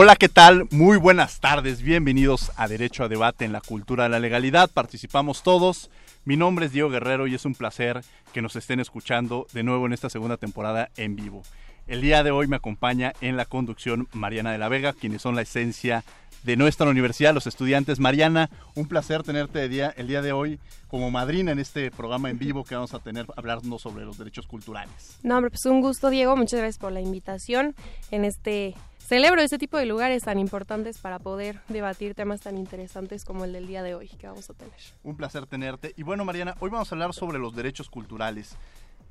Hola, 0.00 0.14
¿qué 0.14 0.28
tal? 0.28 0.68
Muy 0.70 0.96
buenas 0.96 1.40
tardes. 1.40 1.82
Bienvenidos 1.82 2.52
a 2.54 2.68
Derecho 2.68 3.02
a 3.02 3.08
Debate 3.08 3.44
en 3.44 3.50
la 3.50 3.60
Cultura 3.60 4.04
de 4.04 4.10
la 4.10 4.20
Legalidad. 4.20 4.70
Participamos 4.70 5.42
todos. 5.42 5.90
Mi 6.24 6.36
nombre 6.36 6.66
es 6.66 6.72
Diego 6.72 6.88
Guerrero 6.88 7.26
y 7.26 7.34
es 7.34 7.44
un 7.44 7.56
placer 7.56 8.02
que 8.32 8.40
nos 8.40 8.54
estén 8.54 8.78
escuchando 8.78 9.48
de 9.52 9.64
nuevo 9.64 9.86
en 9.86 9.92
esta 9.92 10.08
segunda 10.08 10.36
temporada 10.36 10.88
en 10.96 11.16
vivo. 11.16 11.42
El 11.88 12.00
día 12.00 12.22
de 12.22 12.30
hoy 12.30 12.46
me 12.46 12.54
acompaña 12.54 13.12
en 13.20 13.36
la 13.36 13.44
conducción 13.44 14.06
Mariana 14.12 14.52
de 14.52 14.58
la 14.58 14.68
Vega, 14.68 14.92
quienes 14.92 15.20
son 15.20 15.34
la 15.34 15.42
esencia 15.42 16.04
de 16.44 16.56
nuestra 16.56 16.88
universidad, 16.88 17.34
los 17.34 17.48
estudiantes. 17.48 17.98
Mariana, 17.98 18.50
un 18.76 18.86
placer 18.86 19.24
tenerte 19.24 19.64
el 19.64 19.70
día, 19.70 19.92
el 19.96 20.06
día 20.06 20.22
de 20.22 20.30
hoy 20.30 20.60
como 20.86 21.10
madrina 21.10 21.50
en 21.50 21.58
este 21.58 21.90
programa 21.90 22.30
en 22.30 22.38
vivo 22.38 22.62
que 22.62 22.76
vamos 22.76 22.94
a 22.94 23.00
tener 23.00 23.26
hablando 23.36 23.80
sobre 23.80 24.04
los 24.04 24.16
derechos 24.16 24.46
culturales. 24.46 25.18
No, 25.24 25.34
hombre, 25.34 25.50
pues 25.50 25.66
un 25.66 25.80
gusto, 25.80 26.08
Diego. 26.08 26.36
Muchas 26.36 26.60
gracias 26.60 26.78
por 26.78 26.92
la 26.92 27.00
invitación 27.00 27.74
en 28.12 28.24
este 28.24 28.76
celebro 29.08 29.40
este 29.40 29.56
tipo 29.56 29.78
de 29.78 29.86
lugares 29.86 30.24
tan 30.24 30.38
importantes 30.38 30.98
para 30.98 31.18
poder 31.18 31.60
debatir 31.68 32.14
temas 32.14 32.42
tan 32.42 32.58
interesantes 32.58 33.24
como 33.24 33.46
el 33.46 33.54
del 33.54 33.66
día 33.66 33.82
de 33.82 33.94
hoy 33.94 34.08
que 34.08 34.26
vamos 34.26 34.50
a 34.50 34.52
tener. 34.52 34.74
Un 35.02 35.16
placer 35.16 35.46
tenerte. 35.46 35.94
Y 35.96 36.02
bueno, 36.02 36.26
Mariana, 36.26 36.54
hoy 36.60 36.68
vamos 36.68 36.92
a 36.92 36.94
hablar 36.94 37.14
sobre 37.14 37.38
los 37.38 37.56
derechos 37.56 37.88
culturales. 37.88 38.54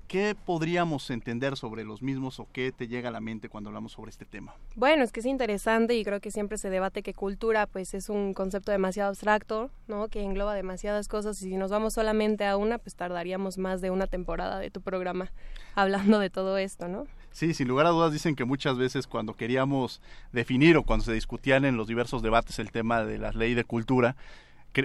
¿Qué 0.07 0.35
podríamos 0.45 1.09
entender 1.09 1.57
sobre 1.57 1.83
los 1.83 2.03
mismos 2.03 2.39
o 2.39 2.47
qué 2.53 2.71
te 2.71 2.87
llega 2.87 3.09
a 3.09 3.11
la 3.11 3.19
mente 3.19 3.49
cuando 3.49 3.71
hablamos 3.71 3.93
sobre 3.93 4.11
este 4.11 4.23
tema? 4.23 4.53
Bueno, 4.75 5.03
es 5.03 5.11
que 5.11 5.19
es 5.19 5.25
interesante 5.25 5.95
y 5.95 6.03
creo 6.05 6.21
que 6.21 6.29
siempre 6.29 6.59
se 6.59 6.69
debate 6.69 7.01
que 7.01 7.15
cultura 7.15 7.65
pues 7.65 7.95
es 7.95 8.07
un 8.07 8.35
concepto 8.35 8.71
demasiado 8.71 9.09
abstracto, 9.09 9.71
¿no? 9.87 10.09
Que 10.09 10.21
engloba 10.21 10.53
demasiadas 10.53 11.07
cosas 11.07 11.41
y 11.41 11.49
si 11.49 11.57
nos 11.57 11.71
vamos 11.71 11.95
solamente 11.95 12.45
a 12.45 12.55
una, 12.55 12.77
pues 12.77 12.95
tardaríamos 12.95 13.57
más 13.57 13.81
de 13.81 13.89
una 13.89 14.05
temporada 14.05 14.59
de 14.59 14.69
tu 14.69 14.81
programa 14.81 15.31
hablando 15.75 16.19
de 16.19 16.29
todo 16.29 16.57
esto, 16.57 16.87
¿no? 16.87 17.07
Sí, 17.37 17.53
sin 17.53 17.67
lugar 17.67 17.85
a 17.85 17.89
dudas 17.89 18.11
dicen 18.11 18.35
que 18.35 18.45
muchas 18.45 18.79
veces 18.79 19.05
cuando 19.05 19.35
queríamos 19.35 20.01
definir 20.31 20.75
o 20.75 20.81
cuando 20.81 21.05
se 21.05 21.13
discutían 21.13 21.65
en 21.65 21.77
los 21.77 21.87
diversos 21.87 22.23
debates 22.23 22.57
el 22.57 22.71
tema 22.71 23.03
de 23.03 23.19
la 23.19 23.31
ley 23.31 23.53
de 23.53 23.63
cultura, 23.63 24.15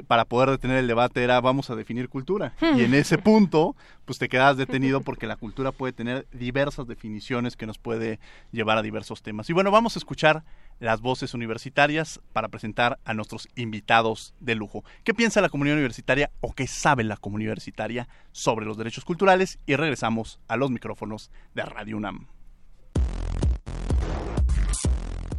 para 0.07 0.27
poder 0.27 0.51
detener 0.51 0.77
el 0.77 0.87
debate 0.87 1.25
era 1.25 1.41
vamos 1.41 1.71
a 1.71 1.77
definir 1.77 2.11
cultura. 2.11 2.53
Y 2.61 2.83
en 2.83 2.93
ese 2.93 3.17
punto, 3.19 3.75
pues 4.05 4.19
te 4.19 4.29
quedas 4.29 4.59
detenido 4.59 5.01
porque 5.01 5.27
la 5.27 5.37
cultura 5.37 5.73
puede 5.73 5.95
tener 5.95 6.27
diversas 6.31 6.87
definiciones 6.87 7.57
que 7.57 7.65
nos 7.65 7.79
puede 7.79 8.21
llevar 8.51 8.77
a 8.77 8.83
diversos 8.83 9.23
temas. 9.23 9.49
Y 9.49 9.55
bueno, 9.55 9.71
vamos 9.71 9.97
a 9.97 9.99
escuchar 9.99 10.45
las 10.79 11.01
voces 11.01 11.33
universitarias 11.33 12.21
para 12.35 12.49
presentar 12.49 12.99
a 13.07 13.15
nuestros 13.15 13.49
invitados 13.57 14.35
de 14.41 14.57
lujo. 14.57 14.85
¿Qué 15.05 15.15
piensa 15.15 15.41
la 15.41 15.49
comunidad 15.49 15.77
universitaria 15.77 16.31
o 16.43 16.53
qué 16.53 16.67
sabe 16.67 17.03
la 17.03 17.17
comunidad 17.17 17.53
universitaria 17.53 18.09
sobre 18.31 18.67
los 18.67 18.77
derechos 18.77 19.07
culturales? 19.07 19.59
Y 19.65 19.77
regresamos 19.77 20.39
a 20.49 20.59
los 20.59 20.71
micrófonos 20.71 21.31
de 21.55 21.63
Radio 21.63 21.97
UNAM. 21.97 22.27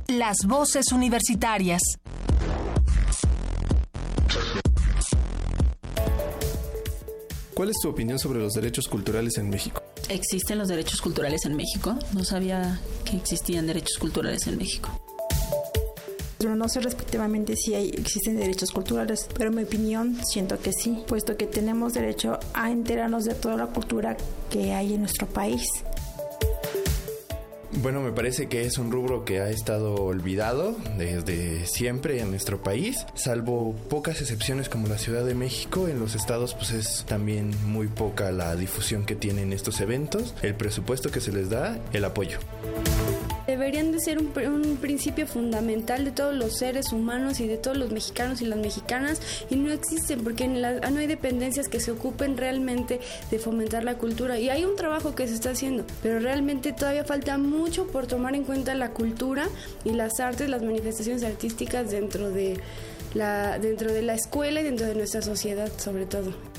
Las 0.08 0.36
voces 0.46 0.92
universitarias. 0.92 1.82
¿Cuál 7.54 7.70
es 7.70 7.78
tu 7.82 7.90
opinión 7.90 8.20
sobre 8.20 8.40
los 8.40 8.54
derechos 8.54 8.90
culturales 8.90 9.38
en 9.38 9.50
México? 9.50 9.82
¿Existen 10.10 10.58
los 10.58 10.68
derechos 10.68 11.02
culturales 11.02 11.46
en 11.46 11.56
México? 11.56 11.98
No 12.14 12.26
sabía 12.26 12.82
que 13.06 13.16
existían 13.16 13.66
derechos 13.66 13.98
culturales 13.98 14.46
en 14.48 14.58
México. 14.58 14.90
No 16.42 16.68
sé 16.68 16.82
respectivamente 16.82 17.56
si 17.56 17.74
hay, 17.74 17.90
existen 17.90 18.36
derechos 18.36 18.72
culturales, 18.72 19.30
pero 19.38 19.50
en 19.50 19.56
mi 19.56 19.64
opinión 19.64 20.18
siento 20.26 20.60
que 20.60 20.74
sí, 20.74 21.02
puesto 21.08 21.38
que 21.38 21.48
tenemos 21.48 21.94
derecho 21.94 22.40
a 22.54 22.70
enterarnos 22.70 23.24
de 23.24 23.36
toda 23.36 23.56
la 23.56 23.68
cultura 23.68 24.18
que 24.50 24.74
hay 24.74 24.96
en 24.96 25.02
nuestro 25.02 25.28
país. 25.28 25.66
Bueno, 27.82 28.02
me 28.02 28.12
parece 28.12 28.48
que 28.48 28.62
es 28.62 28.78
un 28.78 28.92
rubro 28.92 29.26
que 29.26 29.42
ha 29.42 29.50
estado 29.50 29.96
olvidado 29.96 30.76
desde 30.98 31.66
siempre 31.66 32.22
en 32.22 32.30
nuestro 32.30 32.62
país, 32.62 33.06
salvo 33.16 33.76
pocas 33.90 34.22
excepciones 34.22 34.70
como 34.70 34.88
la 34.88 34.98
Ciudad 34.98 35.26
de 35.26 35.36
México, 35.36 35.88
en 35.88 36.00
los 36.00 36.16
estados 36.16 36.54
pues 36.54 36.72
es 36.72 37.06
también 37.08 37.52
muy 37.66 37.88
poca 37.88 38.32
la 38.32 38.56
difusión 38.56 39.06
que 39.06 39.16
tienen 39.16 39.52
estos 39.52 39.82
eventos, 39.82 40.34
el 40.44 40.56
presupuesto 40.56 41.12
que 41.12 41.20
se 41.20 41.32
les 41.32 41.50
da, 41.50 41.78
el 41.92 42.06
apoyo. 42.06 42.40
Deberían 43.48 43.92
de 43.92 44.00
ser 44.00 44.20
un, 44.20 44.32
un, 44.38 44.78
principio 44.78 45.28
fundamental 45.28 46.06
de 46.06 46.12
todos 46.12 46.34
los 46.34 46.58
seres 46.58 46.92
humanos 46.92 47.40
y 47.40 47.48
de 47.48 47.58
todos 47.58 47.78
los 47.78 47.92
mexicanos 47.92 48.42
y 48.42 48.46
las 48.46 48.58
mexicanas 48.60 49.22
y 49.50 49.56
no 49.56 49.72
existen 49.72 50.24
porque 50.24 50.48
la, 50.48 50.80
no 50.90 51.00
hay 51.00 51.08
dependencias 51.08 51.68
que 51.68 51.80
se 51.80 51.92
ocupen 51.92 52.38
realmente 52.38 53.00
de 53.32 53.40
fomentar 53.40 53.84
la 53.84 53.96
cultura 53.98 54.40
y 54.40 54.50
hay 54.50 54.66
un 54.66 54.76
trabajo 54.76 55.16
que 55.16 55.28
se 55.28 55.34
está 55.34 55.52
haciendo, 55.52 55.86
pero 56.02 56.20
realmente 56.20 56.74
todavía 56.74 57.04
falta 57.04 57.38
mucho 57.38 57.88
por 57.88 58.08
tomar 58.08 58.36
en 58.36 58.44
cuenta 58.44 58.76
la 58.76 58.92
cultura 58.92 59.48
y 59.84 59.92
las 59.92 60.20
artes, 60.20 60.50
las 60.50 60.62
manifestaciones 60.62 61.24
artísticas 61.24 61.92
dentro 61.92 62.30
de 62.32 62.60
la, 63.14 63.60
dentro 63.60 63.92
de 63.92 64.02
la 64.02 64.14
escuela 64.14 64.62
y 64.62 64.64
dentro 64.64 64.88
de 64.88 64.96
nuestra 64.96 65.22
sociedad 65.22 65.72
sobre 65.78 66.06
todo. 66.06 66.53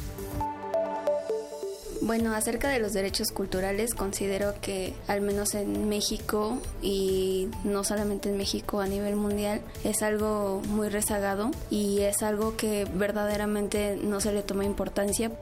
Bueno, 2.05 2.35
acerca 2.35 2.69
de 2.69 2.81
los 2.81 2.93
derechos 2.93 3.33
culturales, 3.33 3.95
considero 3.95 4.61
que 4.61 4.93
al 5.09 5.23
menos 5.23 5.55
en 5.55 5.89
México 5.89 6.61
y 6.83 7.49
no 7.65 7.83
solamente 7.83 8.29
en 8.29 8.37
México, 8.37 8.83
a 8.83 8.87
nivel 8.87 9.17
mundial, 9.17 9.63
es 9.85 10.03
algo 10.03 10.61
muy 10.69 10.91
rezagado 10.91 11.51
y 11.71 12.01
es 12.01 12.23
algo 12.23 12.59
que 12.59 12.87
verdaderamente 12.93 13.99
no 14.05 14.21
se 14.21 14.33
le 14.33 14.43
toma 14.43 14.67
importancia. 14.67 15.33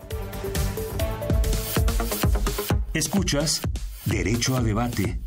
Escuchas 2.95 3.61
Derecho 4.05 4.57
a 4.57 4.63
Debate. 4.63 5.19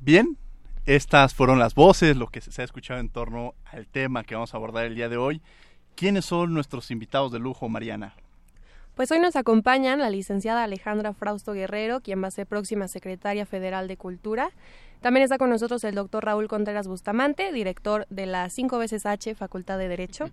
Bien, 0.00 0.36
estas 0.84 1.32
fueron 1.32 1.58
las 1.58 1.74
voces, 1.74 2.14
lo 2.14 2.26
que 2.26 2.42
se 2.42 2.60
ha 2.60 2.64
escuchado 2.66 3.00
en 3.00 3.08
torno 3.08 3.54
al 3.64 3.86
tema 3.86 4.22
que 4.22 4.34
vamos 4.34 4.52
a 4.52 4.58
abordar 4.58 4.84
el 4.84 4.96
día 4.96 5.08
de 5.08 5.16
hoy. 5.16 5.40
¿Quiénes 5.96 6.24
son 6.24 6.52
nuestros 6.52 6.90
invitados 6.90 7.30
de 7.30 7.38
lujo, 7.38 7.68
Mariana? 7.68 8.14
Pues 8.96 9.12
hoy 9.12 9.20
nos 9.20 9.36
acompañan 9.36 10.00
la 10.00 10.10
licenciada 10.10 10.64
Alejandra 10.64 11.12
Frausto 11.12 11.52
Guerrero, 11.52 12.00
quien 12.00 12.22
va 12.22 12.28
a 12.28 12.30
ser 12.32 12.46
próxima 12.46 12.88
secretaria 12.88 13.46
federal 13.46 13.86
de 13.86 13.96
Cultura. 13.96 14.50
También 15.00 15.22
está 15.22 15.38
con 15.38 15.50
nosotros 15.50 15.84
el 15.84 15.94
doctor 15.94 16.24
Raúl 16.24 16.48
Contreras 16.48 16.88
Bustamante, 16.88 17.52
director 17.52 18.06
de 18.08 18.26
la 18.26 18.48
5 18.48 18.78
veces 18.78 19.04
H, 19.06 19.34
Facultad 19.34 19.78
de 19.78 19.86
Derecho. 19.86 20.30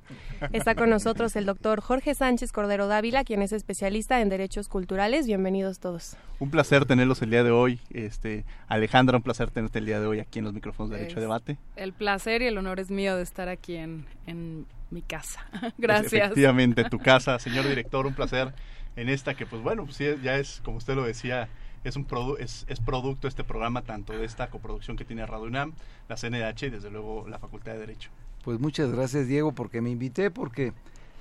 Está 0.51 0.75
con 0.75 0.89
nosotros 0.89 1.35
el 1.35 1.45
doctor 1.45 1.81
Jorge 1.81 2.15
Sánchez 2.15 2.51
Cordero 2.51 2.87
Dávila, 2.87 3.23
quien 3.23 3.41
es 3.41 3.51
especialista 3.51 4.21
en 4.21 4.29
Derechos 4.29 4.67
Culturales. 4.67 5.27
Bienvenidos 5.27 5.79
todos. 5.79 6.15
Un 6.39 6.49
placer 6.49 6.85
tenerlos 6.85 7.21
el 7.21 7.31
día 7.31 7.43
de 7.43 7.51
hoy. 7.51 7.79
Este, 7.89 8.45
Alejandra, 8.67 9.17
un 9.17 9.23
placer 9.23 9.51
tenerte 9.51 9.79
el 9.79 9.85
día 9.85 9.99
de 9.99 10.07
hoy 10.07 10.19
aquí 10.19 10.39
en 10.39 10.45
los 10.45 10.53
micrófonos 10.53 10.89
de 10.89 10.97
Derecho 10.97 11.17
a 11.17 11.21
Debate. 11.21 11.57
El 11.75 11.93
placer 11.93 12.41
y 12.41 12.45
el 12.45 12.57
honor 12.57 12.79
es 12.79 12.89
mío 12.89 13.17
de 13.17 13.23
estar 13.23 13.49
aquí 13.49 13.75
en, 13.75 14.05
en 14.25 14.65
mi 14.91 15.01
casa. 15.01 15.45
Gracias. 15.77 16.13
efectivamente, 16.13 16.83
tu 16.89 16.99
casa, 16.99 17.39
señor 17.39 17.67
director, 17.67 18.05
un 18.05 18.13
placer 18.13 18.53
en 18.95 19.09
esta 19.09 19.33
que 19.33 19.45
pues 19.45 19.61
bueno, 19.61 19.85
pues 19.85 19.97
ya 20.21 20.37
es 20.37 20.61
como 20.63 20.77
usted 20.77 20.95
lo 20.95 21.03
decía, 21.03 21.49
es 21.83 21.95
un 21.95 22.05
es, 22.39 22.65
es, 22.67 22.79
producto 22.79 23.27
este 23.27 23.43
programa 23.43 23.81
tanto 23.81 24.13
de 24.13 24.25
esta 24.25 24.49
coproducción 24.49 24.97
que 24.97 25.05
tiene 25.05 25.25
Radio 25.25 25.45
UNAM, 25.45 25.73
la 26.09 26.15
CNDH 26.15 26.63
y 26.63 26.69
desde 26.69 26.91
luego 26.91 27.27
la 27.27 27.39
Facultad 27.39 27.73
de 27.73 27.79
Derecho. 27.79 28.09
Pues 28.43 28.59
muchas 28.59 28.91
gracias 28.91 29.27
Diego 29.27 29.53
porque 29.53 29.81
me 29.81 29.89
invité 29.89 30.29
porque 30.29 30.73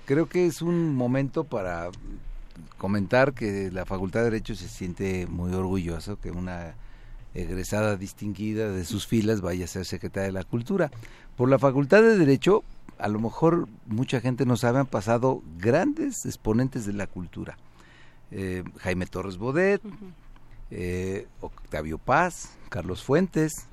creo 0.04 0.28
que 0.28 0.46
es 0.46 0.62
un 0.62 0.94
momento 0.94 1.44
para 1.44 1.90
comentar 2.76 3.32
que 3.32 3.70
la 3.70 3.86
Facultad 3.86 4.20
de 4.20 4.30
Derecho 4.30 4.54
se 4.54 4.68
siente 4.68 5.26
muy 5.26 5.52
orgulloso 5.54 6.18
que 6.18 6.30
una 6.30 6.74
egresada 7.34 7.96
distinguida 7.96 8.70
de 8.70 8.84
sus 8.84 9.06
filas 9.06 9.40
vaya 9.40 9.64
a 9.64 9.68
ser 9.68 9.84
secretaria 9.84 10.26
de 10.26 10.32
la 10.32 10.44
Cultura. 10.44 10.90
Por 11.36 11.48
la 11.48 11.58
Facultad 11.58 12.02
de 12.02 12.18
Derecho, 12.18 12.64
a 13.00 13.08
lo 13.08 13.18
mejor 13.18 13.68
mucha 13.86 14.20
gente 14.20 14.46
no 14.46 14.56
sabe, 14.56 14.78
han 14.78 14.86
pasado 14.86 15.42
grandes 15.58 16.24
exponentes 16.26 16.86
de 16.86 16.92
la 16.92 17.06
cultura. 17.06 17.56
Eh, 18.30 18.62
Jaime 18.78 19.06
Torres 19.06 19.38
Bodet, 19.38 19.82
eh, 20.70 21.26
Octavio 21.40 21.98
Paz, 21.98 22.56
Carlos 22.68 23.02
Fuentes, 23.02 23.66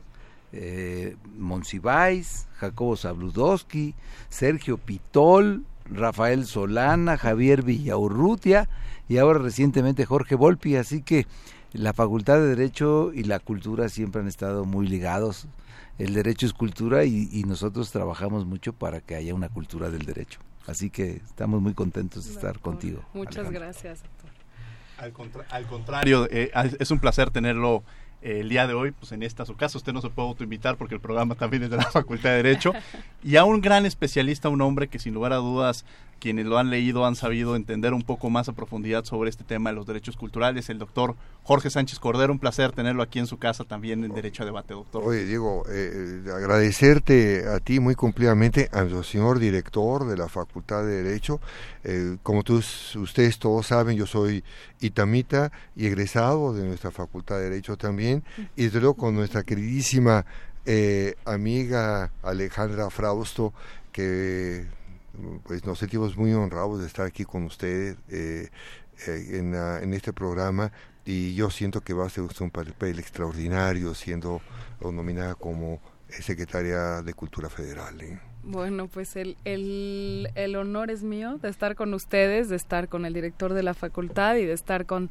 eh, 0.53 1.15
Monsiváis, 1.37 2.47
Jacobo 2.57 2.95
Zabludowski, 2.95 3.93
Sergio 4.29 4.77
Pitol, 4.77 5.65
Rafael 5.85 6.45
Solana, 6.45 7.17
Javier 7.17 7.63
Villaurrutia 7.63 8.67
y 9.07 9.17
ahora 9.17 9.39
recientemente 9.39 10.05
Jorge 10.05 10.35
Volpi, 10.35 10.75
así 10.75 11.01
que 11.01 11.27
la 11.73 11.93
Facultad 11.93 12.37
de 12.39 12.55
Derecho 12.55 13.11
y 13.13 13.23
la 13.23 13.39
cultura 13.39 13.89
siempre 13.89 14.21
han 14.21 14.27
estado 14.27 14.65
muy 14.65 14.87
ligados. 14.87 15.47
El 15.97 16.13
derecho 16.13 16.45
es 16.45 16.53
cultura 16.53 17.05
y, 17.05 17.43
nosotros 17.47 17.91
trabajamos 17.91 18.45
mucho 18.45 18.73
para 18.73 19.01
que 19.01 19.15
haya 19.15 19.33
una 19.33 19.49
cultura 19.49 19.89
del 19.89 20.05
derecho. 20.05 20.39
Así 20.67 20.89
que 20.89 21.21
estamos 21.25 21.61
muy 21.61 21.73
contentos 21.73 22.25
de 22.25 22.33
estar 22.33 22.59
contigo. 22.59 23.03
Muchas 23.13 23.49
gracias, 23.49 24.03
doctor. 24.03 25.45
Al, 25.49 25.65
contrario, 25.67 26.27
eh, 26.29 26.51
es 26.79 26.91
un 26.91 26.99
placer 26.99 27.29
tenerlo 27.29 27.83
eh, 28.21 28.39
el 28.39 28.49
día 28.49 28.65
de 28.65 28.73
hoy, 28.73 28.91
pues 28.91 29.11
en 29.11 29.21
esta 29.21 29.45
su 29.45 29.55
casa, 29.55 29.77
usted 29.77 29.93
no 29.93 30.01
se 30.01 30.09
puede 30.09 30.27
autoinvitar 30.27 30.75
porque 30.75 30.95
el 30.95 31.01
programa 31.01 31.35
también 31.39 31.63
es 31.63 31.69
de 31.69 31.77
la 31.77 31.89
Facultad 31.89 32.31
de 32.31 32.37
Derecho, 32.37 32.73
y 33.23 33.35
a 33.35 33.43
un 33.43 33.61
gran 33.61 33.85
especialista, 33.85 34.49
un 34.49 34.61
hombre 34.61 34.87
que 34.87 34.99
sin 34.99 35.13
lugar 35.13 35.33
a 35.33 35.37
dudas 35.37 35.85
quienes 36.19 36.45
lo 36.45 36.57
han 36.57 36.69
leído 36.69 37.05
han 37.05 37.15
sabido 37.15 37.55
entender 37.55 37.93
un 37.93 38.01
poco 38.01 38.29
más 38.29 38.49
a 38.49 38.53
profundidad 38.53 39.05
sobre 39.05 39.29
este 39.29 39.43
tema 39.43 39.69
de 39.69 39.75
los 39.75 39.85
derechos 39.85 40.17
culturales. 40.17 40.69
El 40.69 40.79
doctor 40.79 41.15
Jorge 41.43 41.69
Sánchez 41.69 41.99
Cordero, 41.99 42.33
un 42.33 42.39
placer 42.39 42.71
tenerlo 42.71 43.01
aquí 43.03 43.19
en 43.19 43.27
su 43.27 43.37
casa 43.37 43.63
también 43.63 44.03
en 44.03 44.13
Derecho 44.13 44.43
a 44.43 44.45
Debate, 44.45 44.73
doctor. 44.73 45.03
Oye, 45.05 45.25
Diego, 45.25 45.63
eh, 45.69 46.23
eh, 46.25 46.31
agradecerte 46.31 47.47
a 47.47 47.59
ti 47.59 47.79
muy 47.79 47.95
cumplidamente, 47.95 48.69
al 48.73 49.03
señor 49.05 49.39
director 49.39 50.05
de 50.05 50.17
la 50.17 50.27
Facultad 50.27 50.83
de 50.85 51.03
Derecho. 51.03 51.39
Eh, 51.83 52.17
como 52.23 52.43
tú, 52.43 52.57
ustedes 52.57 53.39
todos 53.39 53.67
saben, 53.67 53.95
yo 53.95 54.05
soy 54.05 54.43
itamita 54.81 55.51
y 55.75 55.85
egresado 55.85 56.53
de 56.53 56.65
nuestra 56.65 56.91
Facultad 56.91 57.37
de 57.37 57.49
Derecho 57.49 57.77
también, 57.77 58.23
y 58.55 58.65
desde 58.65 58.79
luego 58.81 58.95
con 58.95 59.15
nuestra 59.15 59.43
queridísima 59.43 60.25
amiga 61.23 62.11
Alejandra 62.23 62.89
Frausto, 62.89 63.53
que 63.93 64.65
pues 65.43 65.65
nos 65.65 65.79
sentimos 65.79 66.17
muy 66.17 66.33
honrados 66.33 66.79
de 66.79 66.87
estar 66.87 67.05
aquí 67.05 67.25
con 67.25 67.43
ustedes 67.43 67.97
eh, 68.09 68.49
eh, 69.07 69.79
en, 69.83 69.93
este 69.93 70.13
programa 70.13 70.71
y 71.05 71.35
yo 71.35 71.49
siento 71.49 71.81
que 71.81 71.93
va 71.93 72.05
a 72.05 72.09
ser 72.09 72.23
un 72.39 72.51
papel 72.51 72.99
extraordinario 72.99 73.93
siendo 73.95 74.41
nominada 74.81 75.35
como 75.35 75.79
secretaria 76.09 77.01
de 77.01 77.13
Cultura 77.13 77.49
Federal. 77.49 77.99
¿eh? 78.01 78.19
Bueno, 78.43 78.87
pues 78.87 79.15
el, 79.15 79.37
el, 79.43 80.29
el, 80.35 80.55
honor 80.55 80.89
es 80.89 81.03
mío 81.03 81.37
de 81.41 81.49
estar 81.49 81.75
con 81.75 81.93
ustedes, 81.93 82.49
de 82.49 82.55
estar 82.55 82.87
con 82.87 83.05
el 83.05 83.13
director 83.13 83.53
de 83.53 83.63
la 83.63 83.73
facultad 83.73 84.35
y 84.35 84.45
de 84.45 84.53
estar 84.53 84.85
con, 84.85 85.09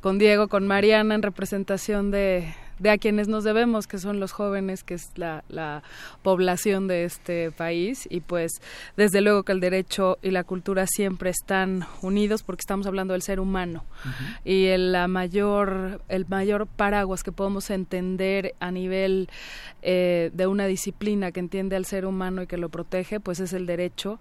con 0.00 0.18
Diego, 0.18 0.48
con 0.48 0.66
Mariana 0.66 1.14
en 1.14 1.22
representación 1.22 2.10
de, 2.10 2.54
de 2.78 2.90
a 2.90 2.98
quienes 2.98 3.28
nos 3.28 3.44
debemos, 3.44 3.86
que 3.86 3.98
son 3.98 4.20
los 4.20 4.32
jóvenes, 4.32 4.84
que 4.84 4.94
es 4.94 5.10
la, 5.16 5.44
la, 5.48 5.82
población 6.22 6.88
de 6.88 7.04
este 7.04 7.50
país. 7.50 8.06
Y 8.10 8.20
pues 8.20 8.60
desde 8.96 9.20
luego 9.20 9.42
que 9.42 9.52
el 9.52 9.60
derecho 9.60 10.18
y 10.22 10.30
la 10.30 10.44
cultura 10.44 10.86
siempre 10.86 11.30
están 11.30 11.86
unidos 12.02 12.42
porque 12.42 12.60
estamos 12.60 12.86
hablando 12.86 13.12
del 13.12 13.22
ser 13.22 13.40
humano. 13.40 13.84
Y 14.44 14.66
el, 14.66 14.92
la 14.92 15.08
mayor, 15.08 16.02
el 16.08 16.26
mayor 16.26 16.66
paraguas 16.66 17.22
que 17.22 17.32
podemos 17.32 17.70
entender 17.70 18.54
a 18.60 18.70
nivel 18.70 19.28
eh, 19.82 20.30
de 20.32 20.46
una 20.46 20.66
disciplina 20.66 21.32
que 21.32 21.40
entiende 21.40 21.76
al 21.76 21.84
ser 21.84 22.04
humano 22.04 22.42
y 22.42 22.46
que 22.46 22.56
lo 22.56 22.68
protege, 22.68 23.20
pues 23.20 23.40
es 23.40 23.52
el 23.52 23.66
derecho. 23.66 24.18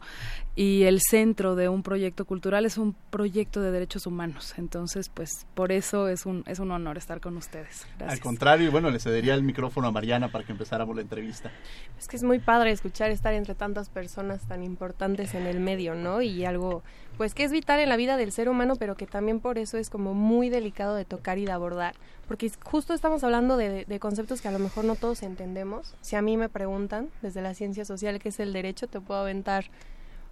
Y 0.55 0.83
el 0.83 1.01
centro 1.01 1.55
de 1.55 1.69
un 1.69 1.83
proyecto 1.83 2.25
cultural 2.25 2.65
es 2.65 2.77
un 2.77 2.95
proyecto 3.11 3.61
de 3.61 3.71
derechos 3.71 4.07
humanos. 4.07 4.55
Entonces, 4.57 5.09
pues 5.09 5.45
por 5.53 5.71
eso 5.71 6.07
es 6.07 6.25
un, 6.25 6.43
es 6.47 6.59
un 6.59 6.71
honor 6.71 6.97
estar 6.97 7.19
con 7.19 7.37
ustedes. 7.37 7.85
Gracias 7.99 8.19
y 8.55 8.67
bueno, 8.69 8.89
le 8.89 8.99
cedería 8.99 9.33
el 9.33 9.43
micrófono 9.43 9.87
a 9.87 9.91
Mariana 9.91 10.29
para 10.29 10.45
que 10.45 10.53
empezáramos 10.53 10.95
la 10.95 11.01
entrevista. 11.01 11.51
Es 11.99 12.07
que 12.07 12.15
es 12.15 12.23
muy 12.23 12.39
padre 12.39 12.71
escuchar 12.71 13.11
estar 13.11 13.33
entre 13.33 13.55
tantas 13.55 13.89
personas 13.89 14.47
tan 14.47 14.63
importantes 14.63 15.33
en 15.33 15.45
el 15.45 15.59
medio, 15.59 15.95
¿no? 15.95 16.21
Y 16.21 16.45
algo, 16.45 16.83
pues 17.17 17.33
que 17.33 17.43
es 17.43 17.51
vital 17.51 17.79
en 17.79 17.89
la 17.89 17.97
vida 17.97 18.15
del 18.15 18.31
ser 18.31 18.47
humano, 18.47 18.75
pero 18.77 18.95
que 18.95 19.05
también 19.05 19.39
por 19.39 19.57
eso 19.57 19.77
es 19.77 19.89
como 19.89 20.13
muy 20.13 20.49
delicado 20.49 20.95
de 20.95 21.03
tocar 21.03 21.37
y 21.37 21.45
de 21.45 21.51
abordar. 21.51 21.95
Porque 22.27 22.49
justo 22.63 22.93
estamos 22.93 23.23
hablando 23.23 23.57
de, 23.57 23.85
de 23.85 23.99
conceptos 23.99 24.41
que 24.41 24.47
a 24.47 24.51
lo 24.51 24.59
mejor 24.59 24.85
no 24.85 24.95
todos 24.95 25.23
entendemos. 25.23 25.95
Si 26.01 26.15
a 26.15 26.21
mí 26.21 26.37
me 26.37 26.47
preguntan 26.47 27.09
desde 27.21 27.41
la 27.41 27.53
ciencia 27.53 27.83
social 27.83 28.19
qué 28.19 28.29
es 28.29 28.39
el 28.39 28.53
derecho, 28.53 28.87
te 28.87 29.01
puedo 29.01 29.19
aventar 29.19 29.65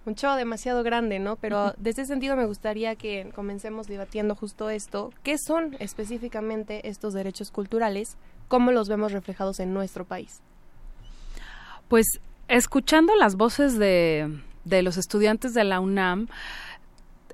un 0.06 0.14
show 0.14 0.36
demasiado 0.36 0.82
grande, 0.82 1.18
¿no? 1.18 1.36
Pero 1.36 1.74
desde 1.76 2.02
ese 2.02 2.12
sentido 2.12 2.36
me 2.36 2.46
gustaría 2.46 2.94
que 2.94 3.30
comencemos 3.34 3.88
debatiendo 3.88 4.34
justo 4.34 4.70
esto. 4.70 5.12
¿Qué 5.22 5.36
son 5.36 5.76
específicamente 5.80 6.88
estos 6.88 7.12
derechos 7.12 7.50
culturales? 7.50 8.16
¿Cómo 8.48 8.70
los 8.72 8.88
vemos 8.88 9.12
reflejados 9.12 9.60
en 9.60 9.74
nuestro 9.74 10.04
país? 10.04 10.40
Pues 11.88 12.06
escuchando 12.48 13.14
las 13.16 13.34
voces 13.36 13.78
de, 13.78 14.40
de 14.64 14.82
los 14.82 14.96
estudiantes 14.96 15.52
de 15.54 15.64
la 15.64 15.80
UNAM, 15.80 16.28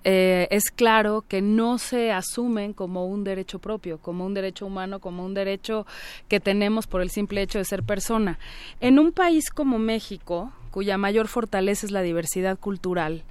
eh, 0.04 0.48
es 0.50 0.64
claro 0.74 1.24
que 1.28 1.42
no 1.42 1.78
se 1.78 2.10
asumen 2.10 2.72
como 2.72 3.06
un 3.06 3.22
derecho 3.22 3.58
propio, 3.58 3.98
como 3.98 4.26
un 4.26 4.34
derecho 4.34 4.66
humano, 4.66 4.98
como 4.98 5.24
un 5.24 5.34
derecho 5.34 5.86
que 6.28 6.40
tenemos 6.40 6.86
por 6.86 7.02
el 7.02 7.10
simple 7.10 7.42
hecho 7.42 7.58
de 7.58 7.64
ser 7.64 7.84
persona. 7.84 8.38
En 8.80 8.98
un 8.98 9.12
país 9.12 9.50
como 9.50 9.78
México, 9.78 10.52
cuya 10.72 10.98
mayor 10.98 11.28
fortaleza 11.28 11.86
es 11.86 11.92
la 11.92 12.02
diversidad 12.02 12.58
cultural, 12.58 13.22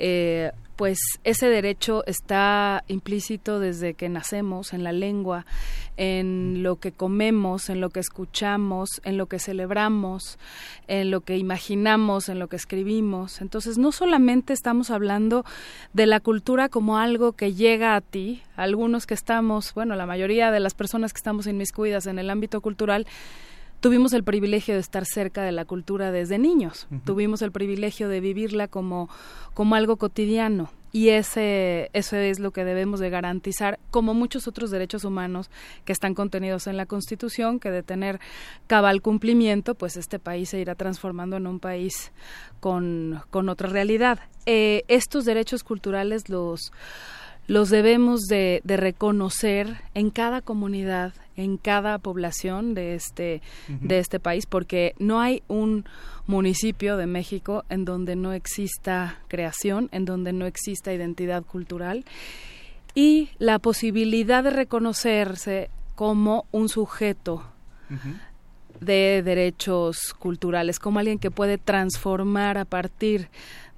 eh, 0.00 0.50
pues 0.74 0.98
ese 1.22 1.48
derecho 1.48 2.02
está 2.06 2.82
implícito 2.88 3.60
desde 3.60 3.94
que 3.94 4.08
nacemos 4.08 4.72
en 4.72 4.82
la 4.82 4.90
lengua, 4.90 5.46
en 5.96 6.64
lo 6.64 6.76
que 6.76 6.90
comemos, 6.90 7.68
en 7.68 7.80
lo 7.80 7.90
que 7.90 8.00
escuchamos, 8.00 8.88
en 9.04 9.16
lo 9.16 9.26
que 9.26 9.38
celebramos, 9.38 10.38
en 10.88 11.12
lo 11.12 11.20
que 11.20 11.36
imaginamos, 11.36 12.28
en 12.28 12.40
lo 12.40 12.48
que 12.48 12.56
escribimos. 12.56 13.40
Entonces, 13.40 13.78
no 13.78 13.92
solamente 13.92 14.52
estamos 14.52 14.90
hablando 14.90 15.44
de 15.92 16.06
la 16.06 16.18
cultura 16.18 16.68
como 16.68 16.98
algo 16.98 17.32
que 17.32 17.54
llega 17.54 17.94
a 17.94 18.00
ti, 18.00 18.42
algunos 18.56 19.06
que 19.06 19.14
estamos, 19.14 19.74
bueno, 19.74 19.94
la 19.94 20.06
mayoría 20.06 20.50
de 20.50 20.58
las 20.58 20.74
personas 20.74 21.12
que 21.12 21.18
estamos 21.18 21.46
inmiscuidas 21.46 22.06
en 22.06 22.18
el 22.18 22.28
ámbito 22.28 22.60
cultural, 22.60 23.06
tuvimos 23.82 24.12
el 24.12 24.22
privilegio 24.22 24.74
de 24.74 24.80
estar 24.80 25.04
cerca 25.04 25.42
de 25.42 25.50
la 25.50 25.64
cultura 25.64 26.12
desde 26.12 26.38
niños, 26.38 26.86
tuvimos 27.04 27.42
el 27.42 27.50
privilegio 27.50 28.08
de 28.08 28.20
vivirla 28.20 28.68
como, 28.68 29.10
como 29.54 29.74
algo 29.74 29.96
cotidiano. 29.96 30.70
Y 30.94 31.08
ese 31.08 31.88
eso 31.94 32.16
es 32.16 32.38
lo 32.38 32.50
que 32.50 32.66
debemos 32.66 33.00
de 33.00 33.08
garantizar 33.08 33.80
como 33.90 34.12
muchos 34.12 34.46
otros 34.46 34.70
derechos 34.70 35.04
humanos 35.04 35.50
que 35.86 35.92
están 35.92 36.14
contenidos 36.14 36.66
en 36.66 36.76
la 36.76 36.84
Constitución 36.84 37.58
que 37.58 37.70
de 37.70 37.82
tener 37.82 38.20
cabal 38.66 39.00
cumplimiento 39.00 39.74
pues 39.74 39.96
este 39.96 40.18
país 40.18 40.50
se 40.50 40.60
irá 40.60 40.74
transformando 40.74 41.38
en 41.38 41.46
un 41.46 41.60
país 41.60 42.12
con, 42.60 43.22
con 43.30 43.48
otra 43.48 43.70
realidad. 43.70 44.20
Eh, 44.44 44.84
estos 44.88 45.24
derechos 45.24 45.64
culturales 45.64 46.28
los 46.28 46.72
los 47.46 47.70
debemos 47.70 48.22
de, 48.22 48.60
de 48.64 48.76
reconocer 48.76 49.76
en 49.94 50.10
cada 50.10 50.40
comunidad 50.40 51.14
en 51.36 51.56
cada 51.56 51.98
población 51.98 52.74
de 52.74 52.94
este 52.94 53.40
de 53.68 53.98
este 53.98 54.20
país 54.20 54.46
porque 54.46 54.94
no 54.98 55.20
hay 55.20 55.42
un 55.48 55.84
municipio 56.26 56.96
de 56.96 57.06
México 57.06 57.64
en 57.68 57.84
donde 57.84 58.16
no 58.16 58.32
exista 58.32 59.18
creación, 59.28 59.88
en 59.92 60.04
donde 60.04 60.32
no 60.32 60.46
exista 60.46 60.92
identidad 60.92 61.42
cultural. 61.42 62.04
Y 62.94 63.30
la 63.38 63.58
posibilidad 63.58 64.44
de 64.44 64.50
reconocerse 64.50 65.70
como 65.94 66.46
un 66.52 66.68
sujeto 66.68 67.42
de 68.80 69.22
derechos 69.22 70.14
culturales, 70.18 70.78
como 70.78 70.98
alguien 70.98 71.18
que 71.18 71.30
puede 71.30 71.58
transformar 71.58 72.58
a 72.58 72.64
partir 72.64 73.28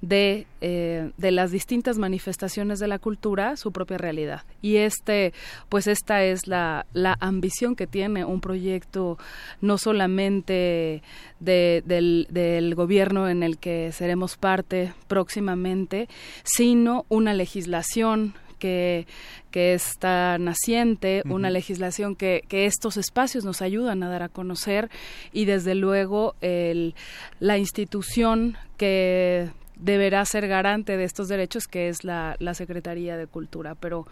de, 0.07 0.45
eh, 0.61 1.11
de 1.17 1.31
las 1.31 1.51
distintas 1.51 1.97
manifestaciones 1.97 2.79
de 2.79 2.87
la 2.87 2.99
cultura 2.99 3.57
su 3.57 3.71
propia 3.71 3.97
realidad. 3.97 4.43
Y 4.61 4.77
este, 4.77 5.33
pues 5.67 5.87
esta 5.87 6.23
es 6.23 6.47
la, 6.47 6.85
la 6.93 7.17
ambición 7.19 7.75
que 7.75 7.87
tiene 7.87 8.23
un 8.23 8.39
proyecto 8.39 9.17
no 9.61 9.77
solamente 9.77 11.01
de, 11.39 11.83
del, 11.85 12.27
del 12.29 12.75
gobierno 12.75 13.27
en 13.29 13.41
el 13.41 13.57
que 13.57 13.91
seremos 13.91 14.37
parte 14.37 14.93
próximamente, 15.07 16.07
sino 16.43 17.05
una 17.09 17.33
legislación 17.33 18.35
que, 18.59 19.07
que 19.49 19.73
está 19.73 20.37
naciente, 20.37 21.23
una 21.25 21.49
legislación 21.49 22.15
que, 22.15 22.43
que 22.47 22.65
estos 22.65 22.97
espacios 22.97 23.43
nos 23.43 23.61
ayudan 23.61 24.03
a 24.03 24.09
dar 24.09 24.23
a 24.23 24.29
conocer 24.29 24.89
y 25.33 25.45
desde 25.45 25.75
luego 25.75 26.35
el, 26.41 26.95
la 27.39 27.57
institución 27.57 28.55
que 28.77 29.49
deberá 29.77 30.23
ser 30.25 30.47
garante 30.47 30.97
de 30.97 31.03
estos 31.03 31.27
derechos, 31.27 31.67
que 31.67 31.89
es 31.89 32.03
la, 32.03 32.35
la 32.39 32.53
Secretaría 32.53 33.17
de 33.17 33.27
Cultura. 33.27 33.75
Pero 33.75 34.07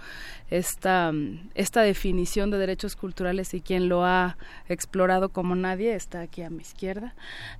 esta, 0.49 1.11
esta 1.55 1.81
definición 1.81 2.51
de 2.51 2.57
derechos 2.57 2.95
culturales 2.95 3.53
y 3.53 3.61
quien 3.61 3.89
lo 3.89 4.05
ha 4.05 4.37
explorado 4.69 5.29
como 5.29 5.55
nadie 5.55 5.95
está 5.95 6.21
aquí 6.21 6.41
a 6.41 6.49
mi 6.49 6.61
izquierda, 6.61 7.15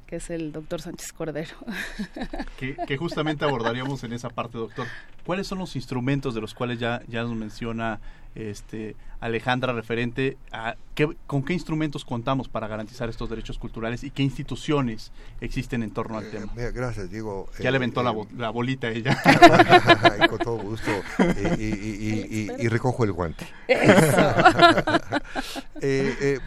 que 0.07 0.17
es 0.17 0.29
el 0.29 0.51
doctor 0.51 0.81
Sánchez 0.81 1.13
Cordero. 1.13 1.55
Que, 2.57 2.98
justamente 2.98 3.43
abordaríamos 3.43 4.03
en 4.03 4.13
esa 4.13 4.29
parte, 4.29 4.57
doctor. 4.57 4.88
¿Cuáles 5.25 5.48
son 5.48 5.60
los 5.60 5.75
instrumentos 5.75 6.33
de 6.33 6.41
los 6.41 6.53
cuales 6.53 6.79
ya, 6.79 7.01
ya 7.07 7.24
nos 7.24 7.36
menciona 7.36 8.00
este, 8.36 8.96
Alejandra 9.20 9.72
referente 9.74 10.38
a 10.52 10.75
qué, 10.96 11.08
con 11.28 11.44
qué 11.44 11.54
instrumentos 11.54 12.04
contamos 12.04 12.50
para 12.50 12.68
garantizar 12.68 13.10
estos 13.10 13.30
derechos 13.30 13.58
culturales 13.58 14.04
y 14.04 14.12
qué 14.12 14.22
instituciones 14.24 15.12
existen 15.40 15.82
en 15.84 15.92
torno 15.92 16.18
al 16.18 16.30
tema. 16.30 16.52
Mira, 16.56 16.72
gracias, 16.72 17.10
Diego. 17.10 17.48
Ya 17.60 17.72
le 17.72 17.78
Eh, 17.78 17.80
aventó 17.80 18.02
eh, 18.02 18.04
la, 18.04 18.12
bo- 18.12 18.28
la 18.36 18.50
bolita 18.50 18.88
a 18.88 18.92
ella. 18.92 19.18
Con 20.30 20.40
todo 20.40 20.58
gusto. 20.58 20.92
Eh, 21.20 21.56
y, 21.58 21.63
y- 21.63 22.50
y- 22.60 22.66
y 22.66 22.68
recojo 22.68 23.04
el 23.04 23.12
guante. 23.13 23.46
Eh, 25.82 26.16
eh, 26.22 26.40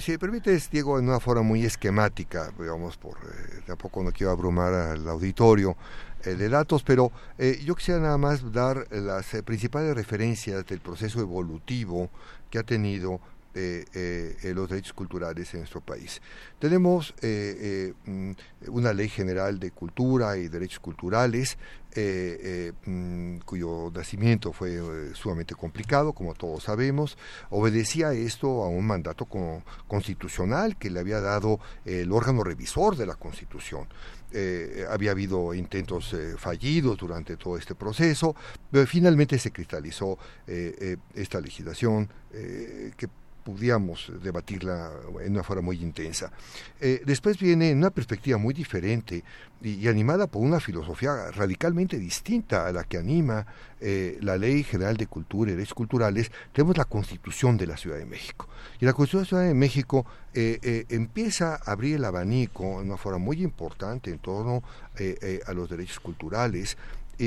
si 0.00 0.12
me 0.12 0.18
permites, 0.18 0.70
Diego, 0.70 0.98
en 0.98 1.08
una 1.08 1.20
forma 1.20 1.42
muy 1.42 1.64
esquemática, 1.64 2.50
digamos, 2.58 2.96
por 2.98 3.16
eh, 3.18 3.60
tampoco 3.66 4.02
no 4.02 4.10
quiero 4.12 4.32
abrumar 4.32 4.72
al 4.74 5.08
auditorio 5.08 5.70
eh, 5.70 6.11
de 6.30 6.48
datos, 6.48 6.82
pero 6.82 7.10
eh, 7.38 7.60
yo 7.64 7.74
quisiera 7.74 8.00
nada 8.00 8.18
más 8.18 8.52
dar 8.52 8.86
las 8.90 9.34
eh, 9.34 9.42
principales 9.42 9.94
referencias 9.94 10.66
del 10.66 10.80
proceso 10.80 11.20
evolutivo 11.20 12.10
que 12.50 12.58
ha 12.58 12.62
tenido 12.62 13.20
eh, 13.54 13.84
eh, 13.92 14.36
eh, 14.44 14.54
los 14.54 14.70
derechos 14.70 14.94
culturales 14.94 15.52
en 15.52 15.60
nuestro 15.60 15.82
país. 15.82 16.22
Tenemos 16.58 17.14
eh, 17.20 17.92
eh, 18.06 18.10
mm, 18.10 18.32
una 18.68 18.94
ley 18.94 19.08
general 19.10 19.58
de 19.58 19.70
cultura 19.72 20.38
y 20.38 20.48
derechos 20.48 20.80
culturales, 20.80 21.58
eh, 21.94 22.72
eh, 22.84 22.90
mm, 22.90 23.40
cuyo 23.44 23.90
nacimiento 23.94 24.54
fue 24.54 24.76
eh, 24.76 25.10
sumamente 25.12 25.54
complicado, 25.54 26.14
como 26.14 26.32
todos 26.32 26.62
sabemos. 26.64 27.18
Obedecía 27.50 28.14
esto 28.14 28.64
a 28.64 28.68
un 28.68 28.86
mandato 28.86 29.26
co- 29.26 29.62
constitucional 29.86 30.78
que 30.78 30.88
le 30.88 31.00
había 31.00 31.20
dado 31.20 31.60
el 31.84 32.10
órgano 32.10 32.44
revisor 32.44 32.96
de 32.96 33.04
la 33.04 33.16
Constitución. 33.16 33.86
Eh, 34.32 34.86
había 34.88 35.10
habido 35.10 35.52
intentos 35.54 36.12
eh, 36.14 36.34
fallidos 36.38 36.96
durante 36.98 37.36
todo 37.36 37.56
este 37.56 37.74
proceso, 37.74 38.34
pero 38.70 38.86
finalmente 38.86 39.38
se 39.38 39.50
cristalizó 39.50 40.18
eh, 40.46 40.74
eh, 40.80 40.96
esta 41.14 41.40
legislación 41.40 42.08
eh, 42.32 42.92
que 42.96 43.08
pudiéramos 43.44 44.12
debatirla 44.22 44.90
en 45.22 45.32
una 45.32 45.42
forma 45.42 45.62
muy 45.62 45.82
intensa. 45.82 46.30
Eh, 46.80 47.02
después 47.04 47.38
viene 47.38 47.70
en 47.70 47.78
una 47.78 47.90
perspectiva 47.90 48.38
muy 48.38 48.54
diferente 48.54 49.22
y, 49.60 49.86
animada 49.88 50.26
por 50.26 50.42
una 50.42 50.60
filosofía 50.60 51.30
radicalmente 51.30 51.98
distinta 51.98 52.66
a 52.66 52.72
la 52.72 52.84
que 52.84 52.98
anima 52.98 53.46
eh, 53.80 54.18
la 54.20 54.36
Ley 54.36 54.64
General 54.64 54.96
de 54.96 55.06
Cultura 55.06 55.50
y 55.50 55.54
Derechos 55.54 55.74
Culturales, 55.74 56.30
tenemos 56.52 56.76
la 56.76 56.84
Constitución 56.84 57.56
de 57.56 57.66
la 57.66 57.76
Ciudad 57.76 57.98
de 57.98 58.06
México. 58.06 58.48
Y 58.80 58.84
la 58.84 58.92
Constitución 58.92 59.20
de 59.20 59.24
la 59.24 59.28
Ciudad 59.28 59.44
de 59.44 59.54
México 59.54 60.06
eh, 60.34 60.86
empieza 60.88 61.54
a 61.54 61.72
abrir 61.72 61.96
el 61.96 62.04
abanico 62.04 62.80
en 62.80 62.88
una 62.88 62.96
forma 62.96 63.18
muy 63.18 63.42
importante 63.42 64.10
en 64.10 64.18
torno 64.18 64.62
a 65.46 65.52
los 65.52 65.70
derechos 65.70 66.00
culturales, 66.00 66.76
y, 67.18 67.24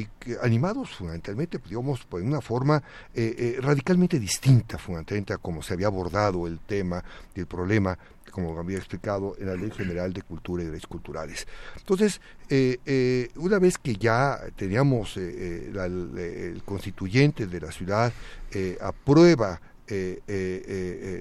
y- 0.00 0.08
animados 0.42 0.90
fundamentalmente, 0.90 1.58
pues, 1.58 1.70
digamos, 1.70 2.04
por 2.04 2.22
una 2.22 2.40
forma 2.40 2.82
eh, 3.14 3.34
eh, 3.36 3.56
radicalmente 3.60 4.18
distinta, 4.18 4.78
fundamentalmente, 4.78 5.32
a 5.32 5.38
como 5.38 5.62
se 5.62 5.74
había 5.74 5.88
abordado 5.88 6.46
el 6.46 6.58
tema 6.60 7.02
del 7.34 7.46
problema, 7.46 7.98
como 8.30 8.56
había 8.58 8.78
explicado 8.78 9.34
en 9.40 9.46
la 9.48 9.56
Ley 9.56 9.70
General 9.72 10.12
de 10.12 10.22
Cultura 10.22 10.62
y 10.62 10.66
Derechos 10.66 10.86
Culturales. 10.88 11.46
Entonces, 11.76 12.20
eh, 12.48 12.78
eh, 12.86 13.28
una 13.36 13.58
vez 13.58 13.76
que 13.76 13.96
ya 13.96 14.38
teníamos 14.56 15.16
eh, 15.16 15.20
eh, 15.22 15.70
la- 15.72 15.86
el, 15.86 16.62
constituyente 16.64 17.46
de 17.46 17.60
la 17.60 17.72
ciudad 17.72 18.12
eh, 18.52 18.78
aprueba, 18.80 19.60
eh, 19.88 20.20
eh, 20.28 20.62
eh, 20.64 20.64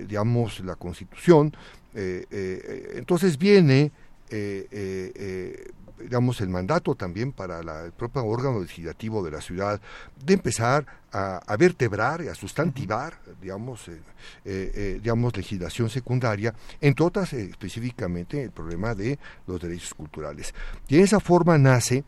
eh, 0.01 0.06
digamos, 0.08 0.60
la 0.60 0.75
Constitución, 0.75 1.51
eh, 1.96 2.25
eh, 2.29 2.62
eh, 2.63 2.94
entonces 2.98 3.38
viene 3.39 3.91
eh, 4.29 4.68
eh, 4.72 5.12
eh, 5.15 5.72
digamos, 6.01 6.41
el 6.41 6.50
mandato 6.50 6.96
también 6.96 7.32
para 7.32 7.62
la- 7.63 7.86
el 7.86 7.91
propio 7.91 8.25
órgano 8.25 8.60
legislativo 8.60 9.24
de 9.24 9.32
la 9.32 9.41
ciudad 9.41 9.79
de 10.24 10.34
empezar 10.34 10.86
a, 11.12 11.38
a 11.38 11.58
vertebrar 11.58 12.22
y 12.22 12.27
a 12.27 12.36
sustantivar, 12.36 13.20
digamos, 13.41 13.88
eh, 13.88 14.00
eh, 14.46 14.72
eh, 14.75 15.00
digamos, 15.01 15.36
legislación 15.36 15.89
secundaria, 15.89 16.53
entre 16.82 17.06
otras 17.06 17.34
específicamente 17.34 18.44
el 18.44 18.51
problema 18.51 18.96
de 18.96 19.18
los 19.48 19.60
derechos 19.60 19.94
culturales. 19.94 20.53
Y 20.88 20.98
en 20.98 21.03
esa 21.03 21.20
forma 21.20 21.58
nace 21.58 22.03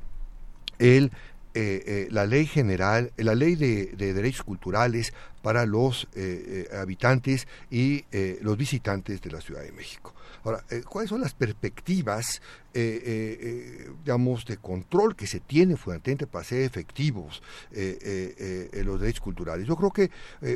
el 0.80 1.12
eh, 1.54 1.84
eh, 1.86 2.08
la 2.12 2.26
ley 2.26 2.46
general, 2.46 3.12
la 3.18 3.36
ley 3.36 3.56
de, 3.56 3.88
de 3.88 4.14
derechos 4.14 4.46
culturales 4.46 5.14
para 5.42 5.66
los 5.66 6.08
eh, 6.16 6.68
eh, 6.72 6.76
habitantes 6.76 7.48
y 7.70 8.06
eh, 8.12 8.40
los 8.42 8.58
visitantes 8.58 9.22
de 9.22 9.32
la 9.32 9.42
Ciudad 9.42 9.62
de 9.62 9.72
México. 9.72 10.14
Ahora, 10.44 10.64
¿cuáles 10.90 11.10
son 11.10 11.22
las 11.22 11.36
perspectivas, 11.36 12.42
digamos, 12.74 14.46
de 14.46 14.58
control 14.58 15.16
que 15.16 15.28
se 15.28 15.40
tiene 15.40 15.76
fundamentalmente 15.76 16.26
para 16.26 16.44
ser 16.44 16.62
efectivos 16.62 17.44
los 17.70 19.02
derechos 19.02 19.22
culturales? 19.22 19.68
Yo 19.68 19.76
creo 19.76 19.92
que 19.92 20.10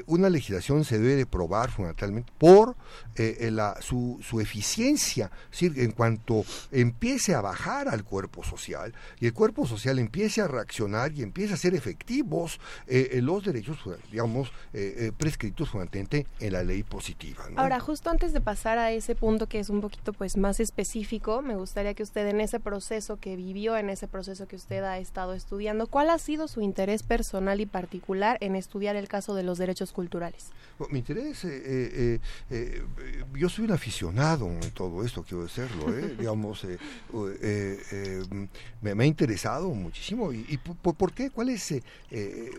una 0.08 0.30
legislación 0.30 0.86
se 0.86 0.98
debe 0.98 1.16
de 1.16 1.28
probar 1.28 1.70
fundamentalmente 1.70 2.32
por 2.40 2.76
su, 3.82 4.40
eficiencia, 4.42 5.30
es 5.52 5.60
decir, 5.60 5.80
en 5.80 5.92
cuanto 5.92 6.46
empiece 6.72 7.36
a 7.36 7.42
bajar 7.42 7.88
al 7.88 8.04
cuerpo 8.04 8.44
social 8.44 8.92
y 9.20 9.28
el 9.28 9.34
cuerpo 9.34 9.68
social 9.68 10.00
empiece 10.00 10.42
a 10.42 10.48
reaccionar 10.48 11.12
y 11.12 11.22
empiece 11.22 11.54
a 11.54 11.58
ser 11.58 11.76
efectivos 11.76 12.60
los 12.88 13.46
derechos, 13.46 13.78
digamos, 14.10 14.52
eh, 14.78 15.06
eh, 15.06 15.12
prescritos 15.18 15.70
fundamentalmente 15.70 16.28
en 16.42 16.52
la 16.52 16.62
ley 16.62 16.84
positiva. 16.84 17.50
¿no? 17.50 17.62
Ahora, 17.62 17.80
justo 17.80 18.10
antes 18.10 18.34
de 18.34 18.42
pasar 18.42 18.78
a 18.78 18.92
ese 18.92 19.16
punto 19.16 19.48
que 19.48 19.60
es 19.60 19.70
un 19.70 19.80
poquito 19.80 20.12
pues 20.12 20.36
más 20.36 20.60
específico, 20.60 21.42
me 21.42 21.56
gustaría 21.56 21.94
que 21.94 22.04
usted 22.04 22.28
en 22.28 22.42
ese 22.42 22.60
proceso 22.60 23.16
que 23.16 23.38
vivió, 23.38 23.78
en 23.78 23.90
ese 23.90 24.10
proceso 24.10 24.50
que 24.50 24.58
usted 24.58 24.84
ha 24.84 24.98
estado 24.98 25.34
estudiando, 25.34 25.88
¿cuál 25.88 26.10
ha 26.10 26.18
sido 26.18 26.50
su 26.50 26.60
interés 26.60 27.04
personal 27.04 27.62
y 27.62 27.66
particular 27.66 28.38
en 28.42 28.58
estudiar 28.58 28.98
el 28.98 29.08
caso 29.08 29.34
de 29.34 29.44
los 29.44 29.58
derechos 29.58 29.94
culturales? 29.94 30.48
Bueno, 30.78 30.92
mi 30.92 31.00
interés, 31.00 31.46
eh, 31.46 32.20
eh, 32.50 32.84
yo 33.34 33.48
soy 33.48 33.64
un 33.64 33.72
aficionado 33.72 34.50
en 34.50 34.72
todo 34.72 35.06
esto, 35.06 35.24
quiero 35.24 35.44
decirlo, 35.44 35.90
digamos, 36.20 36.68
me, 38.82 38.94
me 38.94 39.04
ha 39.06 39.08
interesado 39.08 39.70
muchísimo. 39.70 40.34
¿Y, 40.34 40.46
y 40.50 40.58
por, 40.58 40.96
por 40.96 41.14
qué? 41.14 41.30
¿Cuál 41.30 41.48
es? 41.48 41.74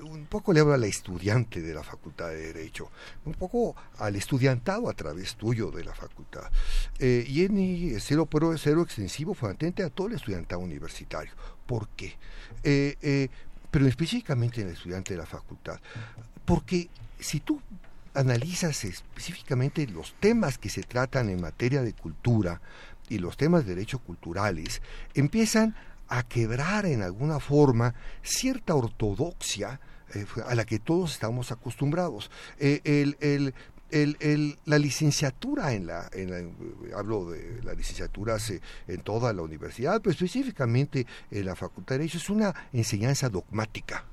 un 0.03 0.27
poco 0.31 0.55
le 0.55 0.61
hablo 0.61 0.73
a 0.73 0.79
la 0.79 0.87
estudiante 0.87 1.61
de 1.61 1.75
la 1.75 1.83
Facultad 1.83 2.06
de 2.07 2.53
Derecho, 2.53 2.91
un 3.25 3.35
poco 3.35 3.75
al 3.99 4.17
estudiantado 4.17 4.89
a 4.89 4.93
través 4.95 5.37
tuyo 5.37 5.71
de 5.71 5.85
la 5.85 5.95
facultad. 5.95 6.51
Eh, 6.99 7.25
y 7.27 7.45
en 7.45 7.55
mi 7.55 8.01
cero, 8.01 8.27
pero 8.27 8.57
cero 8.57 8.83
extensivo, 8.83 9.35
fundamentalmente 9.35 9.83
a 9.83 9.91
todo 9.91 10.09
el 10.09 10.15
estudiantado 10.15 10.61
universitario. 10.61 11.33
¿Por 11.67 11.89
qué? 11.91 12.17
Eh, 12.63 12.97
eh, 13.03 13.29
pero 13.71 13.87
específicamente 13.87 14.61
en 14.61 14.69
el 14.69 14.75
estudiante 14.75 15.15
de 15.15 15.19
la 15.19 15.27
facultad. 15.27 15.81
Porque 16.45 16.89
si 17.19 17.41
tú 17.41 17.61
analizas 18.15 18.85
específicamente 18.85 19.87
los 19.87 20.15
temas 20.21 20.59
que 20.59 20.71
se 20.71 20.83
tratan 20.83 21.29
en 21.29 21.41
materia 21.41 21.83
de 21.83 21.93
cultura 21.93 22.61
y 23.09 23.19
los 23.19 23.37
temas 23.37 23.67
de 23.67 23.75
derechos 23.75 24.01
culturales, 24.01 24.81
empiezan 25.15 25.77
a 26.09 26.23
quebrar 26.23 26.87
en 26.87 27.03
alguna 27.03 27.41
forma 27.41 27.95
cierta 28.23 28.75
ortodoxia 28.75 29.81
eh, 30.15 30.27
a 30.47 30.55
la 30.55 30.65
que 30.65 30.79
todos 30.79 31.13
estamos 31.13 31.53
acostumbrados. 31.53 32.31
Eh, 32.59 32.81
el, 32.85 33.17
el, 33.21 33.55
el, 33.91 34.17
el, 34.21 34.59
la 34.65 34.79
licenciatura 34.79 35.73
en 35.73 35.87
la, 35.87 36.09
en 36.13 36.31
la 36.31 36.99
hablo 36.99 37.31
de 37.31 37.63
las 37.63 37.77
licenciaturas 37.77 38.51
eh, 38.51 38.61
en 38.89 39.01
toda 39.01 39.33
la 39.33 39.43
universidad, 39.43 40.01
pero 40.01 40.13
específicamente 40.13 41.07
en 41.31 41.47
la 41.47 41.55
Facultad 41.55 41.95
de 41.95 42.01
Derecho, 42.01 42.19
es 42.19 42.31
una 42.31 42.55
enseñanza 42.73 43.29
dogmática 43.29 44.05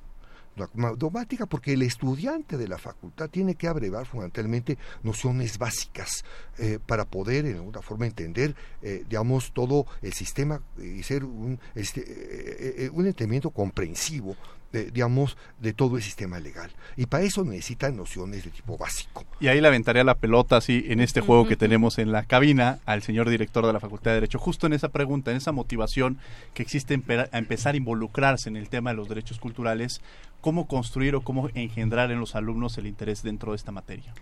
dogmática 0.97 1.45
porque 1.45 1.73
el 1.73 1.81
estudiante 1.81 2.57
de 2.57 2.67
la 2.67 2.77
facultad 2.77 3.29
tiene 3.29 3.55
que 3.55 3.67
abrevar 3.67 4.05
fundamentalmente 4.05 4.77
nociones 5.03 5.57
básicas 5.57 6.23
eh, 6.57 6.79
para 6.85 7.05
poder 7.05 7.45
en 7.45 7.55
alguna 7.55 7.81
forma 7.81 8.05
entender 8.05 8.55
eh, 8.81 9.03
digamos 9.07 9.51
todo 9.53 9.85
el 10.01 10.13
sistema 10.13 10.61
y 10.77 11.03
ser 11.03 11.23
un, 11.23 11.59
este, 11.75 12.89
un 12.93 13.05
entendimiento 13.05 13.49
comprensivo 13.51 14.35
digamos, 14.73 15.37
de 15.59 15.73
todo 15.73 15.97
el 15.97 16.03
sistema 16.03 16.39
legal. 16.39 16.71
Y 16.97 17.05
para 17.05 17.23
eso 17.23 17.43
necesitan 17.43 17.95
nociones 17.95 18.43
de 18.43 18.49
tipo 18.49 18.77
básico. 18.77 19.23
Y 19.39 19.47
ahí 19.47 19.61
le 19.61 19.67
aventaría 19.67 20.03
la 20.03 20.15
pelota, 20.15 20.57
así, 20.57 20.85
en 20.87 20.99
este 20.99 21.21
juego 21.21 21.47
que 21.47 21.55
tenemos 21.55 21.99
en 21.99 22.11
la 22.11 22.23
cabina, 22.23 22.79
al 22.85 23.03
señor 23.03 23.29
director 23.29 23.65
de 23.65 23.73
la 23.73 23.79
Facultad 23.79 24.11
de 24.11 24.15
Derecho, 24.15 24.39
justo 24.39 24.67
en 24.67 24.73
esa 24.73 24.89
pregunta, 24.89 25.31
en 25.31 25.37
esa 25.37 25.51
motivación 25.51 26.17
que 26.53 26.63
existe 26.63 26.99
a 27.31 27.37
empezar 27.37 27.75
a 27.75 27.77
involucrarse 27.77 28.49
en 28.49 28.57
el 28.57 28.69
tema 28.69 28.89
de 28.89 28.97
los 28.97 29.09
derechos 29.09 29.39
culturales, 29.39 30.01
¿cómo 30.43 30.67
construir 30.67 31.15
o 31.15 31.21
cómo 31.21 31.49
engendrar 31.55 32.11
en 32.11 32.19
los 32.19 32.35
alumnos 32.35 32.77
el 32.77 32.85
interés 32.85 33.23
dentro 33.23 33.53
de 33.53 33.55
esta 33.55 33.71
materia? 33.71 34.13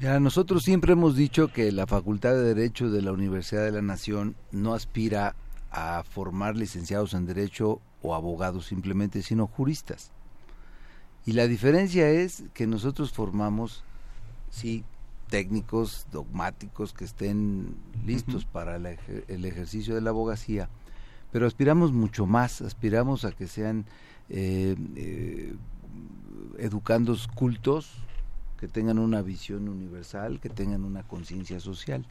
Ya, 0.00 0.18
nosotros 0.18 0.64
siempre 0.64 0.94
hemos 0.94 1.14
dicho 1.14 1.48
que 1.48 1.70
la 1.70 1.86
Facultad 1.86 2.32
de 2.32 2.42
Derecho 2.42 2.90
de 2.90 3.00
la 3.00 3.12
Universidad 3.12 3.64
de 3.64 3.70
la 3.70 3.82
Nación 3.82 4.34
no 4.50 4.74
aspira 4.74 5.36
a 5.70 6.02
formar 6.02 6.56
licenciados 6.56 7.14
en 7.14 7.26
Derecho 7.26 7.80
o 8.02 8.16
abogados 8.16 8.66
simplemente, 8.66 9.22
sino 9.22 9.46
juristas. 9.46 10.10
Y 11.24 11.32
la 11.32 11.46
diferencia 11.46 12.10
es 12.10 12.42
que 12.52 12.66
nosotros 12.66 13.12
formamos, 13.12 13.84
sí, 14.50 14.84
técnicos 15.28 16.08
dogmáticos 16.10 16.92
que 16.92 17.04
estén 17.04 17.76
listos 18.04 18.44
para 18.44 18.76
el, 18.76 18.86
ejercicio 19.44 19.94
de 19.94 20.00
la 20.00 20.10
abogacía, 20.10 20.68
pero 21.30 21.46
aspiramos 21.46 21.92
mucho 21.92 22.26
más, 22.26 22.60
aspiramos 22.60 23.24
a 23.24 23.30
que 23.30 23.46
sean 23.46 23.86
eh, 24.32 24.74
eh, 24.96 25.54
educandos 26.58 27.28
cultos, 27.28 27.92
que 28.58 28.68
tengan 28.68 28.98
una 28.98 29.22
visión 29.22 29.68
universal, 29.68 30.40
que 30.40 30.48
tengan 30.48 30.84
una 30.84 31.02
conciencia 31.02 31.60
social. 31.60 32.06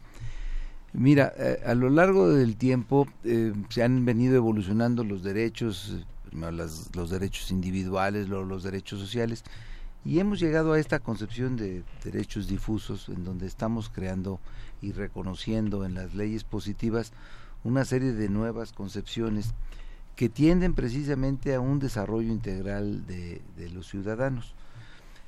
Mira, 0.94 1.34
eh, 1.38 1.62
a 1.66 1.74
lo 1.74 1.90
largo 1.90 2.30
del 2.30 2.58
tiempo 2.58 3.08
eh, 3.24 3.54
se 3.70 3.84
han 3.84 4.04
venido 4.04 4.36
evolucionando 4.36 5.04
los 5.04 5.24
derechos, 5.24 6.06
los 6.32 7.10
derechos 7.10 7.52
individuales, 7.52 8.28
los 8.28 8.64
derechos 8.64 9.00
sociales, 9.00 9.44
y 10.04 10.20
hemos 10.20 10.40
llegado 10.40 10.74
a 10.74 10.80
esta 10.80 11.00
concepción 11.00 11.56
de 11.56 11.84
derechos 12.04 12.48
difusos 12.48 13.08
en 13.10 13.24
donde 13.24 13.48
estamos 13.48 13.90
creando 13.90 14.40
y 14.82 14.92
reconociendo 14.92 15.86
en 15.86 15.94
las 15.94 16.14
leyes 16.14 16.44
positivas 16.44 17.14
una 17.64 17.86
serie 17.86 18.12
de 18.12 18.28
nuevas 18.28 18.74
concepciones 18.74 19.54
que 20.22 20.30
tienden 20.30 20.76
precisamente 20.76 21.56
a 21.56 21.60
un 21.60 21.80
desarrollo 21.80 22.32
integral 22.32 23.08
de, 23.08 23.42
los 23.74 23.90
ciudadanos. 23.90 24.54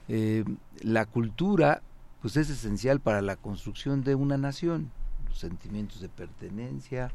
Eh, 0.07 0.43
la 0.83 1.07
cultura 1.07 1.81
pues 2.21 2.38
es 2.38 2.51
esencial 2.51 3.00
para 3.00 3.23
la 3.23 3.35
construcción 3.35 4.03
de 4.03 4.13
una 4.13 4.38
nación 4.38 4.91
sentimientos 5.33 6.00
de 6.00 6.09
pertenencia, 6.09 7.12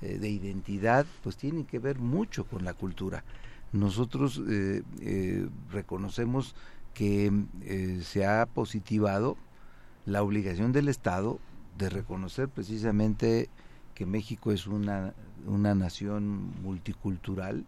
eh, 0.00 0.16
de 0.16 0.30
identidad, 0.30 1.04
pues 1.22 1.36
tienen 1.36 1.66
que 1.66 1.78
ver 1.78 1.98
mucho 1.98 2.46
con 2.46 2.64
la 2.64 2.72
cultura. 2.72 3.24
Nosotros 3.72 4.40
eh, 4.48 5.50
reconocemos 5.70 6.54
que 6.94 7.30
se 8.04 8.24
ha 8.24 8.46
positivado 8.46 9.36
la 10.06 10.22
obligación 10.22 10.72
del 10.72 10.88
Estado 10.88 11.40
de 11.76 11.90
reconocer 11.90 12.48
precisamente 12.48 13.50
que 13.94 14.06
México 14.06 14.50
es 14.50 14.66
una, 14.66 15.12
una 15.46 15.74
nación 15.74 16.52
multicultural 16.62 17.64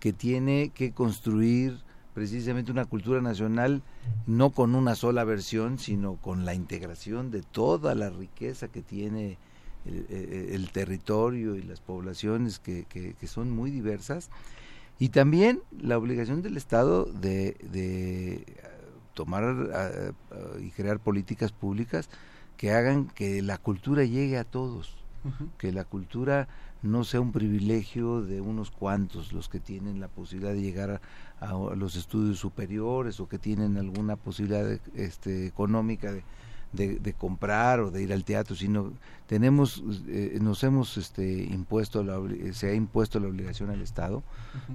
que 0.00 0.12
tiene 0.12 0.70
que 0.74 0.92
construir 0.92 1.78
precisamente 2.14 2.72
una 2.72 2.84
cultura 2.84 3.20
nacional 3.20 3.82
no 4.26 4.50
con 4.50 4.74
una 4.74 4.94
sola 4.94 5.24
versión, 5.24 5.78
sino 5.78 6.16
con 6.16 6.44
la 6.44 6.54
integración 6.54 7.30
de 7.30 7.42
toda 7.42 7.94
la 7.94 8.10
riqueza 8.10 8.68
que 8.68 8.82
tiene 8.82 9.38
el, 9.86 10.70
territorio 10.72 11.56
y 11.56 11.62
las 11.62 11.80
poblaciones 11.80 12.58
que, 12.58 12.84
que, 12.86 13.26
son 13.26 13.50
muy 13.50 13.70
diversas. 13.70 14.30
Y 14.98 15.10
también 15.10 15.60
la 15.80 15.96
obligación 15.96 16.42
del 16.42 16.56
Estado 16.56 17.04
de, 17.04 17.56
de 17.70 18.44
tomar 19.14 20.12
y 20.60 20.70
crear 20.70 20.98
políticas 20.98 21.52
públicas 21.52 22.08
que 22.56 22.72
hagan 22.72 23.06
que 23.06 23.42
la 23.42 23.58
cultura 23.58 24.04
llegue 24.04 24.38
a 24.38 24.44
todos, 24.44 24.96
que 25.56 25.72
la 25.72 25.84
cultura 25.84 26.48
no 26.82 27.04
sea 27.04 27.20
un 27.20 27.32
privilegio 27.32 28.22
de 28.22 28.40
unos 28.40 28.70
cuantos 28.70 29.32
los 29.32 29.48
que 29.48 29.60
tienen 29.60 30.00
la 30.00 30.08
posibilidad 30.08 30.52
de 30.52 30.62
llegar 30.62 31.00
a, 31.40 31.52
los 31.74 31.96
estudios 31.96 32.38
superiores 32.38 33.20
o 33.20 33.28
que 33.28 33.38
tienen 33.38 33.76
alguna 33.76 34.16
posibilidad 34.16 34.78
este, 34.94 35.46
económica 35.46 36.12
de, 36.12 36.22
de, 36.72 37.14
comprar 37.14 37.80
o 37.80 37.90
de 37.90 38.02
ir 38.02 38.12
al 38.12 38.24
teatro, 38.24 38.54
sino 38.54 38.92
tenemos, 39.26 39.82
eh, 40.08 40.38
nos 40.40 40.62
hemos 40.64 40.96
este, 40.96 41.44
impuesto, 41.44 42.02
la, 42.02 42.18
se 42.52 42.70
ha 42.70 42.74
impuesto 42.74 43.20
la 43.20 43.28
obligación 43.28 43.70
al 43.70 43.82
Estado, 43.82 44.22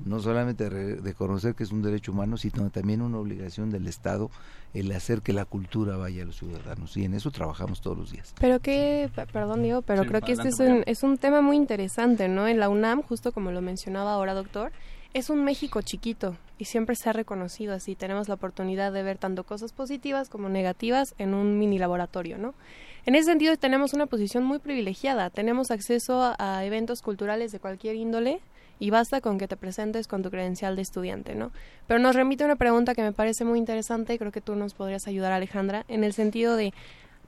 no 0.06 0.20
solamente 0.20 0.70
de 0.70 1.14
conocer 1.14 1.56
que 1.56 1.64
es 1.64 1.72
un 1.72 1.82
derecho 1.82 2.12
humano, 2.12 2.38
sino 2.38 2.70
también 2.70 3.02
una 3.02 3.18
obligación 3.18 3.70
del 3.70 3.88
Estado 3.88 4.30
el 4.74 4.92
hacer 4.92 5.22
que 5.22 5.34
la 5.34 5.46
cultura 5.46 5.98
vaya 5.98 6.24
a 6.24 6.26
los 6.26 6.38
ciudadanos 6.38 6.98
y 6.98 7.06
en 7.06 7.14
eso 7.14 7.32
trabajamos 7.32 7.82
todos 7.82 7.98
los 7.98 8.12
días. 8.12 8.34
Pero 8.40 8.60
que, 8.60 9.10
perdón 9.32 9.62
Diego, 9.62 9.82
pero 9.84 10.06
creo 10.06 10.22
que 10.22 10.32
este 10.32 10.50
es 10.50 10.60
un, 10.60 10.84
es 10.86 11.04
un 11.04 11.18
tema 11.18 11.42
muy 11.42 11.58
interesante, 11.58 12.28
¿no? 12.28 12.48
En 12.48 12.60
la 12.60 12.70
UNAM, 12.70 13.04
justo 13.04 13.32
como 13.32 13.52
lo 13.52 13.62
mencionaba 13.62 14.14
ahora 14.14 14.34
doctor, 14.34 14.72
es 15.14 15.30
un 15.30 15.44
México 15.44 15.82
chiquito 15.82 16.36
y 16.58 16.66
siempre 16.66 16.96
se 16.96 17.10
ha 17.10 17.14
reconocido 17.14 17.74
así. 17.74 17.96
Tenemos 17.96 18.28
la 18.28 18.36
oportunidad 18.36 18.92
de 18.92 19.04
ver 19.04 19.18
tanto 19.18 19.44
cosas 19.44 19.74
positivas 19.74 20.30
como 20.30 20.50
negativas 20.50 21.14
en 21.18 21.34
un 21.34 21.60
mini 21.60 21.78
laboratorio, 21.78 22.38
¿no? 22.38 22.54
En 23.06 23.16
ese 23.16 23.26
sentido 23.26 23.56
tenemos 23.58 23.94
una 23.94 24.06
posición 24.08 24.44
muy 24.44 24.60
privilegiada. 24.60 25.30
Tenemos 25.30 25.72
acceso 25.72 26.36
a, 26.38 26.66
eventos 26.66 27.02
culturales 27.02 27.52
de 27.52 27.60
cualquier 27.60 27.96
índole 27.96 28.40
y 28.80 28.90
basta 28.90 29.22
con 29.22 29.38
que 29.38 29.48
te 29.48 29.56
presentes 29.56 30.08
con 30.08 30.24
tu 30.24 30.32
credencial 30.32 30.76
de 30.76 30.82
estudiante, 30.82 31.36
¿no? 31.36 31.52
Pero 31.86 32.00
nos 32.00 32.16
remite 32.16 32.44
una 32.44 32.56
pregunta 32.56 32.96
que 32.96 33.04
me 33.04 33.12
parece 33.12 33.46
muy 33.46 33.60
interesante 33.60 34.14
y 34.14 34.18
creo 34.18 34.32
que 34.32 34.42
tú 34.42 34.56
nos 34.56 34.74
podrías 34.74 35.08
ayudar, 35.08 35.32
Alejandra, 35.32 35.86
en 35.90 36.04
el 36.04 36.14
sentido 36.14 36.56
de 36.56 36.74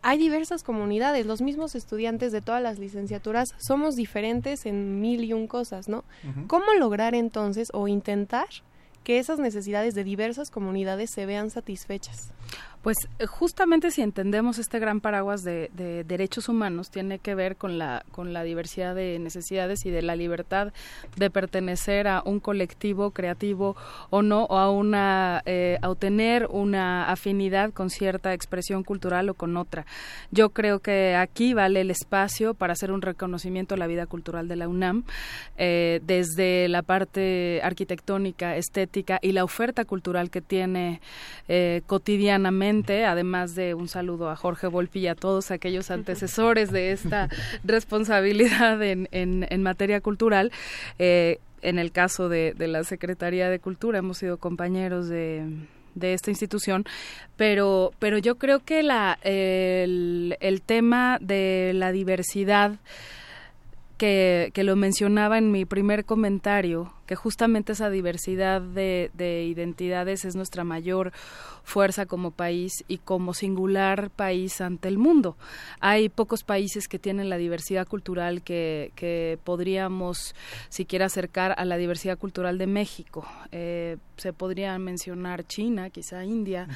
hay 0.07 0.19
diversas 0.19 0.61
comunidades, 0.61 1.25
los 1.25 1.41
mismos 1.41 1.73
estudiantes 1.73 2.31
de 2.31 2.39
todas 2.39 2.61
las 2.61 2.77
licenciaturas 2.77 3.55
somos 3.57 3.95
diferentes 3.95 4.67
en 4.67 5.01
mil 5.01 5.23
y 5.23 5.33
un 5.33 5.47
cosas, 5.47 5.89
¿no? 5.89 6.03
¿Cómo 6.45 6.75
lograr 6.77 7.15
entonces 7.15 7.71
o 7.73 7.87
intentar 7.87 8.45
que 9.03 9.17
esas 9.17 9.39
necesidades 9.39 9.95
de 9.95 10.03
diversas 10.03 10.51
comunidades 10.51 11.09
se 11.09 11.25
vean 11.25 11.49
satisfechas? 11.49 12.29
Pues 12.85 12.97
eh, 13.17 13.25
justamente 13.25 13.89
si 13.89 14.03
entendemos 14.03 14.59
este 14.59 14.77
gran 14.77 15.01
paraguas 15.01 15.41
de, 15.41 15.71
derechos 16.07 16.49
humanos, 16.49 16.91
tiene 16.91 17.17
que 17.17 17.33
ver 17.33 17.55
con 17.55 17.79
la, 17.79 18.05
con 18.11 18.31
la 18.31 18.43
diversidad 18.43 18.93
de 18.93 19.17
necesidades 19.17 19.87
y 19.87 19.89
de 19.89 20.03
la 20.03 20.15
libertad 20.15 20.71
de 21.15 21.31
pertenecer 21.31 22.07
a 22.07 22.21
un 22.23 22.39
colectivo 22.39 23.09
creativo 23.09 23.75
o 24.11 24.21
no, 24.21 24.43
o 24.43 24.57
a, 24.59 24.69
una, 24.69 25.41
eh, 25.47 25.79
a 25.81 25.95
tener 25.95 26.45
una 26.51 27.09
afinidad 27.09 27.73
con 27.73 27.89
cierta 27.89 28.35
expresión 28.35 28.83
cultural 28.83 29.29
o 29.29 29.33
con 29.33 29.57
otra. 29.57 29.87
Yo 30.29 30.51
creo 30.51 30.77
que 30.77 31.15
aquí 31.15 31.55
vale 31.55 31.81
el 31.81 31.89
espacio 31.89 32.53
para 32.53 32.73
hacer 32.73 32.91
un 32.91 33.01
reconocimiento 33.01 33.73
a 33.73 33.79
la 33.79 33.87
vida 33.87 34.05
cultural 34.05 34.47
de 34.47 34.57
la 34.57 34.67
UNAM, 34.67 35.05
eh, 35.57 36.01
desde 36.03 36.67
la 36.67 36.83
parte 36.83 37.61
arquitectónica, 37.63 38.55
estética 38.57 39.17
y 39.23 39.31
la 39.31 39.43
oferta 39.43 39.85
cultural 39.85 40.29
que 40.29 40.41
tiene 40.41 41.01
cotidianamente 41.87 42.74
además 43.05 43.55
de 43.55 43.73
un 43.73 43.87
saludo 43.87 44.29
a 44.29 44.35
Jorge 44.35 44.67
Volpi 44.67 44.99
y 44.99 45.07
a 45.07 45.15
todos 45.15 45.51
aquellos 45.51 45.91
antecesores 45.91 46.71
de 46.71 46.91
esta 46.91 47.29
responsabilidad 47.63 48.81
en, 48.83 49.07
en, 49.11 49.63
materia 49.63 50.01
cultural. 50.01 50.51
Eh, 50.99 51.39
en 51.61 51.79
el 51.79 51.91
caso 51.91 52.29
de, 52.29 52.53
la 52.57 52.83
Secretaría 52.83 53.49
de 53.49 53.59
Cultura, 53.59 53.99
hemos 53.99 54.17
sido 54.17 54.37
compañeros 54.37 55.07
de, 55.07 55.43
de 55.95 56.13
esta 56.13 56.29
institución, 56.29 56.85
pero, 57.37 57.91
pero 57.99 58.17
yo 58.17 58.35
creo 58.35 58.59
que 58.59 58.83
la, 58.83 59.17
el, 59.23 60.37
el 60.41 60.61
tema 60.61 61.17
de 61.21 61.71
la 61.73 61.91
diversidad 61.91 62.75
que, 63.97 64.51
que, 64.53 64.63
lo 64.63 64.75
mencionaba 64.75 65.37
en 65.37 65.51
mi 65.51 65.65
primer 65.65 66.05
comentario, 66.05 66.91
que 67.05 67.15
justamente 67.15 67.73
esa 67.73 67.89
diversidad 67.89 68.61
de, 68.61 69.11
de 69.13 69.43
identidades 69.45 70.25
es 70.25 70.35
nuestra 70.35 70.63
mayor 70.63 71.11
fuerza 71.63 72.05
como 72.05 72.31
país 72.31 72.83
y 72.87 72.99
como 72.99 73.33
singular 73.33 74.11
país 74.11 74.61
ante 74.61 74.87
el 74.87 74.97
mundo. 74.97 75.35
Hay 75.79 76.09
pocos 76.09 76.43
países 76.43 76.87
que 76.87 76.99
tienen 76.99 77.29
la 77.29 77.37
diversidad 77.37 77.87
cultural 77.87 78.43
que, 78.43 78.91
que 78.95 79.39
podríamos 79.43 80.35
siquiera 80.69 81.07
acercar 81.07 81.55
a 81.57 81.65
la 81.65 81.77
diversidad 81.77 82.17
cultural 82.17 82.57
de 82.57 82.67
México. 82.67 83.25
Eh, 83.51 83.97
se 84.17 84.31
podría 84.31 84.77
mencionar 84.77 85.45
China, 85.45 85.89
quizá 85.89 86.23
India, 86.23 86.67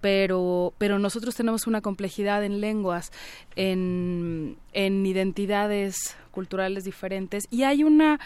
pero, 0.00 0.72
pero 0.78 0.98
nosotros 0.98 1.34
tenemos 1.34 1.66
una 1.66 1.80
complejidad 1.80 2.44
en 2.44 2.60
lenguas, 2.60 3.12
en, 3.56 4.56
en 4.72 5.04
identidades 5.04 6.16
culturales 6.30 6.84
diferentes 6.84 7.44
y 7.50 7.64
hay 7.64 7.82
una 7.82 8.20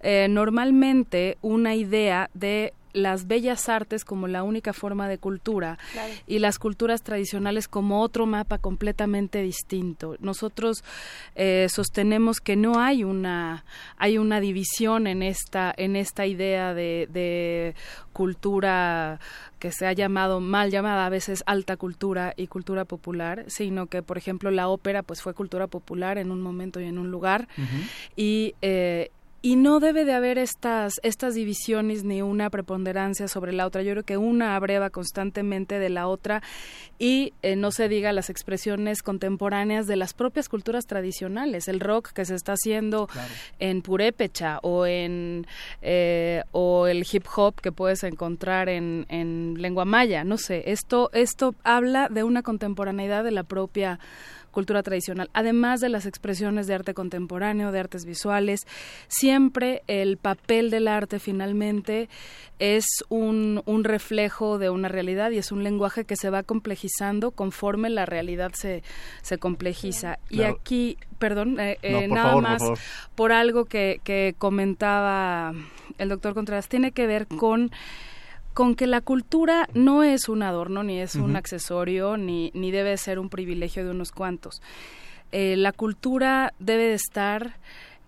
eh, 0.00 0.28
normalmente 0.28 1.38
una 1.42 1.74
idea 1.74 2.30
de 2.34 2.72
las 2.96 3.26
bellas 3.26 3.68
artes 3.68 4.04
como 4.04 4.26
la 4.26 4.42
única 4.42 4.72
forma 4.72 5.06
de 5.06 5.18
cultura 5.18 5.78
y 6.26 6.38
las 6.38 6.58
culturas 6.58 7.02
tradicionales 7.02 7.68
como 7.68 8.00
otro 8.00 8.24
mapa 8.24 8.56
completamente 8.56 9.42
distinto. 9.42 10.16
Nosotros 10.18 10.82
eh, 11.34 11.66
sostenemos 11.70 12.40
que 12.40 12.56
no 12.56 12.80
hay 12.80 13.04
una 13.04 13.64
hay 13.98 14.16
una 14.16 14.40
división 14.40 15.06
en 15.06 15.22
esta 15.22 15.74
en 15.76 15.94
esta 15.94 16.24
idea 16.24 16.72
de, 16.72 17.06
de 17.12 17.74
cultura 18.14 19.20
que 19.58 19.72
se 19.72 19.86
ha 19.86 19.92
llamado 19.92 20.40
mal 20.40 20.70
llamada 20.70 21.04
a 21.04 21.10
veces 21.10 21.42
alta 21.46 21.76
cultura 21.76 22.32
y 22.34 22.46
cultura 22.46 22.86
popular, 22.86 23.44
sino 23.48 23.86
que 23.88 24.02
por 24.02 24.16
ejemplo 24.16 24.50
la 24.50 24.68
ópera 24.68 25.02
pues 25.02 25.20
fue 25.20 25.34
cultura 25.34 25.66
popular 25.66 26.16
en 26.16 26.30
un 26.30 26.40
momento 26.40 26.80
y 26.80 26.84
en 26.84 26.98
un 26.98 27.10
lugar. 27.10 27.46
Y 28.16 28.54
eh, 28.62 29.10
y 29.42 29.56
no 29.56 29.80
debe 29.80 30.04
de 30.04 30.12
haber 30.12 30.38
estas, 30.38 30.94
estas 31.02 31.34
divisiones 31.34 32.04
ni 32.04 32.22
una 32.22 32.50
preponderancia 32.50 33.28
sobre 33.28 33.52
la 33.52 33.66
otra. 33.66 33.82
Yo 33.82 33.92
creo 33.92 34.02
que 34.02 34.16
una 34.16 34.56
abreva 34.56 34.90
constantemente 34.90 35.78
de 35.78 35.88
la 35.88 36.08
otra 36.08 36.42
y 36.98 37.32
eh, 37.42 37.54
no 37.54 37.70
se 37.70 37.88
diga 37.88 38.12
las 38.12 38.30
expresiones 38.30 39.02
contemporáneas 39.02 39.86
de 39.86 39.96
las 39.96 40.14
propias 40.14 40.48
culturas 40.48 40.86
tradicionales. 40.86 41.68
El 41.68 41.80
rock 41.80 42.12
que 42.12 42.24
se 42.24 42.34
está 42.34 42.52
haciendo 42.52 43.08
en 43.58 43.82
purépecha 43.82 44.58
o, 44.62 44.86
en, 44.86 45.46
eh, 45.82 46.42
o 46.52 46.86
el 46.86 47.06
hip 47.10 47.26
hop 47.36 47.60
que 47.60 47.72
puedes 47.72 48.02
encontrar 48.04 48.68
en, 48.68 49.06
en 49.08 49.54
lengua 49.58 49.84
maya. 49.84 50.24
No 50.24 50.38
sé, 50.38 50.64
esto, 50.66 51.10
esto 51.12 51.54
habla 51.62 52.08
de 52.08 52.24
una 52.24 52.42
contemporaneidad 52.42 53.22
de 53.22 53.30
la 53.30 53.44
propia 53.44 54.00
cultura 54.56 54.82
tradicional, 54.82 55.28
además 55.34 55.82
de 55.82 55.90
las 55.90 56.06
expresiones 56.06 56.66
de 56.66 56.72
arte 56.72 56.94
contemporáneo, 56.94 57.72
de 57.72 57.78
artes 57.78 58.06
visuales, 58.06 58.66
siempre 59.06 59.82
el 59.86 60.16
papel 60.16 60.70
del 60.70 60.88
arte 60.88 61.18
finalmente 61.18 62.08
es 62.58 62.86
un, 63.10 63.60
un 63.66 63.84
reflejo 63.84 64.56
de 64.56 64.70
una 64.70 64.88
realidad 64.88 65.30
y 65.30 65.36
es 65.36 65.52
un 65.52 65.62
lenguaje 65.62 66.06
que 66.06 66.16
se 66.16 66.30
va 66.30 66.42
complejizando 66.42 67.32
conforme 67.32 67.90
la 67.90 68.06
realidad 68.06 68.52
se, 68.54 68.82
se 69.20 69.36
complejiza. 69.36 70.20
Y 70.30 70.40
aquí, 70.40 70.96
perdón, 71.18 71.60
eh, 71.60 71.76
eh, 71.82 72.08
nada 72.08 72.36
más 72.40 72.62
por, 73.14 73.32
algo 73.32 73.66
que, 73.66 74.00
que 74.04 74.34
comentaba 74.38 75.52
el 75.98 76.08
doctor 76.08 76.32
Contreras, 76.32 76.66
tiene 76.66 76.92
que 76.92 77.06
ver 77.06 77.26
con 77.26 77.70
con 78.56 78.74
que 78.74 78.86
la 78.86 79.02
cultura 79.02 79.68
no 79.74 80.02
es 80.02 80.30
un 80.30 80.42
adorno, 80.42 80.82
ni 80.82 80.98
es 80.98 81.14
un 81.16 81.36
accesorio, 81.36 82.16
ni, 82.16 82.50
ni 82.54 82.70
debe 82.70 82.96
ser 82.96 83.18
un 83.18 83.28
privilegio 83.28 83.84
de 83.84 83.90
unos 83.90 84.12
cuantos. 84.12 84.62
Eh, 85.30 85.56
la 85.58 85.72
cultura 85.72 86.54
debe 86.58 86.84
de 86.84 86.94
estar 86.94 87.58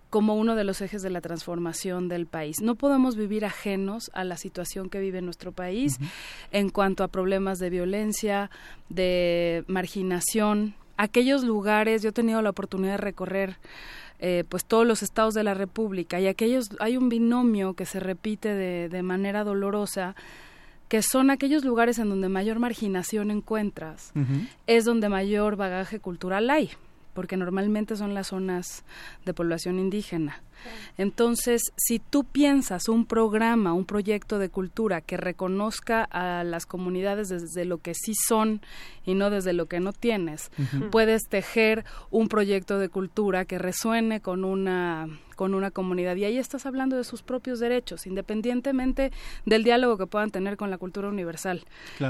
como 0.09 0.33
uno 0.33 0.55
de 0.55 0.63
los 0.63 0.81
ejes 0.81 1.03
de 1.03 1.11
la 1.11 1.21
transformación 1.21 2.07
del 2.07 2.25
país. 2.25 2.61
No 2.63 2.73
podemos 2.73 3.15
vivir 3.15 3.45
ajenos 3.45 4.09
a 4.15 4.23
la 4.23 4.37
situación 4.37 4.89
que 4.89 4.99
vive 4.99 5.21
nuestro 5.21 5.51
país 5.51 5.99
en 6.51 6.69
cuanto 6.69 7.03
a 7.03 7.09
problemas 7.09 7.59
de 7.59 7.69
violencia, 7.69 8.49
de 8.89 9.63
marginación. 9.67 10.73
Aquellos 10.97 11.43
lugares, 11.43 12.01
yo 12.01 12.09
he 12.09 12.11
tenido 12.11 12.41
la 12.41 12.49
oportunidad 12.49 12.93
de 12.93 12.97
recorrer 12.97 13.57
eh, 14.19 14.43
pues 14.47 14.65
todos 14.65 14.85
los 14.85 15.01
estados 15.01 15.33
de 15.33 15.43
la 15.43 15.53
República 15.53 16.19
y 16.19 16.27
aquellos 16.27 16.69
hay 16.79 16.97
un 16.97 17.09
binomio 17.09 17.73
que 17.73 17.85
se 17.85 17.99
repite 17.99 18.53
de, 18.53 18.89
de 18.89 19.03
manera 19.03 19.43
dolorosa 19.43 20.15
que 20.89 21.01
son 21.03 21.29
aquellos 21.29 21.63
lugares 21.63 21.99
en 21.99 22.09
donde 22.09 22.29
mayor 22.29 22.59
marginación 22.59 23.29
encuentras, 23.29 24.11
es 24.65 24.85
donde 24.85 25.07
mayor 25.07 25.55
bagaje 25.55 25.99
cultural 25.99 26.49
hay, 26.49 26.71
porque 27.13 27.37
normalmente 27.37 27.95
son 27.95 28.15
las 28.15 28.27
zonas 28.27 28.83
de 29.23 29.33
población 29.35 29.77
indígena. 29.77 30.41
Entonces, 30.97 31.61
si 31.77 31.99
tú 31.99 32.23
piensas 32.23 32.89
un 32.89 33.05
programa, 33.05 33.73
un 33.73 33.85
proyecto 33.85 34.39
de 34.39 34.49
cultura 34.49 35.01
que 35.01 35.17
reconozca 35.17 36.03
a 36.03 36.43
las 36.43 36.65
comunidades 36.65 37.29
desde 37.29 37.65
lo 37.65 37.79
que 37.79 37.93
sí 37.93 38.13
son 38.13 38.61
y 39.05 39.15
no 39.15 39.29
desde 39.29 39.53
lo 39.53 39.67
que 39.67 39.79
no 39.79 39.93
tienes, 39.93 40.51
puedes 40.91 41.23
tejer 41.29 41.85
un 42.11 42.27
proyecto 42.27 42.79
de 42.79 42.89
cultura 42.89 43.45
que 43.45 43.57
resuene 43.57 44.21
con 44.21 44.43
una 44.43 45.07
con 45.39 45.53
una 45.53 45.71
comunidad. 45.71 46.17
Y 46.17 46.25
ahí 46.25 46.37
estás 46.37 46.65
hablando 46.65 46.97
de 46.97 47.05
sus 47.05 47.23
propios 47.23 47.61
derechos, 47.61 48.05
independientemente 48.05 49.13
del 49.45 49.63
diálogo 49.63 49.97
que 49.97 50.05
puedan 50.05 50.31
tener 50.31 50.57
con 50.57 50.69
la 50.69 50.77
cultura 50.77 51.07
universal. 51.07 51.63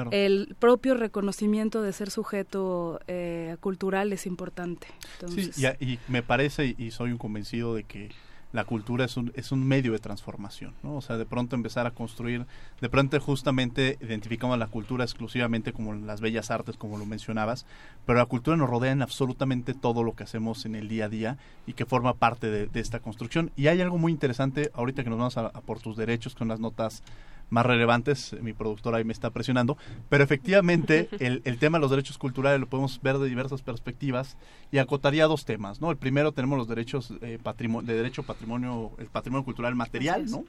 El 0.10 0.56
propio 0.58 0.96
reconocimiento 0.96 1.84
de 1.84 1.94
ser 1.94 2.10
sujeto 2.10 3.00
eh, 3.08 3.58
cultural 3.60 4.12
es 4.14 4.26
importante. 4.26 4.88
Sí, 5.28 5.52
y, 5.80 6.00
me 6.08 6.24
parece 6.24 6.74
y 6.76 6.90
soy 6.90 7.12
un 7.12 7.20
convencido 7.20 7.76
de 7.76 7.84
que 7.84 8.10
la 8.52 8.64
cultura 8.64 9.06
es 9.06 9.16
un, 9.16 9.32
es 9.36 9.52
un 9.52 9.68
medio 9.68 9.92
de 9.92 10.00
transformación, 10.00 10.74
¿no? 10.82 10.96
O 10.96 11.02
sea, 11.02 11.18
de 11.18 11.26
pronto 11.26 11.56
empezar 11.56 11.86
a 11.86 11.92
construir, 11.92 12.46
de 12.82 12.90
pronto 12.90 13.20
justamente 13.20 13.98
identificamos 14.02 14.58
la 14.58 14.68
cultura 14.68 15.04
exclusivamente 15.04 15.72
como 15.72 15.94
las 15.94 16.20
bellas 16.20 16.50
artes, 16.50 16.76
como 16.76 16.98
lo 16.98 17.06
mencionabas, 17.06 17.66
pero 18.06 18.18
la 18.18 18.26
cultura 18.26 18.58
nos 18.58 18.70
rodea 18.70 18.92
en 18.92 19.04
absolutamente 19.04 19.74
todo 19.74 20.04
lo 20.04 20.16
que 20.16 20.24
hacemos 20.24 20.66
en 20.66 20.76
el 20.76 20.88
día 20.88 21.06
a 21.06 21.10
día 21.10 21.38
y 21.68 21.74
que 21.74 21.86
forma 21.86 22.16
parte 22.16 22.50
de, 22.50 22.80
esta 22.80 23.00
construcción. 23.00 23.52
Y 23.56 23.68
hay 23.68 23.82
algo 23.82 23.98
muy 23.98 24.12
interesante, 24.12 24.72
ahorita 24.74 25.04
que 25.04 25.10
nos 25.10 25.20
vamos 25.20 25.38
a, 25.38 25.52
por 25.62 25.80
tus 25.80 25.98
derechos, 25.98 26.34
con 26.34 26.48
las 26.48 26.60
notas 26.60 27.04
más 27.50 27.66
relevantes, 27.66 28.36
mi 28.42 28.54
productora 28.54 28.98
ahí 28.98 29.04
me 29.04 29.14
está 29.14 29.30
presionando, 29.30 29.78
pero 30.10 30.24
efectivamente 30.24 31.10
el, 31.20 31.42
el, 31.46 31.58
tema 31.58 31.78
de 31.78 31.82
los 31.82 31.92
derechos 31.92 32.18
culturales 32.18 32.60
lo 32.60 32.68
podemos 32.68 33.02
ver 33.02 33.18
de 33.18 33.28
diversas 33.28 33.62
perspectivas 33.62 34.38
y 34.72 34.78
acotaría 34.78 35.26
dos 35.26 35.46
temas, 35.46 35.82
¿no? 35.82 35.92
El 35.92 35.98
primero 35.98 36.32
tenemos 36.32 36.58
los 36.58 36.68
derechos 36.68 37.14
eh, 37.22 37.40
de 37.40 37.94
derecho 37.94 38.24
patrimonio, 38.24 38.92
el 38.98 39.08
patrimonio 39.08 39.44
cultural 39.46 39.76
material, 39.76 40.26
¿no? 40.30 40.44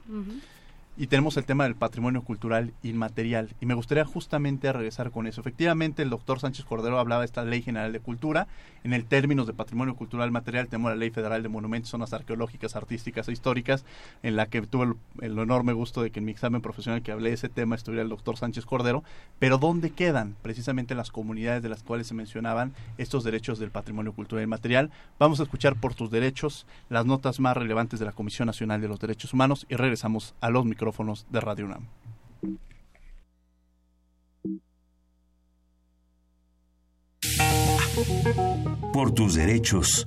Y 0.97 1.07
tenemos 1.07 1.37
el 1.37 1.45
tema 1.45 1.63
del 1.63 1.75
patrimonio 1.75 2.21
cultural 2.21 2.73
inmaterial. 2.83 3.49
Y 3.61 3.65
me 3.65 3.73
gustaría 3.73 4.03
justamente 4.03 4.71
regresar 4.73 5.11
con 5.11 5.25
eso. 5.25 5.39
Efectivamente, 5.39 6.01
el 6.01 6.09
doctor 6.09 6.39
Sánchez 6.39 6.65
Cordero 6.65 6.99
hablaba 6.99 7.21
de 7.21 7.27
esta 7.27 7.45
Ley 7.45 7.61
General 7.61 7.93
de 7.93 8.01
Cultura. 8.01 8.47
En 8.83 8.93
el 8.93 9.05
términos 9.05 9.47
de 9.47 9.53
patrimonio 9.53 9.95
cultural 9.95 10.31
material 10.31 10.67
tenemos 10.67 10.91
la 10.91 10.97
Ley 10.97 11.09
Federal 11.09 11.43
de 11.43 11.49
Monumentos, 11.49 11.91
Zonas 11.91 12.13
Arqueológicas, 12.13 12.75
Artísticas 12.75 13.29
e 13.29 13.31
Históricas, 13.31 13.85
en 14.21 14.35
la 14.35 14.47
que 14.47 14.61
tuve 14.63 14.95
el, 15.21 15.39
enorme 15.39 15.73
gusto 15.73 16.01
de 16.01 16.11
que 16.11 16.19
en 16.19 16.25
mi 16.25 16.31
examen 16.31 16.61
profesional 16.61 17.01
que 17.01 17.11
hablé 17.11 17.29
de 17.29 17.35
ese 17.35 17.49
tema 17.49 17.75
estuviera 17.75 18.03
el 18.03 18.09
doctor 18.09 18.37
Sánchez 18.37 18.65
Cordero. 18.65 19.03
Pero 19.39 19.59
¿dónde 19.59 19.91
quedan 19.91 20.35
precisamente 20.41 20.93
las 20.93 21.09
comunidades 21.09 21.63
de 21.63 21.69
las 21.69 21.83
cuales 21.83 22.07
se 22.07 22.15
mencionaban 22.15 22.73
estos 22.97 23.23
derechos 23.23 23.59
del 23.59 23.71
patrimonio 23.71 24.13
cultural 24.13 24.43
inmaterial? 24.43 24.91
Vamos 25.19 25.39
a 25.39 25.43
escuchar 25.43 25.77
por 25.77 25.95
tus 25.95 26.11
derechos 26.11 26.65
las 26.89 27.05
notas 27.05 27.39
más 27.39 27.55
relevantes 27.55 27.99
de 27.99 28.05
la 28.05 28.11
Comisión 28.11 28.47
Nacional 28.47 28.81
de 28.81 28.87
los 28.89 28.99
Derechos 28.99 29.33
Humanos 29.33 29.65
y 29.69 29.75
regresamos 29.75 30.35
a 30.41 30.49
los 30.49 30.65
micrófonos 30.65 30.80
de 31.29 31.39
Radio 31.39 31.65
UNAM. 31.65 31.87
Por 38.91 39.13
tus 39.13 39.35
derechos. 39.35 40.05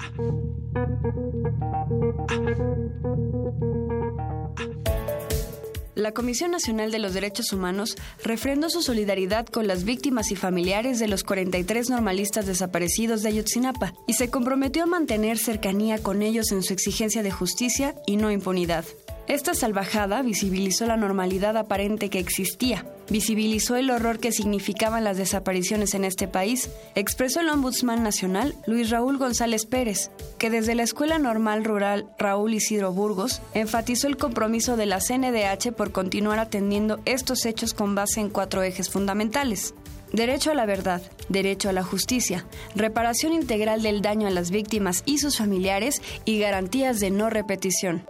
La 5.95 6.13
Comisión 6.13 6.51
Nacional 6.51 6.91
de 6.91 6.99
los 6.99 7.15
Derechos 7.15 7.53
Humanos 7.53 7.97
refrendó 8.25 8.69
su 8.69 8.83
solidaridad 8.83 9.47
con 9.47 9.69
las 9.69 9.85
víctimas 9.85 10.33
y 10.33 10.37
familiares 10.37 10.99
de 10.99 11.07
los 11.07 11.23
43 11.23 11.89
normalistas 11.89 12.47
desaparecidos 12.47 13.23
de 13.23 13.29
Ayotzinapa 13.29 13.95
y 14.09 14.15
se 14.15 14.29
comprometió 14.29 14.83
a 14.83 14.87
mantener 14.87 15.39
cercanía 15.39 16.03
con 16.03 16.23
ellos 16.23 16.51
en 16.51 16.65
su 16.65 16.73
exigencia 16.73 17.23
de 17.23 17.31
justicia 17.31 17.95
y 18.07 18.17
no 18.17 18.33
impunidad. 18.33 18.85
Esta 19.27 19.55
salvajada 19.55 20.21
visibilizó 20.21 20.85
la 20.85 20.99
normalidad 20.99 21.57
aparente 21.57 22.11
que 22.11 22.19
existía, 22.19 22.85
visibilizó 23.09 23.77
el 23.77 23.91
horror 23.91 24.19
que 24.19 24.33
significaban 24.33 25.03
las 25.03 25.17
desapariciones 25.17 25.95
en 25.95 26.05
este 26.05 26.29
país, 26.29 26.69
expresó 26.95 27.41
el 27.41 27.49
Ombudsman 27.49 28.03
Nacional 28.03 28.55
Luis 28.67 28.91
Raúl 28.91 29.17
González 29.17 29.65
Pérez, 29.65 30.11
que 30.37 30.51
desde 30.51 30.75
la 30.75 30.83
Escuela 30.83 31.19
Normal 31.19 31.65
Rural 31.65 32.07
Raúl 32.19 32.53
Isidro 32.53 32.93
Burgos 32.93 33.41
enfatizó 33.55 34.09
el 34.09 34.19
compromiso 34.19 34.77
de 34.77 34.85
la 34.85 35.01
CNDH 35.01 35.73
por 35.73 35.91
continuar 35.91 36.39
atendiendo 36.39 37.01
estos 37.07 37.47
hechos 37.47 37.73
con 37.73 37.95
base 37.95 38.21
en 38.21 38.29
cuatro 38.29 38.63
ejes 38.63 38.91
fundamentales. 38.91 39.75
Derecho 40.13 40.51
a 40.51 40.55
la 40.55 40.67
verdad, 40.67 41.01
derecho 41.31 41.71
a 41.71 41.73
la 41.73 41.83
justicia, 41.83 42.45
reparación 42.77 43.33
integral 43.33 43.83
del 43.83 44.03
daño 44.03 44.29
a 44.29 44.31
las 44.31 44.51
víctimas 44.51 45.03
y 45.07 45.17
sus 45.17 45.39
familiares 45.39 46.03
y 46.27 46.39
garantías 46.39 47.01
de 47.01 47.11
no 47.11 47.31
repetición. 47.31 48.05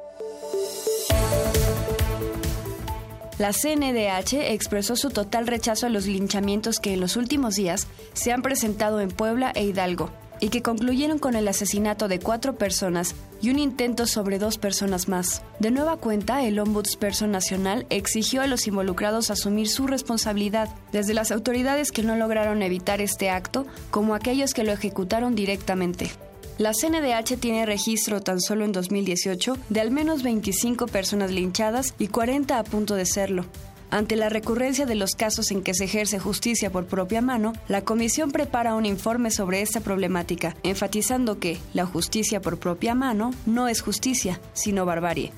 La 3.37 3.53
CNDH 3.53 4.53
expresó 4.53 4.95
su 4.95 5.11
total 5.11 5.49
rechazo 5.49 5.87
a 5.87 5.89
los 5.89 6.07
linchamientos 6.07 6.79
que 6.79 6.95
en 6.95 7.01
los 7.01 7.17
últimos 7.17 7.57
días 7.57 7.89
se 8.13 8.33
han 8.33 8.43
presentado 8.43 9.01
en 9.01 9.11
Puebla 9.11 9.51
e 9.57 9.65
Hidalgo 9.65 10.11
y 10.39 10.51
que 10.51 10.63
concluyeron 10.63 11.19
con 11.19 11.35
el 11.35 11.49
asesinato 11.49 12.07
de 12.07 12.21
cuatro 12.21 12.57
personas 12.57 13.17
y 13.41 13.51
un 13.51 13.59
intento 13.59 14.07
sobre 14.07 14.39
dos 14.39 14.59
personas 14.59 15.09
más. 15.09 15.43
De 15.59 15.73
nueva 15.73 15.97
cuenta, 15.97 16.45
el 16.45 16.61
Ombudsperson 16.61 17.33
Nacional 17.33 17.87
exigió 17.91 18.41
a 18.41 18.47
los 18.47 18.69
involucrados 18.69 19.31
asumir 19.31 19.69
su 19.69 19.89
responsabilidad, 19.89 20.69
desde 20.93 21.15
las 21.15 21.33
autoridades 21.33 21.91
que 21.91 22.05
no 22.05 22.15
lograron 22.15 22.63
evitar 22.63 23.01
este 23.01 23.31
acto 23.31 23.67
como 23.91 24.15
aquellos 24.15 24.55
que 24.55 24.65
lo 24.65 24.73
ejecutaron 24.73 25.35
directamente. 25.35 26.11
La 26.57 26.71
CNDH 26.73 27.37
tiene 27.41 27.67
registro 27.67 28.21
tan 28.21 28.41
solo 28.41 28.65
en 28.65 28.71
2018 28.71 29.57
de 29.71 29.81
al 29.81 29.91
menos 29.91 30.23
25 30.23 30.87
personas 30.87 31.33
linchadas 31.33 31.95
y 31.99 32.07
40 32.07 32.61
a 32.61 32.63
punto 32.63 32.95
de 32.95 33.07
serlo. 33.07 33.45
Ante 33.91 34.15
la 34.15 34.29
recurrencia 34.29 34.87
de 34.87 34.95
los 34.95 35.17
casos 35.17 35.51
en 35.51 35.63
que 35.63 35.75
se 35.75 35.85
ejerce 35.85 36.21
justicia 36.21 36.71
por 36.71 36.87
propia 36.87 37.21
mano, 37.21 37.55
la 37.67 37.83
Comisión 37.83 38.31
prepara 38.31 38.77
un 38.77 38.87
informe 38.87 39.33
sobre 39.33 39.63
esta 39.63 39.81
problemática, 39.81 40.57
enfatizando 40.63 41.41
que 41.41 41.59
la 41.73 41.87
justicia 41.87 42.41
por 42.41 42.59
propia 42.59 42.95
mano 42.95 43.33
no 43.47 43.67
es 43.67 43.83
justicia, 43.83 44.41
sino 44.53 44.87
barbarie. 44.87 45.33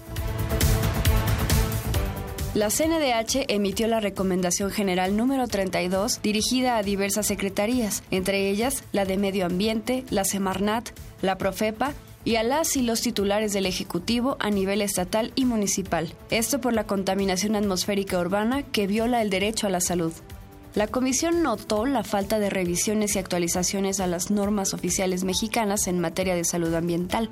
La 2.57 2.71
CNDH 2.71 3.45
emitió 3.49 3.87
la 3.87 4.01
Recomendación 4.01 4.71
General 4.71 5.15
número 5.15 5.47
32 5.47 6.23
dirigida 6.23 6.79
a 6.79 6.83
diversas 6.83 7.27
secretarías, 7.27 8.03
entre 8.11 8.49
ellas 8.49 8.83
la 8.93 9.05
de 9.05 9.19
Medio 9.19 9.45
Ambiente, 9.45 10.07
la 10.09 10.25
Semarnat, 10.25 10.89
la 11.21 11.37
Profepa 11.37 11.93
y 12.25 12.37
a 12.37 12.43
las 12.43 12.75
y 12.77 12.81
los 12.81 13.03
titulares 13.03 13.53
del 13.53 13.67
Ejecutivo 13.67 14.39
a 14.41 14.49
nivel 14.49 14.81
estatal 14.81 15.33
y 15.35 15.45
municipal. 15.45 16.15
Esto 16.31 16.59
por 16.59 16.73
la 16.73 16.87
contaminación 16.87 17.57
atmosférica 17.57 18.19
urbana 18.19 18.63
que 18.63 18.87
viola 18.87 19.21
el 19.21 19.29
derecho 19.29 19.67
a 19.67 19.71
la 19.71 19.83
salud. 19.83 20.15
La 20.75 20.87
comisión 20.87 21.43
notó 21.43 21.85
la 21.85 22.05
falta 22.05 22.39
de 22.39 22.49
revisiones 22.49 23.17
y 23.17 23.19
actualizaciones 23.19 24.01
a 24.01 24.07
las 24.07 24.31
normas 24.31 24.73
oficiales 24.73 25.25
mexicanas 25.25 25.89
en 25.89 26.01
materia 26.01 26.35
de 26.35 26.45
salud 26.45 26.73
ambiental, 26.73 27.29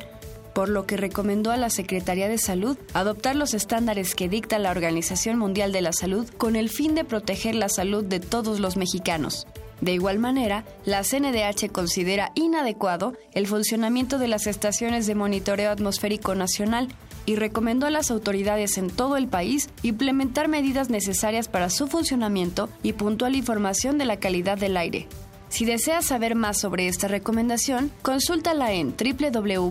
por 0.54 0.68
lo 0.68 0.86
que 0.86 0.96
recomendó 0.96 1.50
a 1.50 1.56
la 1.56 1.68
Secretaría 1.68 2.28
de 2.28 2.38
Salud 2.38 2.78
adoptar 2.94 3.36
los 3.36 3.54
estándares 3.54 4.14
que 4.14 4.28
dicta 4.28 4.58
la 4.58 4.70
Organización 4.70 5.38
Mundial 5.38 5.72
de 5.72 5.82
la 5.82 5.92
Salud 5.92 6.28
con 6.38 6.56
el 6.56 6.70
fin 6.70 6.94
de 6.94 7.04
proteger 7.04 7.54
la 7.54 7.68
salud 7.68 8.04
de 8.04 8.20
todos 8.20 8.60
los 8.60 8.76
mexicanos. 8.76 9.46
De 9.80 9.92
igual 9.92 10.18
manera, 10.18 10.64
la 10.84 11.02
CNDH 11.02 11.70
considera 11.72 12.32
inadecuado 12.34 13.14
el 13.32 13.46
funcionamiento 13.46 14.18
de 14.18 14.28
las 14.28 14.46
estaciones 14.46 15.06
de 15.06 15.14
monitoreo 15.14 15.70
atmosférico 15.70 16.34
nacional 16.34 16.88
y 17.26 17.36
recomendó 17.36 17.86
a 17.86 17.90
las 17.90 18.10
autoridades 18.10 18.78
en 18.78 18.88
todo 18.88 19.16
el 19.16 19.28
país 19.28 19.68
implementar 19.82 20.48
medidas 20.48 20.90
necesarias 20.90 21.48
para 21.48 21.70
su 21.70 21.88
funcionamiento 21.88 22.68
y 22.82 22.92
puntual 22.92 23.34
información 23.34 23.98
de 23.98 24.04
la 24.04 24.18
calidad 24.18 24.56
del 24.56 24.76
aire. 24.76 25.08
Si 25.54 25.64
deseas 25.64 26.04
saber 26.06 26.34
más 26.34 26.58
sobre 26.58 26.88
esta 26.88 27.06
recomendación, 27.06 27.92
consúltala 28.02 28.72
en 28.72 28.92
www.cndh.org.mx. 28.96 29.70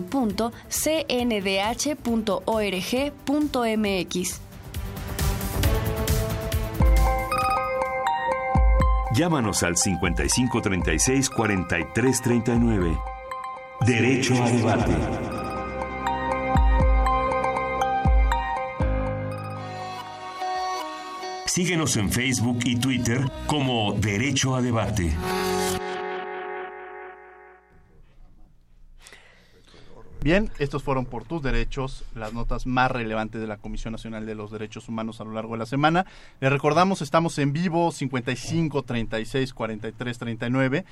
Llámanos 9.14 9.62
al 9.62 9.76
5536 9.76 11.28
4339. 11.28 12.98
Derecho 13.86 14.42
a 14.42 14.50
debate. 14.50 14.96
Síguenos 21.54 21.96
en 21.98 22.10
Facebook 22.10 22.60
y 22.64 22.76
Twitter 22.76 23.30
como 23.46 23.92
Derecho 23.92 24.56
a 24.56 24.62
Debate. 24.62 25.14
Bien, 30.24 30.50
estos 30.58 30.82
fueron 30.82 31.04
por 31.04 31.26
tus 31.26 31.42
derechos 31.42 32.02
las 32.14 32.32
notas 32.32 32.64
más 32.64 32.90
relevantes 32.90 33.42
de 33.42 33.46
la 33.46 33.58
Comisión 33.58 33.92
Nacional 33.92 34.24
de 34.24 34.34
los 34.34 34.50
Derechos 34.50 34.88
Humanos 34.88 35.20
a 35.20 35.24
lo 35.24 35.32
largo 35.32 35.52
de 35.52 35.58
la 35.58 35.66
semana. 35.66 36.06
Les 36.40 36.50
recordamos, 36.50 37.02
estamos 37.02 37.38
en 37.38 37.52
vivo 37.52 37.92
55 37.92 38.84
36 38.84 39.52
43 39.52 40.18
39 40.18 40.84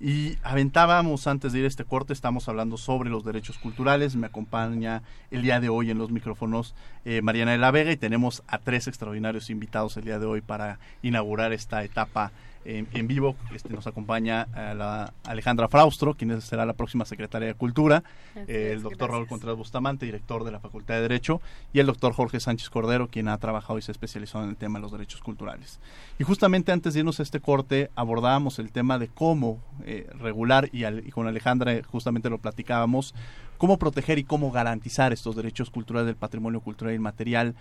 y 0.00 0.38
aventábamos 0.42 1.26
antes 1.26 1.52
de 1.52 1.58
ir 1.58 1.64
a 1.66 1.68
este 1.68 1.84
corte, 1.84 2.14
estamos 2.14 2.48
hablando 2.48 2.78
sobre 2.78 3.10
los 3.10 3.26
derechos 3.26 3.58
culturales. 3.58 4.16
Me 4.16 4.28
acompaña 4.28 5.02
el 5.30 5.42
día 5.42 5.60
de 5.60 5.68
hoy 5.68 5.90
en 5.90 5.98
los 5.98 6.10
micrófonos 6.10 6.74
eh, 7.04 7.20
Mariana 7.20 7.52
de 7.52 7.58
la 7.58 7.70
Vega 7.70 7.92
y 7.92 7.98
tenemos 7.98 8.42
a 8.46 8.56
tres 8.56 8.88
extraordinarios 8.88 9.50
invitados 9.50 9.98
el 9.98 10.04
día 10.04 10.18
de 10.18 10.24
hoy 10.24 10.40
para 10.40 10.78
inaugurar 11.02 11.52
esta 11.52 11.84
etapa 11.84 12.32
en, 12.64 13.06
vivo. 13.06 13.36
Este, 13.54 13.70
nos 13.70 13.86
acompaña 13.86 14.42
a 14.52 14.74
la 14.74 15.12
Alejandra 15.24 15.68
Fraustro, 15.68 16.14
quien 16.14 16.40
será 16.40 16.66
la 16.66 16.74
próxima 16.74 17.04
secretaria 17.04 17.48
de 17.48 17.54
Cultura, 17.54 18.02
el 18.46 18.82
doctor 18.82 19.10
Raúl 19.10 19.26
Contreras 19.26 19.56
Bustamante, 19.56 20.06
director 20.06 20.44
de 20.44 20.52
la 20.52 20.60
Facultad 20.60 20.94
de 20.94 21.02
Derecho, 21.02 21.40
y 21.72 21.80
el 21.80 21.86
doctor 21.86 22.12
Jorge 22.12 22.40
Sánchez 22.40 22.70
Cordero, 22.70 23.08
quien 23.08 23.28
ha 23.28 23.38
trabajado 23.38 23.78
y 23.78 23.82
se 23.82 23.90
ha 23.90 23.94
especializado 23.94 24.44
en 24.44 24.50
el 24.50 24.56
tema 24.56 24.78
de 24.78 24.82
los 24.82 24.92
derechos 24.92 25.20
culturales. 25.20 25.80
Y 26.18 26.24
justamente 26.24 26.72
antes 26.72 26.94
de 26.94 27.00
irnos 27.00 27.20
a 27.20 27.22
este 27.22 27.40
corte, 27.40 27.90
abordábamos 27.94 28.58
el 28.58 28.70
tema 28.70 28.98
de 28.98 29.08
cómo 29.08 29.58
eh, 29.84 30.08
regular, 30.18 30.68
y, 30.72 30.84
y 30.84 31.10
con 31.10 31.26
Alejandra 31.26 31.72
justamente 31.84 32.30
lo 32.30 32.38
platicábamos, 32.38 33.14
cómo 33.56 33.78
proteger 33.78 34.18
y 34.18 34.24
cómo 34.24 34.50
garantizar 34.50 35.12
estos 35.12 35.36
derechos 35.36 35.70
culturales 35.70 36.06
del 36.06 36.16
patrimonio 36.16 36.60
cultural 36.60 36.94
y 36.94 36.98
material, 36.98 37.54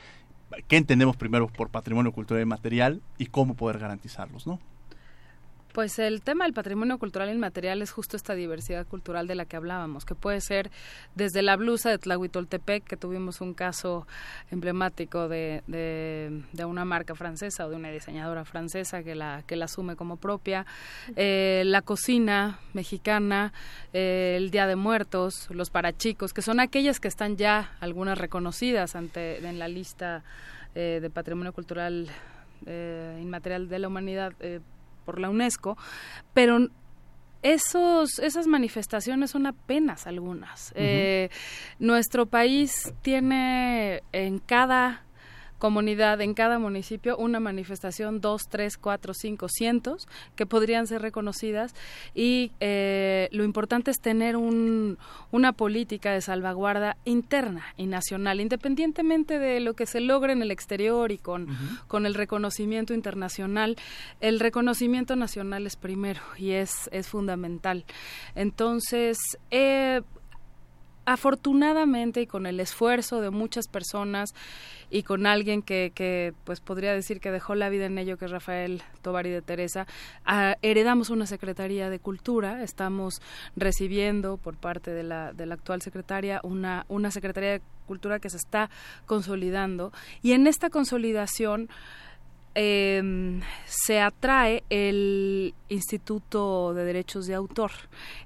qué 0.68 0.78
entendemos 0.78 1.18
primero 1.18 1.48
por 1.48 1.70
patrimonio 1.70 2.12
cultural 2.12 2.44
y 2.44 2.46
material 2.46 3.02
y 3.18 3.28
cómo 3.28 3.56
poder 3.56 3.80
garantizarlos, 3.80 4.48
¿no? 4.48 4.60
Pues 5.78 6.00
el 6.00 6.24
tema 6.24 6.46
del 6.46 6.56
patrimonio 6.56 6.98
cultural 6.98 7.30
inmaterial 7.30 7.84
es 7.84 7.92
justo 7.92 8.18
esta 8.18 8.34
diversidad 8.34 8.88
cultural 8.88 9.28
de 9.28 9.36
la 9.36 9.46
que 9.46 9.58
hablábamos, 9.58 10.06
que 10.06 10.16
puede 10.16 10.42
ser 10.42 10.72
desde 11.14 11.44
la 11.44 11.56
blusa 11.56 11.92
de 11.92 12.00
Tlahuitoltepec, 12.00 12.84
que 12.84 12.98
tuvimos 12.98 13.42
un 13.42 13.54
caso 13.54 14.08
emblemático 14.50 15.28
de, 15.28 15.62
de, 15.68 16.66
una 16.66 16.84
marca 16.84 17.14
francesa 17.14 17.68
o 17.68 17.70
de 17.70 17.76
una 17.76 17.92
diseñadora 17.92 18.44
francesa 18.44 19.04
que 19.04 19.14
la, 19.14 19.44
que 19.46 19.56
la 19.56 19.66
asume 19.66 19.96
como 19.96 20.18
propia, 20.18 20.66
eh, 21.16 21.62
la 21.64 21.84
cocina 21.84 22.58
mexicana, 22.74 23.54
eh, 23.94 24.34
el 24.36 24.50
Día 24.50 24.66
de 24.66 24.76
Muertos, 24.76 25.48
los 25.52 25.70
parachicos, 25.70 26.34
que 26.34 26.42
son 26.42 26.60
aquellas 26.60 27.00
que 27.00 27.08
están 27.08 27.38
ya 27.38 27.78
algunas 27.82 28.18
reconocidas 28.18 28.96
ante 28.96 29.48
en 29.48 29.60
la 29.60 29.68
lista 29.68 30.24
eh, 30.74 30.98
de 31.04 31.10
patrimonio 31.12 31.54
cultural 31.54 32.10
inmaterial 32.66 33.70
de 33.70 33.78
la 33.78 33.88
humanidad 33.88 34.34
por 35.08 35.20
la 35.22 35.30
UNESCO, 35.30 35.78
pero 36.34 36.68
esos, 37.42 38.20
esas 38.20 38.46
manifestaciones 38.46 39.32
son 39.32 39.46
apenas 39.46 40.06
algunas. 40.06 40.74
Eh, 40.76 41.30
nuestro 41.80 42.26
país 42.26 42.94
tiene 43.02 44.04
en 44.12 44.40
cada 44.40 45.07
comunidad, 45.58 46.22
en 46.22 46.34
cada 46.34 46.60
municipio, 46.60 47.18
una 47.18 47.40
manifestación, 47.40 48.22
dos, 48.22 48.44
tres, 48.50 48.78
cuatro, 48.78 49.14
cinco, 49.14 49.48
cientos, 49.50 50.08
que 50.36 50.46
podrían 50.46 50.88
ser 50.88 51.02
reconocidas. 51.02 51.74
Y 52.14 52.52
eh, 52.60 53.30
lo 53.32 53.44
importante 53.44 53.92
es 53.92 54.00
tener 54.00 54.36
un, 54.36 54.98
una 55.32 55.54
política 55.54 56.12
de 56.12 56.22
salvaguarda 56.22 56.98
interna 57.06 57.66
y 57.78 57.86
nacional, 57.88 58.40
independientemente 58.40 59.40
de 59.40 59.60
lo 59.60 59.74
que 59.74 59.86
se 59.86 60.00
logre 60.00 60.34
en 60.34 60.42
el 60.42 60.52
exterior 60.52 61.12
y 61.12 61.18
con, 61.18 61.48
con 61.88 62.06
el 62.06 62.14
reconocimiento 62.14 62.94
internacional. 62.94 63.76
El 64.20 64.40
reconocimiento 64.40 65.16
nacional 65.16 65.66
es 65.66 65.76
primero 65.76 66.22
y 66.38 66.52
es, 66.52 66.90
es 66.92 67.08
fundamental. 67.08 67.86
Entonces, 68.36 69.18
eh, 69.52 70.02
afortunadamente 71.08 72.20
y 72.20 72.28
con 72.28 72.46
el 72.46 72.60
esfuerzo 72.60 73.22
de 73.22 73.30
muchas 73.30 73.70
personas 73.70 74.36
y 74.90 75.04
con 75.04 75.26
alguien 75.26 75.62
que, 75.62 75.94
que 75.96 76.34
pues 76.44 76.60
podría 76.60 76.94
decir 76.94 77.22
que 77.22 77.32
dejó 77.32 77.56
la 77.56 77.70
vida 77.70 77.86
en 77.86 77.98
ello, 77.98 78.18
que 78.18 78.26
es 78.26 78.32
Rafael 78.32 78.84
Tovari 79.02 79.30
de 79.30 79.42
Teresa, 79.42 79.88
ah, 80.26 80.58
heredamos 80.62 81.10
una 81.10 81.26
Secretaría 81.26 81.90
de 81.90 82.00
Cultura, 82.00 82.62
estamos 82.62 83.22
recibiendo 83.56 84.36
por 84.36 84.58
parte 84.58 84.92
de 84.92 85.04
la, 85.04 85.32
de 85.32 85.46
actual 85.50 85.82
secretaria 85.82 86.42
una, 86.44 86.86
una 86.90 87.10
Secretaría 87.10 87.52
de 87.52 87.62
Cultura 87.86 88.20
que 88.20 88.30
se 88.30 88.36
está 88.36 88.70
consolidando. 89.06 89.94
Y 90.22 90.34
en 90.34 90.46
esta 90.46 90.70
consolidación 90.70 91.70
eh, 92.60 93.40
se 93.66 94.02
atrae 94.02 94.64
el 94.72 95.54
Instituto 95.70 96.74
de 96.74 96.86
Derechos 96.86 97.28
de 97.28 97.36
Autor. 97.36 97.70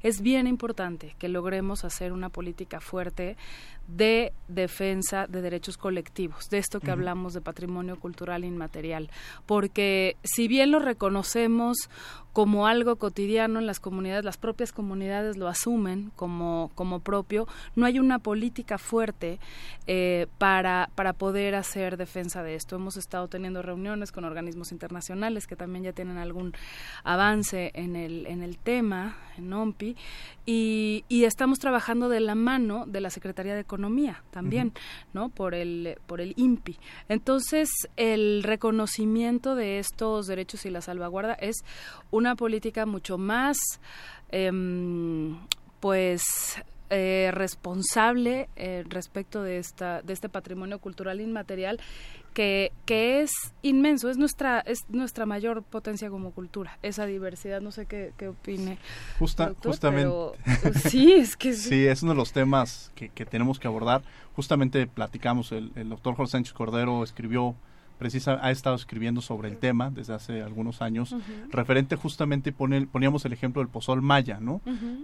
Es 0.03 0.21
bien 0.21 0.47
importante 0.47 1.15
que 1.19 1.27
logremos 1.27 1.83
hacer 1.83 2.13
una 2.13 2.29
política 2.29 2.79
fuerte 2.79 3.35
de 3.95 4.33
defensa 4.47 5.27
de 5.27 5.41
derechos 5.41 5.77
colectivos, 5.77 6.49
de 6.49 6.57
esto 6.57 6.79
que 6.79 6.91
hablamos 6.91 7.33
de 7.33 7.41
patrimonio 7.41 7.99
cultural 7.99 8.43
inmaterial, 8.43 9.09
porque 9.45 10.17
si 10.23 10.47
bien 10.47 10.71
lo 10.71 10.79
reconocemos 10.79 11.89
como 12.33 12.65
algo 12.65 12.95
cotidiano 12.95 13.59
en 13.59 13.67
las 13.67 13.79
comunidades, 13.79 14.23
las 14.23 14.37
propias 14.37 14.71
comunidades 14.71 15.37
lo 15.37 15.47
asumen 15.47 16.11
como, 16.15 16.71
como 16.75 17.01
propio, 17.01 17.47
no 17.75 17.85
hay 17.85 17.99
una 17.99 18.19
política 18.19 18.77
fuerte 18.77 19.39
eh, 19.87 20.27
para, 20.37 20.89
para 20.95 21.13
poder 21.13 21.55
hacer 21.55 21.97
defensa 21.97 22.41
de 22.43 22.55
esto. 22.55 22.75
Hemos 22.77 22.95
estado 22.95 23.27
teniendo 23.27 23.61
reuniones 23.61 24.11
con 24.11 24.23
organismos 24.23 24.71
internacionales 24.71 25.45
que 25.45 25.57
también 25.57 25.83
ya 25.83 25.93
tienen 25.93 26.17
algún 26.17 26.53
avance 27.03 27.71
en 27.73 27.95
el, 27.95 28.25
en 28.27 28.43
el 28.43 28.57
tema, 28.57 29.17
en 29.37 29.51
OMPI, 29.51 29.97
y, 30.45 31.05
y 31.07 31.25
estamos 31.25 31.59
trabajando 31.59 32.09
de 32.09 32.19
la 32.19 32.35
mano 32.35 32.85
de 32.87 33.01
la 33.01 33.09
Secretaría 33.09 33.53
de 33.53 33.61
Economía 33.61 34.23
también, 34.31 34.73
¿no? 35.13 35.29
Por 35.29 35.53
el, 35.53 35.97
por 36.07 36.21
el 36.21 36.33
INPI. 36.35 36.77
Entonces, 37.09 37.69
el 37.95 38.43
reconocimiento 38.43 39.55
de 39.55 39.79
estos 39.79 40.27
derechos 40.27 40.65
y 40.65 40.69
la 40.69 40.81
salvaguarda 40.81 41.33
es 41.33 41.57
una 42.09 42.35
política 42.35 42.85
mucho 42.85 43.17
más, 43.17 43.57
em, 44.29 45.37
pues, 45.79 46.23
eh, 46.93 47.31
responsable 47.33 48.49
eh, 48.55 48.83
respecto 48.87 49.41
de 49.41 49.57
esta 49.57 50.01
de 50.01 50.13
este 50.13 50.29
patrimonio 50.29 50.79
cultural 50.79 51.21
inmaterial 51.21 51.79
que, 52.33 52.71
que 52.85 53.21
es 53.21 53.31
inmenso 53.61 54.09
es 54.09 54.17
nuestra 54.17 54.59
es 54.59 54.79
nuestra 54.89 55.25
mayor 55.25 55.63
potencia 55.63 56.09
como 56.09 56.31
cultura 56.31 56.77
esa 56.81 57.05
diversidad 57.05 57.61
no 57.61 57.71
sé 57.71 57.85
qué, 57.85 58.11
qué 58.17 58.27
opine 58.27 58.77
Justa, 59.19 59.53
justamente. 59.63 60.13
sí 60.89 61.13
es 61.13 61.37
que 61.37 61.53
sí. 61.53 61.87
es 61.87 62.03
uno 62.03 62.11
de 62.11 62.17
los 62.17 62.33
temas 62.33 62.91
que, 62.95 63.09
que 63.09 63.25
tenemos 63.25 63.59
que 63.59 63.67
abordar. 63.67 64.01
Justamente 64.35 64.85
platicamos 64.87 65.51
el, 65.51 65.71
el 65.75 65.89
doctor 65.89 66.15
Jorge 66.15 66.31
Sánchez 66.31 66.53
Cordero 66.53 67.03
escribió 67.03 67.55
precisa 68.01 68.39
ha 68.41 68.49
estado 68.49 68.75
escribiendo 68.75 69.21
sobre 69.21 69.47
el 69.47 69.57
tema 69.57 69.91
desde 69.91 70.15
hace 70.15 70.41
algunos 70.41 70.81
años 70.81 71.15
referente 71.51 71.95
justamente 71.95 72.51
pone, 72.51 72.87
poníamos 72.87 73.25
el 73.25 73.33
ejemplo 73.33 73.61
del 73.61 73.69
pozol 73.69 74.01
maya 74.01 74.39
no 74.41 74.59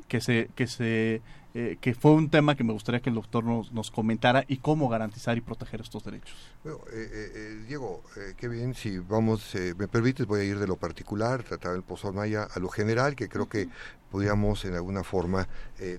que 0.08 0.20
se 0.20 0.50
que 0.56 0.66
se 0.66 1.22
eh, 1.60 1.80
que 1.82 1.96
fue 1.96 2.12
un 2.12 2.30
tema 2.30 2.54
que 2.54 2.64
me 2.64 2.72
gustaría 2.72 3.02
que 3.02 3.10
el 3.10 3.16
doctor 3.16 3.44
nos, 3.44 3.72
nos 3.72 3.90
comentara 3.90 4.46
y 4.48 4.58
cómo 4.58 4.90
garantizar 4.90 5.36
y 5.40 5.42
proteger 5.42 5.82
estos 5.82 6.04
derechos. 6.04 6.38
Bueno, 6.64 6.82
eh, 6.94 7.32
eh, 7.34 7.64
Diego, 7.68 8.04
qué 8.38 8.48
bien, 8.48 8.76
si 8.76 9.00
vamos, 9.00 9.56
me 9.76 9.88
permites, 9.88 10.28
voy 10.28 10.42
a 10.42 10.44
ir 10.44 10.60
de 10.60 10.68
lo 10.68 10.76
particular, 10.76 11.42
tratar 11.42 11.74
el 11.74 11.82
Pozol 11.82 12.14
Maya 12.14 12.44
a 12.44 12.60
lo 12.60 12.70
general, 12.70 13.16
que 13.16 13.28
creo 13.28 13.50
que 13.50 13.70
podríamos 14.12 14.64
en 14.66 14.76
alguna 14.76 15.04
forma 15.04 15.50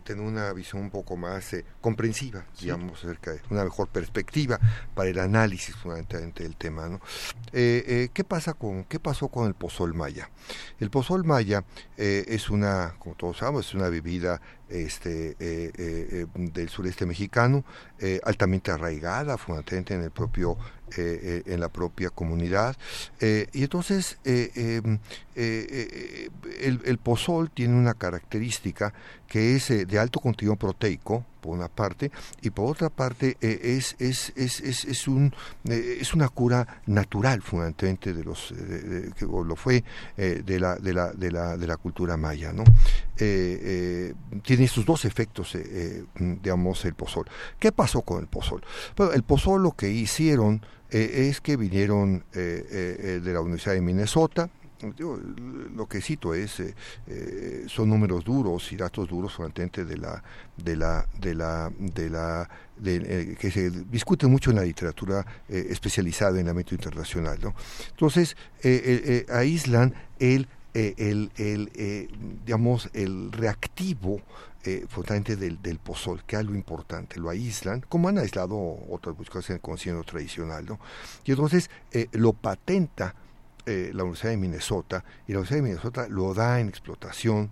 tener 0.05 0.25
una 0.25 0.53
visión 0.55 0.81
un 0.81 0.91
poco 0.91 1.17
más 1.17 1.55
comprensiva, 1.81 2.47
digamos, 2.59 3.05
acerca 3.05 3.33
de 3.33 3.41
una 3.51 3.65
mejor 3.65 3.89
perspectiva 3.89 4.59
para 4.95 5.11
el 5.11 5.19
análisis 5.19 5.75
fundamentalmente 5.75 6.43
del 6.43 6.57
tema. 6.57 6.89
¿no? 6.89 7.01
¿Qué 7.53 8.25
pasa 8.27 8.55
con, 8.55 8.85
qué 8.85 8.99
pasó 8.99 9.29
con 9.29 9.47
el 9.47 9.55
Pozol 9.55 9.93
Maya? 9.93 10.31
El 10.81 10.89
Pozol 10.89 11.25
Maya 11.25 11.65
es 11.97 12.49
una, 12.49 12.95
como 12.99 13.15
todos 13.15 13.39
sabemos, 13.39 13.67
es 13.67 13.75
una 13.75 13.91
bebida 13.91 14.41
este, 14.69 15.37
eh, 15.39 15.73
eh, 15.77 16.27
del 16.35 16.69
sureste 16.69 17.07
mexicano, 17.07 17.65
eh, 17.99 18.21
altamente 18.25 18.71
arraigada, 18.71 19.37
fundamentalmente 19.39 19.95
en 19.95 20.03
el 20.03 20.11
propio 20.11 20.57
en 20.97 21.61
la 21.61 21.69
propia 21.69 22.11
comunidad. 22.11 22.77
Y 23.21 23.63
entonces 23.63 24.19
em, 24.25 24.99
el, 25.35 26.99
pozol 26.99 27.51
tiene 27.51 27.75
una 27.75 27.95
característica 27.95 28.93
que 29.27 29.57
es 29.57 29.69
de 29.69 29.99
alto 29.99 30.21
contenido 30.21 30.57
proteico 30.57 31.25
por 31.41 31.57
una 31.57 31.69
parte 31.69 32.11
y 32.43 32.51
por 32.51 32.71
otra 32.71 32.89
parte 32.89 33.37
es, 33.41 33.95
es, 33.99 34.33
es, 34.37 34.61
es, 34.61 35.09
un 35.09 35.33
es 35.65 36.15
una 36.15 36.29
cura 36.29 36.81
natural 36.87 37.43
fundamentalmente 37.43 38.13
de 38.13 38.25
los 38.25 38.53
que 39.17 39.25
lo 39.25 39.55
fue 39.55 39.85
de 40.17 40.59
la 40.59 40.77
de 40.77 40.93
la 40.93 41.13
de 41.13 41.31
la 41.31 41.57
de 41.57 41.67
la 41.67 41.77
cultura 41.77 42.17
maya 42.17 42.53
no 42.53 42.65
tiene 43.17 44.65
estos 44.65 44.85
dos 44.85 45.05
efectos 45.05 45.57
digamos 46.19 46.85
el 46.85 46.95
pozol. 46.95 47.27
Qué 47.59 47.71
pasó 47.71 48.03
con 48.03 48.21
el 48.21 48.27
pozol 48.27 48.63
bueno, 48.97 49.13
el 49.13 49.23
pozol 49.23 49.63
lo 49.63 49.73
que 49.73 49.91
hicieron 49.91 50.63
es 50.91 51.41
que 51.41 51.57
vinieron 51.57 52.25
de 52.33 53.21
la 53.25 53.41
Universidad 53.41 53.75
de 53.75 53.81
Minnesota 53.81 54.51
lo 55.75 55.87
que 55.89 56.01
cito 56.01 56.35
es 56.35 56.63
son 57.67 57.89
números 57.89 58.25
duros 58.25 58.71
y 58.73 58.77
datos 58.77 59.09
duros 59.09 59.35
fundamentalmente 59.35 59.85
de 59.85 59.97
la 59.97 60.23
de 60.57 60.77
la 60.77 61.07
de 61.19 61.35
la 61.35 61.73
de 61.89 62.11
la 62.11 62.49
que 62.77 63.51
se 63.51 63.71
discute 63.71 64.27
mucho 64.29 64.51
en 64.51 64.57
la 64.57 64.63
literatura 64.63 65.27
especializada 65.49 66.39
en 66.39 66.47
el 66.47 66.51
ámbito 66.51 66.75
internacional 66.75 67.39
¿no? 67.43 67.55
entonces 67.91 68.37
aíslan 69.29 69.95
el 70.21 70.47
el, 70.75 71.33
el 71.37 72.09
digamos 72.47 72.89
el 72.93 73.33
reactivo 73.33 74.21
eh, 74.65 74.87
fundamentalmente 74.89 75.37
del, 75.37 75.63
del 75.63 75.79
pozol, 75.79 76.25
que 76.25 76.37
es 76.37 76.45
lo 76.45 76.55
importante, 76.55 77.21
lo 77.21 77.31
aíslan, 77.31 77.81
como 77.89 78.09
han 78.09 78.19
aislado 78.19 78.57
otras 78.91 79.15
cosas 79.29 79.51
en 79.51 79.57
el 79.57 79.63
concierto 79.63 80.03
tradicional, 80.03 80.67
¿no? 80.67 80.81
Y 81.25 81.31
entonces 81.31 81.71
eh, 81.93 82.09
lo 82.13 82.33
patenta 82.33 83.15
eh, 83.67 83.91
la 83.95 84.03
Universidad 84.03 84.31
de 84.31 84.37
Minnesota 84.39 85.05
y 85.27 85.33
la 85.33 85.39
Universidad 85.41 85.59
de 85.59 85.63
Minnesota 85.63 86.09
lo 86.09 86.35
da 86.35 86.59
en 86.59 86.69
explotación 86.69 87.51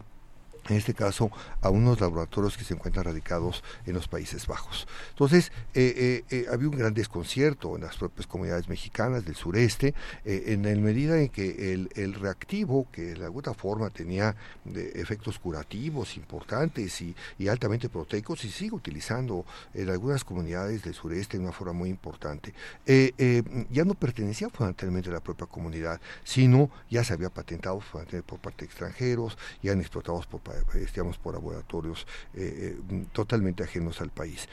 en 0.68 0.76
este 0.76 0.94
caso 0.94 1.30
a 1.60 1.70
unos 1.70 2.00
laboratorios 2.00 2.56
que 2.56 2.64
se 2.64 2.74
encuentran 2.74 3.04
radicados 3.04 3.62
en 3.86 3.94
los 3.94 4.08
Países 4.08 4.46
Bajos. 4.46 4.86
Entonces, 5.10 5.52
eh, 5.74 6.24
eh, 6.30 6.36
eh, 6.36 6.46
había 6.52 6.68
un 6.68 6.76
gran 6.76 6.94
desconcierto 6.94 7.76
en 7.76 7.82
las 7.82 7.96
propias 7.96 8.26
comunidades 8.26 8.68
mexicanas 8.68 9.24
del 9.24 9.36
sureste, 9.36 9.94
en 10.24 10.62
la 10.62 10.74
medida 10.80 11.20
en 11.20 11.28
que 11.28 11.72
el, 11.72 12.14
reactivo, 12.14 12.86
que 12.90 13.14
de 13.14 13.24
alguna 13.24 13.54
forma 13.54 13.90
tenía 13.90 14.34
efectos 14.74 15.38
curativos 15.38 16.16
importantes 16.16 17.00
y, 17.00 17.14
altamente 17.48 17.88
proteicos, 17.88 18.44
y 18.44 18.50
sigue 18.50 18.74
utilizando 18.74 19.44
en 19.74 19.88
algunas 19.90 20.24
comunidades 20.24 20.82
del 20.82 20.94
sureste 20.94 21.38
de 21.38 21.44
una 21.44 21.52
forma 21.52 21.72
muy 21.72 21.90
importante, 21.90 22.54
ya 22.86 23.84
no 23.84 23.94
pertenecía 23.94 24.48
fundamentalmente 24.50 25.10
a 25.10 25.14
la 25.14 25.20
propia 25.20 25.46
comunidad, 25.46 26.00
sino 26.24 26.70
ya 26.90 27.04
se 27.04 27.12
había 27.12 27.30
patentado 27.30 27.80
por 28.26 28.38
parte 28.38 28.64
de 28.64 28.66
extranjeros, 28.66 29.38
ya 29.62 29.72
han 29.72 29.80
explotados 29.80 30.26
por 30.26 30.40
digamos, 30.74 31.18
por 31.18 31.34
laboratorios 31.34 32.06
eh, 32.34 32.76
eh, 32.90 33.04
totalmente 33.12 33.64
ajenos 33.64 34.00
al 34.00 34.10
país. 34.10 34.48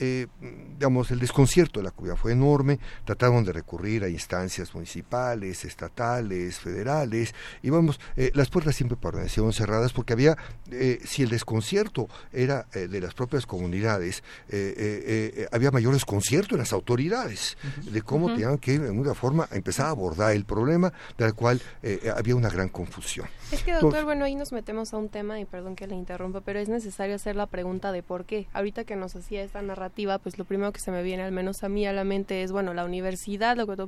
Eh, 0.00 0.26
digamos, 0.78 1.10
el 1.10 1.18
desconcierto 1.18 1.78
de 1.78 1.84
la 1.84 1.90
comunidad 1.90 2.16
fue 2.16 2.32
enorme, 2.32 2.78
trataron 3.04 3.44
de 3.44 3.52
recurrir 3.52 4.02
a 4.02 4.08
instancias 4.08 4.74
municipales, 4.74 5.64
estatales, 5.66 6.58
federales, 6.58 7.34
y 7.62 7.68
vamos, 7.68 8.00
eh, 8.16 8.30
las 8.34 8.48
puertas 8.48 8.74
siempre 8.74 8.96
permanecieron 8.96 9.52
cerradas 9.52 9.92
porque 9.92 10.14
había, 10.14 10.38
eh, 10.70 11.00
si 11.04 11.22
el 11.22 11.28
desconcierto 11.28 12.08
era 12.32 12.66
eh, 12.72 12.88
de 12.88 13.00
las 13.00 13.12
propias 13.12 13.44
comunidades, 13.44 14.24
había 15.52 15.70
mayor 15.70 15.92
desconcierto 15.92 16.54
en 16.54 16.60
las 16.60 16.72
autoridades 16.72 17.58
de 17.90 18.00
cómo 18.02 18.28
tenían 18.28 18.56
que, 18.56 18.74
en 18.74 18.98
una 18.98 19.14
forma, 19.14 19.48
empezar 19.52 19.86
a 19.86 19.90
abordar 19.90 20.32
el 20.32 20.44
problema, 20.44 20.92
del 21.18 21.34
cual 21.34 21.60
había 22.16 22.36
una 22.36 22.48
gran 22.48 22.70
confusión. 22.70 23.28
Es 23.52 23.62
que, 23.62 23.72
doctor, 23.74 24.04
bueno, 24.04 24.24
ahí 24.24 24.34
nos 24.34 24.52
metemos 24.52 24.94
a 24.94 24.96
un 24.96 25.08
tema, 25.08 25.38
y 25.40 25.44
perdón 25.44 25.76
que 25.76 25.86
le 25.86 25.94
interrumpa, 25.94 26.40
pero 26.40 26.58
es 26.58 26.68
necesario 26.68 27.14
hacer 27.16 27.36
la 27.36 27.46
pregunta 27.46 27.92
de 27.92 28.02
por 28.02 28.24
qué. 28.24 28.46
Ahorita 28.52 28.84
que 28.84 28.96
nos 28.96 29.14
hacía 29.14 29.42
esta 29.42 29.60
narrativa, 29.60 29.89
pues 30.22 30.38
lo 30.38 30.44
primero 30.44 30.72
que 30.72 30.80
se 30.80 30.90
me 30.90 31.02
viene, 31.02 31.22
al 31.22 31.32
menos 31.32 31.62
a 31.62 31.68
mí, 31.68 31.86
a 31.86 31.92
la 31.92 32.04
mente 32.04 32.42
es, 32.42 32.52
bueno, 32.52 32.74
la 32.74 32.84
universidad, 32.84 33.56
lo 33.56 33.66
que 33.66 33.86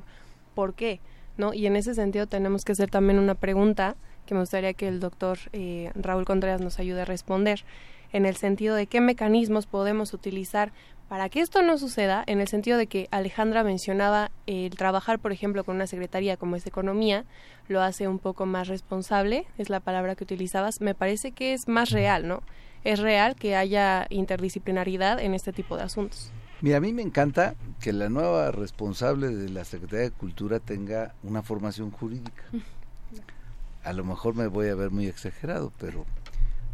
¿por 0.55 0.75
qué? 0.75 1.01
¿No? 1.37 1.55
Y 1.55 1.67
en 1.67 1.77
ese 1.77 1.95
sentido 1.95 2.27
tenemos 2.27 2.65
que 2.65 2.73
hacer 2.73 2.91
también 2.91 3.19
una 3.19 3.35
pregunta 3.35 3.97
que 4.27 4.35
me 4.35 4.41
gustaría 4.41 4.75
que 4.75 4.89
el 4.89 5.01
doctor 5.01 5.39
eh, 5.53 5.91
Raúl 5.95 6.25
Contreras 6.25 6.61
nos 6.61 6.79
ayude 6.79 7.03
a 7.03 7.05
responder, 7.05 7.65
en 8.13 8.27
el 8.27 8.37
sentido 8.37 8.75
de 8.75 8.87
qué 8.87 9.01
mecanismos 9.01 9.67
podemos 9.67 10.13
utilizar 10.13 10.71
para 11.09 11.29
que 11.29 11.41
esto 11.41 11.63
no 11.63 11.77
suceda, 11.77 12.25
en 12.27 12.41
el 12.41 12.49
sentido 12.49 12.79
de 12.79 12.87
que 12.87 13.09
Alejandra 13.11 13.65
mencionaba 13.65 14.31
el 14.47 14.71
trabajar, 14.71 15.19
por 15.19 15.33
ejemplo, 15.33 15.65
con 15.65 15.77
una 15.77 15.87
secretaría 15.87 16.37
como 16.37 16.57
es 16.57 16.67
Economía, 16.67 17.25
lo 17.69 17.83
hace 17.83 18.09
un 18.09 18.19
poco 18.19 18.47
más 18.47 18.69
responsable, 18.69 19.47
es 19.59 19.69
la 19.69 19.81
palabra 19.81 20.15
que 20.15 20.25
utilizabas, 20.25 20.81
me 20.81 20.95
parece 20.95 21.33
que 21.33 21.53
es 21.53 21.69
más 21.69 21.91
real, 21.91 22.27
¿no? 22.27 22.43
Es 22.85 22.99
real 22.99 23.37
que 23.37 23.57
haya 23.57 24.07
interdisciplinaridad 24.11 25.21
en 25.21 25.35
este 25.35 25.53
tipo 25.53 25.77
de 25.77 25.85
asuntos. 25.85 26.31
Mira, 26.61 26.77
a 26.77 26.81
mí 26.81 26.93
me 26.93 27.03
encanta 27.03 27.57
que 27.81 27.93
la 27.93 28.09
nueva 28.09 28.53
responsable 28.53 29.29
de 29.29 29.49
la 29.49 29.65
Secretaría 29.65 30.05
de 30.05 30.11
Cultura 30.13 30.61
tenga 30.61 31.15
una 31.25 31.43
formación 31.43 31.91
jurídica. 31.91 32.45
A 33.83 33.93
lo 33.93 34.05
mejor 34.05 34.37
me 34.37 34.47
voy 34.47 34.69
a 34.69 34.77
ver 34.77 34.91
muy 34.91 35.07
exagerado, 35.07 35.73
pero 35.81 36.07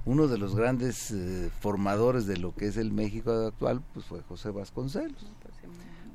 uno 0.05 0.27
de 0.27 0.39
los 0.39 0.55
grandes 0.55 1.11
eh, 1.11 1.51
formadores 1.61 2.27
de 2.27 2.37
lo 2.37 2.55
que 2.55 2.67
es 2.67 2.77
el 2.77 2.93
México 2.93 3.31
actual 3.31 3.83
pues 3.95 4.07
fue 4.07 4.21
José 4.23 4.51
Vasconcelos. 4.51 5.27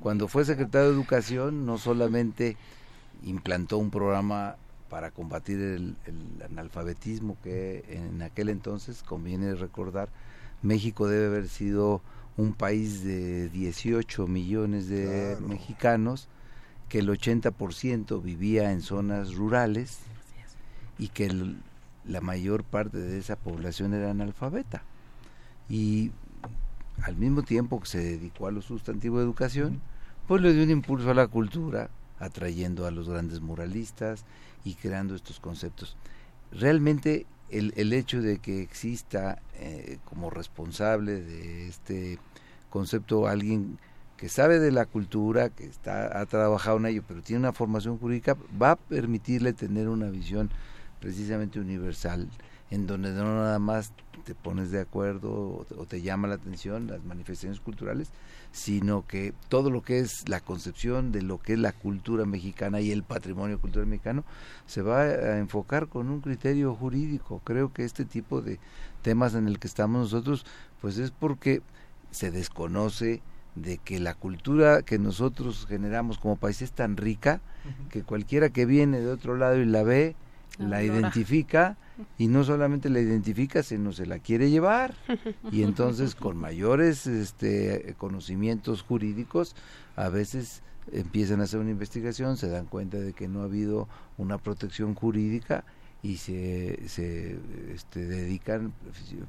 Cuando 0.01 0.27
fue 0.27 0.45
secretario 0.45 0.89
de 0.89 0.95
Educación 0.95 1.65
no 1.65 1.77
solamente 1.77 2.57
implantó 3.23 3.77
un 3.77 3.89
programa 3.89 4.55
para 4.93 5.09
combatir 5.09 5.59
el, 5.59 5.95
analfabetismo 6.45 7.35
que 7.41 7.83
en 7.87 8.21
aquel 8.21 8.49
entonces, 8.49 9.01
conviene 9.01 9.55
recordar, 9.55 10.09
México 10.61 11.07
debe 11.07 11.25
haber 11.25 11.49
sido 11.49 12.03
un 12.37 12.53
país 12.53 13.03
de 13.03 13.49
18 13.49 14.27
millones 14.27 14.89
de 14.89 15.35
mexicanos, 15.41 16.27
que 16.89 16.99
el 16.99 17.09
80% 17.09 18.21
vivía 18.21 18.71
en 18.71 18.83
zonas 18.83 19.33
rurales 19.33 19.97
y 20.99 21.07
que 21.07 21.55
la 22.05 22.21
mayor 22.21 22.63
parte 22.63 22.99
de 22.99 23.17
esa 23.17 23.35
población 23.35 23.95
era 23.95 24.11
analfabeta. 24.11 24.83
Y 25.69 26.11
al 27.01 27.15
mismo 27.15 27.41
tiempo 27.41 27.79
que 27.79 27.87
se 27.87 27.97
dedicó 27.97 28.45
a 28.45 28.51
lo 28.51 28.61
sustantivo 28.61 29.17
de 29.17 29.23
educación, 29.23 29.81
pues 30.27 30.39
le 30.43 30.53
dio 30.53 30.63
un 30.63 30.69
impulso 30.69 31.09
a 31.09 31.15
la 31.15 31.25
cultura, 31.25 31.89
atrayendo 32.19 32.85
a 32.85 32.91
los 32.91 33.09
grandes 33.09 33.41
muralistas 33.41 34.23
y 34.63 34.75
creando 34.75 35.15
estos 35.15 35.39
conceptos. 35.39 35.97
Realmente 36.51 37.25
el, 37.49 37.73
el 37.75 37.93
hecho 37.93 38.21
de 38.21 38.39
que 38.39 38.61
exista 38.61 39.41
eh, 39.55 39.99
como 40.05 40.29
responsable 40.29 41.21
de 41.21 41.67
este 41.67 42.19
concepto 42.69 43.27
alguien 43.27 43.77
que 44.17 44.29
sabe 44.29 44.59
de 44.59 44.71
la 44.71 44.85
cultura, 44.85 45.49
que 45.49 45.65
está, 45.65 46.19
ha 46.19 46.25
trabajado 46.25 46.77
en 46.77 46.85
ello, 46.85 47.03
pero 47.07 47.21
tiene 47.21 47.41
una 47.41 47.53
formación 47.53 47.97
jurídica, 47.97 48.37
va 48.61 48.71
a 48.71 48.75
permitirle 48.75 49.53
tener 49.53 49.89
una 49.89 50.09
visión 50.09 50.49
precisamente 50.99 51.59
universal, 51.59 52.29
en 52.71 52.87
donde 52.87 53.11
no 53.11 53.35
nada 53.35 53.59
más 53.59 53.93
te 54.23 54.35
pones 54.35 54.71
de 54.71 54.79
acuerdo 54.79 55.65
o 55.77 55.85
te, 55.85 56.01
llama 56.01 56.27
la 56.27 56.35
atención 56.35 56.87
las 56.87 57.03
manifestaciones 57.03 57.59
culturales, 57.59 58.09
sino 58.51 59.05
que 59.05 59.33
todo 59.49 59.69
lo 59.69 59.81
que 59.81 59.99
es 59.99 60.27
la 60.29 60.39
concepción 60.39 61.11
de 61.11 61.21
lo 61.21 61.39
que 61.39 61.53
es 61.53 61.59
la 61.59 61.73
cultura 61.73 62.25
mexicana 62.25 62.79
y 62.79 62.91
el 62.91 63.03
patrimonio 63.03 63.59
cultural 63.59 63.87
mexicano 63.87 64.23
se 64.65 64.81
va 64.81 65.01
a 65.01 65.37
enfocar 65.39 65.87
con 65.87 66.09
un 66.09 66.21
criterio 66.21 66.73
jurídico. 66.73 67.41
Creo 67.43 67.73
que 67.73 67.83
este 67.83 68.05
tipo 68.05 68.41
de 68.41 68.59
temas 69.01 69.35
en 69.35 69.47
el 69.47 69.59
que 69.59 69.67
estamos 69.67 70.13
nosotros, 70.13 70.45
pues 70.81 70.97
es 70.97 71.11
porque 71.11 71.61
se 72.11 72.31
desconoce 72.31 73.21
de 73.55 73.77
que 73.77 73.99
la 73.99 74.15
cultura 74.15 74.81
que 74.81 74.97
nosotros 74.97 75.65
generamos 75.67 76.17
como 76.17 76.37
país 76.37 76.61
es 76.61 76.71
tan 76.71 76.97
rica 76.97 77.41
que 77.89 78.03
cualquiera 78.03 78.49
que 78.49 78.65
viene 78.65 78.99
de 78.99 79.11
otro 79.11 79.37
lado 79.37 79.57
y 79.57 79.65
la 79.65 79.83
ve, 79.83 80.15
la 80.57 80.83
identifica 80.83 81.77
y 82.17 82.27
no 82.27 82.43
solamente 82.43 82.89
la 82.89 82.99
identifica, 82.99 83.63
sino 83.63 83.91
se 83.91 84.05
la 84.05 84.19
quiere 84.19 84.49
llevar. 84.49 84.93
Y 85.51 85.63
entonces 85.63 86.15
con 86.15 86.37
mayores 86.37 87.07
este, 87.07 87.95
conocimientos 87.97 88.81
jurídicos, 88.81 89.55
a 89.95 90.09
veces 90.09 90.63
empiezan 90.91 91.41
a 91.41 91.43
hacer 91.43 91.59
una 91.59 91.71
investigación, 91.71 92.37
se 92.37 92.49
dan 92.49 92.65
cuenta 92.65 92.97
de 92.97 93.13
que 93.13 93.27
no 93.27 93.41
ha 93.41 93.45
habido 93.45 93.87
una 94.17 94.37
protección 94.37 94.95
jurídica 94.95 95.63
y 96.01 96.17
se, 96.17 96.87
se 96.87 97.39
este, 97.73 98.05
dedican 98.05 98.73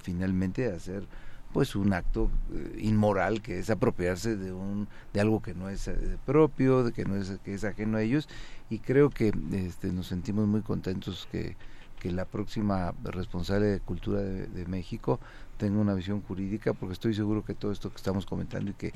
finalmente 0.02 0.70
a 0.70 0.74
hacer 0.74 1.06
pues 1.54 1.76
un 1.76 1.92
acto 1.92 2.30
eh, 2.52 2.80
inmoral 2.80 3.40
que 3.40 3.60
es 3.60 3.70
apropiarse 3.70 4.36
de 4.36 4.52
un 4.52 4.88
de 5.12 5.20
algo 5.20 5.40
que 5.40 5.54
no 5.54 5.68
es 5.70 5.86
eh, 5.86 6.18
propio 6.26 6.82
de 6.82 6.92
que 6.92 7.04
no 7.04 7.14
es 7.14 7.38
que 7.44 7.54
es 7.54 7.62
ajeno 7.62 7.96
a 7.96 8.02
ellos. 8.02 8.28
Y 8.68 8.80
creo 8.80 9.08
que 9.08 9.32
este, 9.52 9.92
nos 9.92 10.08
sentimos 10.08 10.48
muy 10.48 10.62
contentos 10.62 11.28
que, 11.30 11.56
que 12.00 12.10
la 12.10 12.24
próxima 12.24 12.92
responsable 13.04 13.66
de 13.66 13.80
cultura 13.80 14.20
de, 14.20 14.66
México 14.66 15.20
tenga 15.56 15.78
una 15.78 15.94
visión 15.94 16.22
jurídica 16.22 16.72
porque 16.72 16.94
estoy 16.94 17.14
seguro 17.14 17.44
que 17.44 17.54
todo 17.54 17.70
esto 17.70 17.88
que 17.90 17.96
estamos 17.98 18.26
comentando 18.26 18.72
y 18.72 18.74
que 18.74 18.92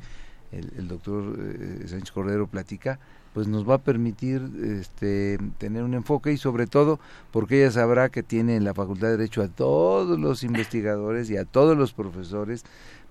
el, 0.50 0.88
doctor 0.88 1.36
eh, 1.38 1.84
Sánchez 1.86 2.10
Cordero 2.10 2.48
platica 2.48 2.98
pues 3.34 3.46
nos 3.46 3.68
va 3.68 3.74
a 3.74 3.78
permitir 3.78 4.42
este, 4.62 5.38
tener 5.58 5.82
un 5.82 5.94
enfoque 5.94 6.32
y 6.32 6.36
sobre 6.36 6.66
todo 6.66 6.98
porque 7.30 7.62
ella 7.62 7.70
sabrá 7.70 8.08
que 8.08 8.22
tiene 8.22 8.56
en 8.56 8.64
la 8.64 8.74
Facultad 8.74 9.08
de 9.08 9.16
Derecho 9.16 9.42
a 9.42 9.48
todos 9.48 10.18
los 10.18 10.42
investigadores 10.42 11.30
y 11.30 11.36
a 11.36 11.44
todos 11.44 11.76
los 11.76 11.92
profesores 11.92 12.64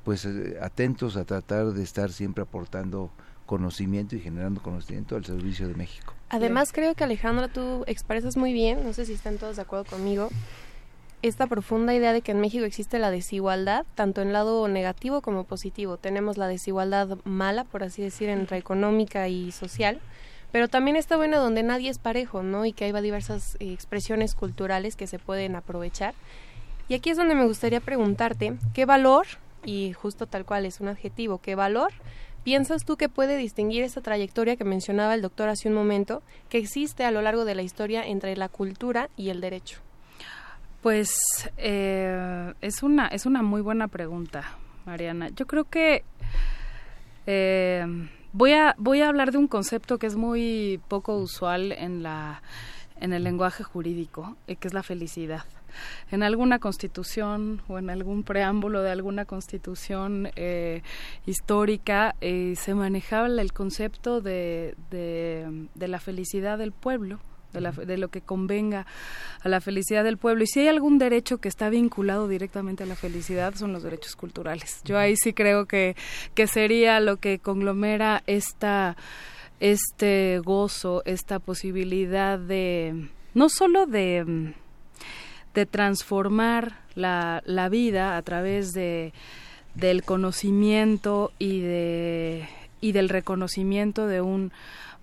pues 0.03 0.25
eh, 0.25 0.57
atentos 0.61 1.17
a 1.17 1.25
tratar 1.25 1.67
de 1.67 1.83
estar 1.83 2.11
siempre 2.11 2.43
aportando 2.43 3.11
conocimiento 3.45 4.15
y 4.15 4.19
generando 4.19 4.61
conocimiento 4.61 5.15
al 5.15 5.25
servicio 5.25 5.67
de 5.67 5.73
México. 5.75 6.13
Además 6.29 6.71
creo 6.73 6.93
que 6.93 7.03
Alejandra 7.03 7.47
tú 7.47 7.83
expresas 7.87 8.37
muy 8.37 8.53
bien, 8.53 8.83
no 8.83 8.93
sé 8.93 9.05
si 9.05 9.13
están 9.13 9.37
todos 9.37 9.55
de 9.55 9.61
acuerdo 9.61 9.85
conmigo, 9.85 10.29
esta 11.21 11.47
profunda 11.47 11.93
idea 11.93 12.13
de 12.13 12.21
que 12.21 12.31
en 12.31 12.39
México 12.39 12.65
existe 12.65 12.99
la 12.99 13.11
desigualdad, 13.11 13.85
tanto 13.95 14.21
en 14.21 14.33
lado 14.33 14.67
negativo 14.67 15.21
como 15.21 15.45
positivo. 15.45 15.97
Tenemos 15.97 16.37
la 16.37 16.47
desigualdad 16.47 17.17
mala, 17.23 17.63
por 17.63 17.83
así 17.83 18.01
decir, 18.01 18.29
entre 18.29 18.57
económica 18.57 19.27
y 19.27 19.51
social, 19.51 19.99
pero 20.51 20.67
también 20.67 20.95
está 20.95 21.17
bueno 21.17 21.39
donde 21.39 21.63
nadie 21.63 21.89
es 21.89 21.99
parejo, 21.99 22.43
¿no? 22.43 22.65
Y 22.65 22.73
que 22.73 22.85
hay 22.85 23.01
diversas 23.01 23.55
eh, 23.59 23.73
expresiones 23.73 24.35
culturales 24.35 24.95
que 24.95 25.07
se 25.07 25.19
pueden 25.19 25.55
aprovechar. 25.55 26.13
Y 26.87 26.93
aquí 26.93 27.09
es 27.09 27.17
donde 27.17 27.35
me 27.35 27.45
gustaría 27.45 27.81
preguntarte, 27.81 28.55
¿qué 28.73 28.85
valor, 28.85 29.25
y 29.65 29.93
justo 29.93 30.27
tal 30.27 30.45
cual 30.45 30.65
es 30.65 30.79
un 30.79 30.87
adjetivo, 30.87 31.39
qué 31.39 31.55
valor 31.55 31.91
piensas 32.43 32.85
tú 32.85 32.95
que 32.95 33.09
puede 33.09 33.35
distinguir 33.35 33.83
esta 33.83 33.99
trayectoria 33.99 34.55
que 34.55 34.63
mencionaba 34.63 35.13
el 35.15 35.21
doctor 35.21 35.49
hace 35.49 35.67
un 35.67 35.73
momento, 35.73 36.23
que 36.47 36.57
existe 36.57 37.03
a 37.03 37.11
lo 37.11 37.21
largo 37.21 37.43
de 37.43 37.55
la 37.55 37.61
historia 37.61 38.07
entre 38.07 38.37
la 38.37 38.47
cultura 38.47 39.09
y 39.17 39.31
el 39.31 39.41
derecho? 39.41 39.81
Pues 40.81 41.09
eh, 41.57 42.53
es, 42.61 42.83
una, 42.83 43.07
es 43.07 43.25
una 43.25 43.41
muy 43.41 43.61
buena 43.61 43.87
pregunta, 43.87 44.57
Mariana. 44.85 45.29
Yo 45.29 45.47
creo 45.47 45.65
que 45.65 46.03
eh, 47.25 47.85
voy, 48.31 48.53
a, 48.53 48.75
voy 48.77 49.01
a 49.01 49.09
hablar 49.09 49.31
de 49.31 49.39
un 49.39 49.47
concepto 49.47 49.97
que 49.97 50.07
es 50.07 50.15
muy 50.15 50.79
poco 50.87 51.17
usual 51.17 51.71
en, 51.71 52.03
la, 52.03 52.41
en 53.01 53.11
el 53.13 53.23
lenguaje 53.23 53.63
jurídico, 53.63 54.37
y 54.45 54.55
que 54.55 54.67
es 54.67 54.73
la 54.73 54.83
felicidad 54.83 55.43
en 56.11 56.23
alguna 56.23 56.59
constitución 56.59 57.61
o 57.67 57.77
en 57.77 57.89
algún 57.89 58.23
preámbulo 58.23 58.81
de 58.81 58.91
alguna 58.91 59.25
constitución 59.25 60.29
eh, 60.35 60.81
histórica 61.25 62.15
se 62.19 62.73
manejaba 62.73 63.27
el 63.27 63.53
concepto 63.53 64.21
de, 64.21 64.75
de, 64.89 65.87
la 65.87 65.99
felicidad 65.99 66.57
del 66.57 66.71
pueblo 66.71 67.19
de, 67.59 67.97
lo 67.97 68.07
que 68.09 68.21
convenga 68.21 68.85
a 69.41 69.49
la 69.49 69.61
felicidad 69.61 70.03
del 70.03 70.17
pueblo. 70.17 70.43
Y 70.43 70.47
si 70.47 70.61
hay 70.61 70.67
algún 70.67 70.97
derecho 70.97 71.37
que 71.39 71.49
está 71.49 71.69
vinculado 71.69 72.27
directamente 72.27 72.83
a 72.83 72.85
la 72.85 72.95
felicidad, 72.95 73.55
son 73.55 73.73
los 73.73 73.83
derechos 73.83 74.15
culturales. 74.15 74.81
Yo 74.83 74.97
ahí 74.97 75.15
sí 75.15 75.33
creo 75.33 75.65
que, 75.65 75.95
que 76.33 76.47
sería 76.47 76.99
lo 76.99 77.17
que 77.17 77.39
conglomera 77.39 78.23
esta, 78.27 78.95
este 79.59 80.39
gozo, 80.43 81.01
esta 81.05 81.39
posibilidad 81.39 82.39
de, 82.39 83.09
no 83.33 83.49
solo 83.49 83.85
de, 83.85 84.53
de 85.53 85.65
transformar 85.65 86.79
la, 86.95 87.41
la 87.45 87.69
vida 87.69 88.17
a 88.17 88.21
través 88.21 88.73
de 88.73 89.13
del 89.77 90.01
conocimiento 90.03 91.31
y 91.37 91.61
de 91.61 92.49
y 92.81 92.91
del 92.91 93.09
reconocimiento 93.09 94.07
de 94.07 94.21
un 94.21 94.51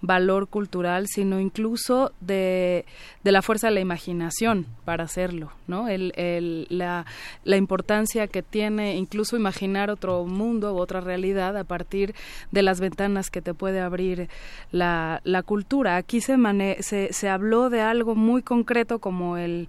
valor 0.07 0.49
cultural, 0.49 1.07
sino 1.09 1.41
incluso 1.41 2.13
de, 2.21 2.85
de 3.23 3.33
la 3.33 3.43
fuerza 3.43 3.69
de 3.69 3.75
la 3.75 3.81
imaginación 3.81 4.67
para 4.85 5.05
hacerlo, 5.05 5.51
¿no? 5.67 5.89
El, 5.89 6.13
el, 6.17 6.67
la, 6.69 7.07
la 7.45 7.57
importancia 7.57 8.27
que 8.27 8.43
tiene 8.43 8.97
incluso 8.97 9.37
imaginar 9.37 9.91
otro 9.91 10.25
mundo 10.25 10.75
u 10.75 10.79
otra 10.79 11.01
realidad 11.01 11.57
a 11.57 11.65
partir 11.65 12.15
de 12.51 12.63
las 12.63 12.81
ventanas 12.81 13.31
que 13.31 13.43
te 13.43 13.55
puede 13.55 13.81
abrir 13.81 14.29
la, 14.73 15.21
la 15.25 15.43
cultura. 15.43 15.97
Aquí 15.97 16.21
se, 16.21 16.37
se, 16.81 17.13
se 17.13 17.29
habló 17.29 17.71
de 17.71 17.81
algo 17.81 18.15
muy 18.15 18.43
concreto 18.43 18.99
como 18.99 19.37
el 19.37 19.69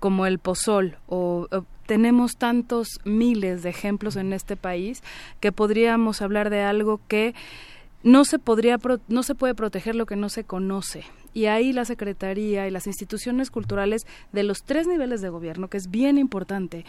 como 0.00 0.24
el 0.24 0.38
pozol 0.38 0.96
o 1.08 1.46
tenemos 1.84 2.36
tantos 2.38 3.00
miles 3.04 3.62
de 3.62 3.68
ejemplos 3.68 4.16
en 4.16 4.32
este 4.32 4.56
país 4.56 5.02
que 5.40 5.52
podríamos 5.52 6.22
hablar 6.22 6.48
de 6.48 6.62
algo 6.62 7.00
que 7.06 7.34
no 8.02 8.24
se 8.24 8.38
podría 8.38 8.78
no 9.08 9.22
se 9.22 9.34
puede 9.34 9.54
proteger 9.54 9.94
lo 9.94 10.06
que 10.06 10.16
no 10.16 10.28
se 10.28 10.44
conoce 10.44 11.04
y 11.32 11.46
ahí 11.46 11.72
la 11.72 11.84
secretaría 11.84 12.66
y 12.66 12.70
las 12.70 12.86
instituciones 12.86 13.50
culturales 13.50 14.06
de 14.32 14.42
los 14.42 14.62
tres 14.64 14.86
niveles 14.86 15.20
de 15.20 15.28
gobierno 15.28 15.68
que 15.68 15.76
es 15.76 15.90
bien 15.90 16.18
importante 16.18 16.84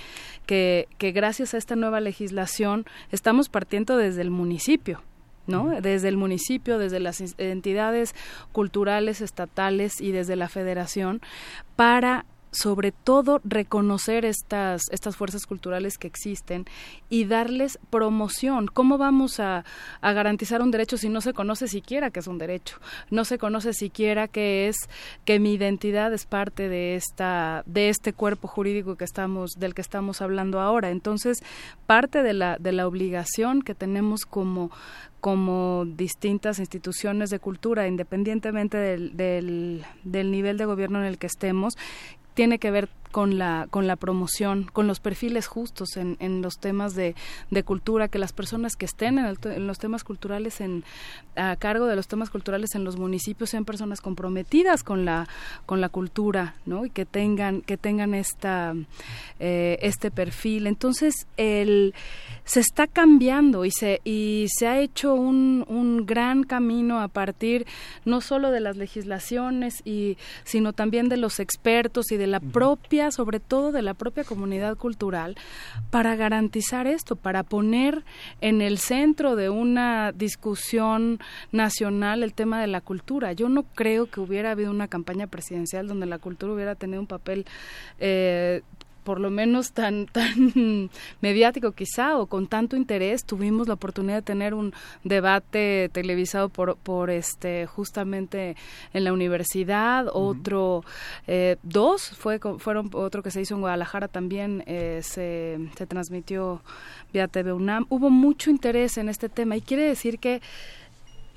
que, 0.45 0.87
que 0.97 1.11
gracias 1.11 1.53
a 1.53 1.57
esta 1.57 1.75
nueva 1.75 1.99
legislación 1.99 2.85
estamos 3.11 3.49
partiendo 3.49 3.97
desde 3.97 4.21
el 4.21 4.31
municipio 4.31 5.01
¿no? 5.47 5.69
Desde 5.81 6.07
el 6.07 6.17
municipio, 6.17 6.77
desde 6.77 6.99
las 6.99 7.19
entidades 7.39 8.13
culturales 8.51 9.21
estatales 9.21 9.99
y 9.99 10.11
desde 10.11 10.35
la 10.35 10.47
federación 10.47 11.19
para 11.75 12.25
sobre 12.51 12.91
todo 12.91 13.39
reconocer 13.43 14.25
estas, 14.25 14.81
estas 14.91 15.15
fuerzas 15.15 15.45
culturales 15.45 15.97
que 15.97 16.07
existen 16.07 16.65
y 17.09 17.25
darles 17.25 17.79
promoción. 17.89 18.67
¿Cómo 18.67 18.97
vamos 18.97 19.39
a, 19.39 19.63
a, 20.01 20.13
garantizar 20.13 20.61
un 20.61 20.71
derecho 20.71 20.97
si 20.97 21.09
no 21.09 21.21
se 21.21 21.33
conoce 21.33 21.67
siquiera 21.67 22.11
que 22.11 22.19
es 22.19 22.27
un 22.27 22.37
derecho? 22.37 22.77
No 23.09 23.23
se 23.25 23.37
conoce 23.37 23.73
siquiera 23.73 24.27
que 24.27 24.67
es 24.67 24.75
que 25.25 25.39
mi 25.39 25.53
identidad 25.53 26.13
es 26.13 26.25
parte 26.25 26.67
de 26.67 26.95
esta 26.95 27.63
de 27.65 27.89
este 27.89 28.13
cuerpo 28.13 28.47
jurídico 28.47 28.95
que 28.95 29.05
estamos 29.05 29.51
del 29.57 29.73
que 29.73 29.81
estamos 29.81 30.21
hablando 30.21 30.59
ahora. 30.59 30.89
Entonces, 30.89 31.39
parte 31.87 32.21
de 32.21 32.33
la 32.33 32.57
de 32.57 32.73
la 32.73 32.87
obligación 32.87 33.61
que 33.61 33.75
tenemos 33.75 34.25
como 34.25 34.71
como 35.21 35.85
distintas 35.85 36.57
instituciones 36.57 37.29
de 37.29 37.37
cultura, 37.37 37.87
independientemente 37.87 38.77
del, 38.77 39.15
del, 39.15 39.85
del 40.03 40.31
nivel 40.31 40.57
de 40.57 40.65
gobierno 40.65 40.99
en 40.99 41.05
el 41.05 41.19
que 41.19 41.27
estemos, 41.27 41.77
tiene 42.33 42.59
que 42.59 42.71
ver 42.71 42.89
con 43.11 43.37
la, 43.37 43.67
con 43.69 43.87
la 43.87 43.95
promoción, 43.95 44.69
con 44.71 44.87
los 44.87 44.99
perfiles 44.99 45.47
justos 45.47 45.97
en, 45.97 46.17
en 46.19 46.41
los 46.41 46.57
temas 46.57 46.95
de, 46.95 47.15
de, 47.49 47.63
cultura, 47.63 48.07
que 48.07 48.17
las 48.17 48.33
personas 48.33 48.75
que 48.75 48.85
estén 48.85 49.19
en, 49.19 49.37
en, 49.43 49.67
los 49.67 49.77
temas 49.77 50.03
culturales, 50.03 50.61
en, 50.61 50.83
a 51.35 51.55
cargo 51.57 51.85
de 51.85 51.95
los 51.95 52.07
temas 52.07 52.29
culturales 52.29 52.75
en 52.75 52.83
los 52.83 52.97
municipios, 52.97 53.49
sean 53.49 53.65
personas 53.65 54.01
comprometidas 54.01 54.83
con 54.83 55.05
la, 55.05 55.27
con 55.65 55.81
la 55.81 55.89
cultura, 55.89 56.55
¿no? 56.65 56.85
Y 56.85 56.89
que 56.89 57.05
tengan, 57.05 57.61
que 57.61 57.77
tengan 57.77 58.13
esta, 58.13 58.73
eh, 59.39 59.77
este 59.81 60.11
perfil. 60.11 60.67
Entonces, 60.67 61.27
el, 61.37 61.93
se 62.43 62.59
está 62.59 62.87
cambiando 62.87 63.65
y 63.65 63.71
se, 63.71 64.01
y 64.03 64.47
se 64.49 64.67
ha 64.67 64.79
hecho 64.79 65.13
un, 65.13 65.65
un 65.67 66.05
gran 66.05 66.43
camino 66.43 67.01
a 67.01 67.07
partir 67.07 67.65
no 68.05 68.21
solo 68.21 68.51
de 68.51 68.59
las 68.59 68.77
legislaciones, 68.77 69.81
y, 69.85 70.17
sino 70.43 70.73
también 70.73 71.09
de 71.09 71.17
los 71.17 71.39
expertos 71.39 72.11
y 72.11 72.17
de 72.17 72.27
la 72.27 72.39
propia 72.39 73.00
sobre 73.09 73.39
todo 73.39 73.71
de 73.71 73.81
la 73.81 73.95
propia 73.95 74.23
comunidad 74.23 74.77
cultural 74.77 75.35
para 75.89 76.15
garantizar 76.15 76.85
esto, 76.85 77.15
para 77.15 77.41
poner 77.41 78.03
en 78.41 78.61
el 78.61 78.77
centro 78.77 79.35
de 79.35 79.49
una 79.49 80.11
discusión 80.11 81.19
nacional 81.51 82.21
el 82.21 82.33
tema 82.33 82.61
de 82.61 82.67
la 82.67 82.81
cultura. 82.81 83.33
Yo 83.33 83.49
no 83.49 83.63
creo 83.63 84.05
que 84.05 84.19
hubiera 84.19 84.51
habido 84.51 84.69
una 84.69 84.87
campaña 84.87 85.27
presidencial 85.27 85.87
donde 85.87 86.05
la 86.05 86.19
cultura 86.19 86.53
hubiera 86.53 86.75
tenido 86.75 86.99
un 86.99 87.07
papel 87.07 87.45
eh, 87.99 88.61
por 89.03 89.19
lo 89.19 89.29
menos 89.29 89.71
tan 89.71 90.05
tan 90.11 90.89
mediático 91.21 91.71
quizá 91.71 92.17
o 92.17 92.25
con 92.25 92.47
tanto 92.47 92.75
interés 92.75 93.25
tuvimos 93.25 93.67
la 93.67 93.75
oportunidad 93.75 94.17
de 94.17 94.21
tener 94.21 94.53
un 94.53 94.73
debate 95.03 95.89
televisado 95.91 96.49
por 96.49 96.77
por 96.77 97.09
este 97.09 97.65
justamente 97.65 98.55
en 98.93 99.03
la 99.03 99.13
universidad 99.13 100.07
otro 100.11 100.83
eh, 101.27 101.57
dos 101.63 102.09
fue 102.09 102.39
fueron 102.39 102.89
otro 102.93 103.23
que 103.23 103.31
se 103.31 103.41
hizo 103.41 103.55
en 103.55 103.61
Guadalajara 103.61 104.07
también 104.07 104.63
eh, 104.67 105.01
se, 105.03 105.59
se 105.75 105.85
transmitió 105.85 106.61
vía 107.13 107.27
TV 107.27 107.53
UNAM. 107.53 107.85
Hubo 107.89 108.09
mucho 108.09 108.49
interés 108.49 108.97
en 108.97 109.09
este 109.09 109.29
tema 109.29 109.55
y 109.55 109.61
quiere 109.61 109.83
decir 109.83 110.19
que 110.19 110.41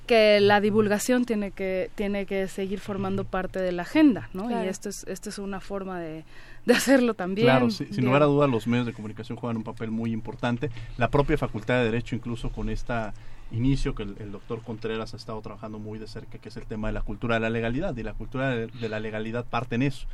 que 0.07 0.39
la 0.39 0.61
divulgación 0.61 1.25
tiene 1.25 1.51
que 1.51 1.91
tiene 1.95 2.27
que 2.27 2.47
seguir 2.47 2.79
formando 2.79 3.25
parte 3.25 3.59
de 3.59 3.73
la 3.73 3.83
agenda, 3.83 4.29
¿no? 4.35 4.51
Y 4.51 4.69
esto 4.69 4.91
es 4.91 5.05
esto 5.05 5.31
es 5.31 5.39
una 5.39 5.61
forma 5.61 5.99
de, 5.99 6.25
de 6.65 6.75
hacerlo 6.75 7.15
también. 7.15 7.47
Claro, 7.47 7.71
sin 7.71 8.05
lugar 8.05 8.23
a 8.23 8.27
dudas 8.27 8.51
los 8.51 8.67
medios 8.67 8.87
de 8.87 8.93
comunicación 8.93 9.37
juegan 9.39 9.57
un 9.57 9.65
papel 9.65 9.91
muy 9.91 10.13
importante. 10.13 10.71
La 10.97 11.11
propia 11.11 11.39
Facultad 11.39 11.79
de 11.79 11.85
Derecho, 11.85 12.17
incluso 12.17 12.51
con 12.51 12.69
esta 12.69 13.15
inicio 13.53 13.95
que 13.95 14.03
el, 14.03 14.33
doctor 14.33 14.63
Contreras 14.63 15.15
ha 15.15 15.17
estado 15.17 15.41
trabajando 15.41 15.79
muy 15.79 15.99
de 15.99 16.09
cerca, 16.09 16.39
que 16.39 16.49
es 16.49 16.57
el 16.57 16.67
tema 16.67 16.89
de 16.89 16.95
la 16.95 17.03
cultura 17.03 17.35
de 17.35 17.41
la 17.41 17.51
legalidad. 17.51 17.97
Y 17.97 18.03
la 18.03 18.15
cultura 18.15 18.51
de 18.51 18.89
la 18.89 19.01
legalidad 19.01 19.45
parte 19.45 19.77
en 19.77 19.83
eso 19.83 20.07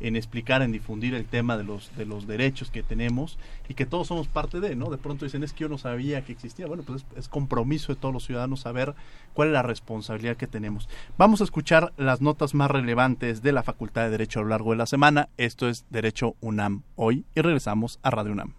en 0.00 0.16
explicar, 0.16 0.62
en 0.62 0.72
difundir 0.72 1.14
el 1.14 1.24
tema 1.24 1.56
de 1.56 1.64
los, 1.64 1.94
de 1.96 2.06
los 2.06 2.26
derechos 2.26 2.70
que 2.70 2.82
tenemos 2.82 3.38
y 3.68 3.74
que 3.74 3.86
todos 3.86 4.08
somos 4.08 4.28
parte 4.28 4.60
de, 4.60 4.76
¿no? 4.76 4.90
De 4.90 4.98
pronto 4.98 5.24
dicen, 5.24 5.42
es 5.42 5.52
que 5.52 5.60
yo 5.60 5.68
no 5.68 5.78
sabía 5.78 6.24
que 6.24 6.32
existía. 6.32 6.66
Bueno, 6.66 6.82
pues 6.82 7.04
es, 7.16 7.28
compromiso 7.28 7.94
de 7.94 8.00
todos 8.00 8.12
los 8.12 8.24
ciudadanos 8.24 8.60
saber 8.60 8.94
cuál 9.34 9.48
es 9.48 9.54
la 9.54 9.62
responsabilidad 9.62 10.36
que 10.36 10.46
tenemos. 10.46 10.88
Vamos 11.18 11.40
a 11.40 11.44
escuchar 11.44 11.92
las 11.96 12.20
notas 12.20 12.54
más 12.54 12.70
relevantes 12.70 13.42
de 13.42 13.52
la 13.52 13.62
Facultad 13.62 14.04
de 14.04 14.10
Derecho 14.10 14.40
a 14.40 14.42
lo 14.42 14.50
largo 14.50 14.70
de 14.72 14.76
la 14.76 14.86
semana. 14.86 15.28
Esto 15.36 15.68
es 15.68 15.86
Derecho 15.90 16.36
UNAM 16.40 16.82
hoy 16.94 17.24
y 17.34 17.40
regresamos 17.40 17.98
a 18.02 18.10
Radio 18.10 18.32
UNAM. 18.32 18.54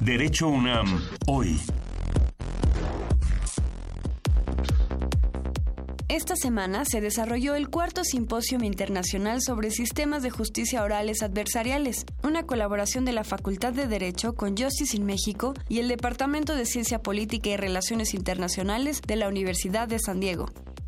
Derecho 0.00 0.48
UNAM 0.48 1.00
hoy. 1.26 1.60
Esta 6.10 6.34
semana 6.34 6.84
se 6.84 7.00
desarrolló 7.00 7.54
el 7.54 7.68
cuarto 7.68 8.02
Simposio 8.02 8.58
Internacional 8.64 9.40
sobre 9.40 9.70
Sistemas 9.70 10.24
de 10.24 10.30
Justicia 10.30 10.82
Orales 10.82 11.22
Adversariales, 11.22 12.04
una 12.24 12.42
colaboración 12.46 13.04
de 13.04 13.12
la 13.12 13.22
Facultad 13.22 13.72
de 13.72 13.86
Derecho 13.86 14.32
con 14.32 14.56
Justice 14.56 14.96
in 14.96 15.06
México 15.06 15.54
y 15.68 15.78
el 15.78 15.86
Departamento 15.86 16.56
de 16.56 16.66
Ciencia 16.66 17.00
Política 17.00 17.50
y 17.50 17.56
Relaciones 17.56 18.12
Internacionales 18.12 19.02
de 19.06 19.14
la 19.14 19.28
Universidad 19.28 19.86
de 19.86 20.00
San 20.00 20.18
Diego. 20.18 20.46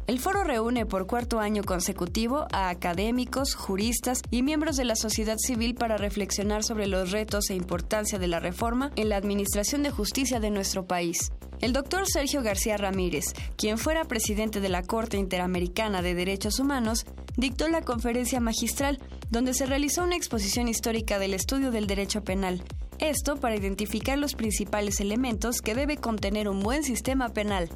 El 0.08 0.18
foro 0.18 0.42
reúne 0.42 0.84
por 0.84 1.06
cuarto 1.06 1.38
año 1.38 1.62
consecutivo 1.62 2.46
a 2.50 2.70
académicos, 2.70 3.54
juristas 3.54 4.20
y 4.32 4.42
miembros 4.42 4.76
de 4.76 4.84
la 4.84 4.96
sociedad 4.96 5.36
civil 5.38 5.76
para 5.76 5.96
reflexionar 5.96 6.64
sobre 6.64 6.88
los 6.88 7.12
retos 7.12 7.50
e 7.50 7.54
importancia 7.54 8.18
de 8.18 8.26
la 8.26 8.40
reforma 8.40 8.90
en 8.96 9.08
la 9.08 9.16
administración 9.16 9.84
de 9.84 9.92
justicia 9.92 10.40
de 10.40 10.50
nuestro 10.50 10.86
país. 10.86 11.30
El 11.60 11.72
doctor 11.72 12.08
Sergio 12.08 12.42
García 12.42 12.76
Ramírez, 12.76 13.26
quien 13.56 13.78
fuera 13.78 14.04
presidente 14.04 14.60
de 14.60 14.68
la 14.68 14.82
Corte 14.82 15.18
Interamericana 15.18 16.02
de 16.02 16.16
Derechos 16.16 16.58
Humanos, 16.58 17.06
dictó 17.36 17.68
la 17.68 17.82
conferencia 17.82 18.40
magistral, 18.40 18.98
donde 19.30 19.54
se 19.54 19.66
realizó 19.66 20.02
una 20.02 20.16
exposición 20.16 20.66
histórica 20.66 21.20
del 21.20 21.32
estudio 21.32 21.70
del 21.70 21.86
derecho 21.86 22.24
penal. 22.24 22.64
Esto 22.98 23.36
para 23.36 23.54
identificar 23.54 24.18
los 24.18 24.34
principales 24.34 24.98
elementos 24.98 25.60
que 25.60 25.76
debe 25.76 25.96
contener 25.96 26.48
un 26.48 26.58
buen 26.58 26.82
sistema 26.82 27.28
penal. 27.28 27.70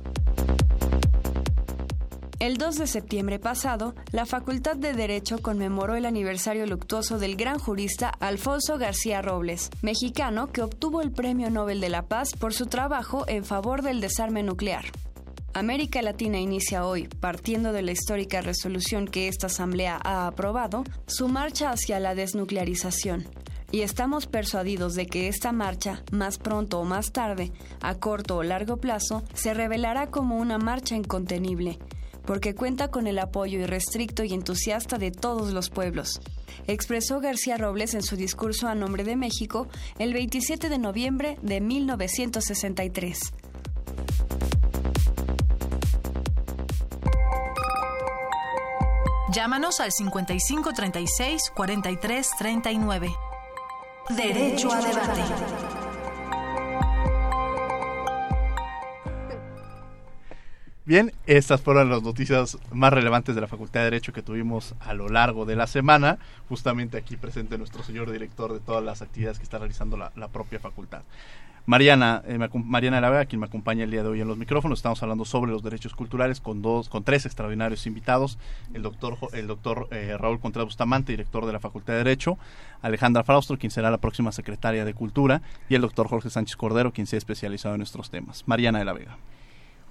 El 2.47 2.59
2 2.59 2.77
de 2.77 2.87
septiembre 2.87 3.41
pasado, 3.41 3.97
la 4.13 4.25
Facultad 4.25 4.77
de 4.77 4.93
Derecho 4.93 5.39
conmemoró 5.43 5.97
el 5.97 6.07
aniversario 6.07 6.65
luctuoso 6.65 7.19
del 7.19 7.35
gran 7.35 7.59
jurista 7.59 8.09
Alfonso 8.09 8.79
García 8.79 9.21
Robles, 9.21 9.69
mexicano 9.83 10.53
que 10.53 10.63
obtuvo 10.63 11.03
el 11.03 11.11
Premio 11.11 11.51
Nobel 11.51 11.81
de 11.81 11.89
la 11.89 12.03
Paz 12.03 12.35
por 12.39 12.55
su 12.55 12.67
trabajo 12.67 13.25
en 13.27 13.45
favor 13.45 13.83
del 13.83 14.01
desarme 14.01 14.45
nuclear. 14.45 14.85
América 15.55 16.01
Latina 16.03 16.39
inicia 16.39 16.87
hoy, 16.87 17.09
partiendo 17.09 17.73
de 17.73 17.83
la 17.83 17.91
histórica 17.91 18.43
resolución 18.43 19.09
que 19.09 19.27
esta 19.27 19.49
Asamblea 19.49 19.99
ha 20.05 20.29
aprobado, 20.29 20.85
su 21.09 21.27
marcha 21.27 21.71
hacia 21.71 21.99
la 21.99 22.15
desnuclearización. 22.15 23.27
Y 23.73 23.81
estamos 23.81 24.29
persuadidos 24.29 24.95
de 24.95 25.07
que 25.07 25.27
esta 25.27 25.51
marcha, 25.51 26.05
más 26.13 26.39
pronto 26.39 26.79
o 26.79 26.85
más 26.85 27.11
tarde, 27.11 27.51
a 27.81 27.97
corto 27.97 28.37
o 28.37 28.45
largo 28.45 28.77
plazo, 28.77 29.25
se 29.35 29.53
revelará 29.53 30.13
como 30.13 30.37
una 30.39 30.59
marcha 30.59 30.95
incontenible, 30.95 31.81
porque 32.27 32.55
cuenta 32.55 32.89
con 32.89 33.07
el 33.07 33.19
apoyo 33.19 33.61
irrestricto 33.61 34.25
y 34.25 34.35
entusiasta 34.35 34.99
de 34.99 35.11
todos 35.11 35.53
los 35.53 35.71
pueblos, 35.71 36.21
expresó 36.67 37.21
García 37.21 37.57
Robles 37.57 37.95
en 37.95 38.03
su 38.03 38.17
discurso 38.17 38.69
a 38.69 38.75
nombre 38.75 39.05
de 39.05 39.17
México 39.17 39.69
el 39.99 40.13
27 40.13 40.69
de 40.69 40.79
noviembre 40.79 41.39
de 41.43 41.61
1963. 41.61 43.19
Llámanos 49.33 49.81
al 49.81 49.93
5536 49.93 51.51
4339. 51.55 53.15
Derecho 54.09 54.73
a 54.73 54.81
debate. 54.81 55.76
Bien, 60.87 61.11
estas 61.27 61.63
fueron 61.63 61.91
las 61.91 62.05
noticias 62.05 62.59
más 62.71 62.93
relevantes 62.93 63.35
de 63.35 63.41
la 63.41 63.49
Facultad 63.49 63.81
de 63.81 63.87
Derecho 63.87 64.13
que 64.13 64.23
tuvimos 64.23 64.77
a 64.79 64.95
lo 64.95 65.09
largo 65.09 65.45
de 65.45 65.57
la 65.57 65.67
semana. 65.67 66.19
Justamente 66.49 66.97
aquí 66.97 67.17
presente 67.17 67.59
nuestro 67.59 67.83
señor 67.83 68.13
director 68.13 68.53
de 68.53 68.61
todas 68.61 68.85
las 68.85 69.03
actividades 69.03 69.39
que 69.39 69.43
está 69.43 69.59
realizando 69.59 69.97
la, 69.97 70.29
propia 70.29 70.61
facultad. 70.61 71.03
Mariana, 71.67 72.23
eh, 72.25 72.39
Mariana 72.55 73.01
La 73.01 73.11
Vega, 73.11 73.25
quien 73.25 73.41
me 73.41 73.47
acompaña 73.47 73.83
el 73.83 73.91
día 73.91 74.05
de 74.05 74.11
hoy 74.11 74.21
en 74.21 74.29
los 74.29 74.39
micrófonos, 74.39 74.79
estamos 74.79 75.03
hablando 75.03 75.25
sobre 75.25 75.51
los 75.51 75.65
derechos 75.65 75.93
culturales 75.93 76.41
con 76.41 76.63
dos, 76.63 76.89
con 76.89 77.03
tres 77.03 77.27
extraordinarios 77.27 77.85
invitados, 77.89 78.39
el 78.73 78.83
doctor, 78.83 79.19
el 79.33 79.49
doctor 79.49 79.89
eh, 79.91 80.17
Raúl 80.17 80.39
Contreras 80.39 80.67
Bustamante, 80.67 81.11
director 81.11 81.47
de 81.47 81.53
la 81.53 81.59
Facultad 81.59 81.95
de 81.95 82.05
Derecho, 82.05 82.39
Alejandra 82.81 83.25
Fraustro, 83.25 83.59
quien 83.59 83.73
será 83.73 83.91
la 83.91 83.99
próxima 83.99 84.31
secretaria 84.31 84.85
de 84.85 84.95
Cultura, 84.95 85.43
y 85.69 85.75
el 85.75 85.81
doctor 85.81 86.07
Jorge 86.07 86.31
Sánchez 86.31 86.55
Cordero, 86.55 86.93
quien 86.93 87.09
se 87.09 87.17
ha 87.17 87.19
especializado 87.19 87.75
en 87.75 87.81
nuestros 87.81 88.09
temas. 88.09 88.45
Mariana 88.47 88.79
de 88.79 88.85
la 88.85 88.93
Vega. 88.93 89.19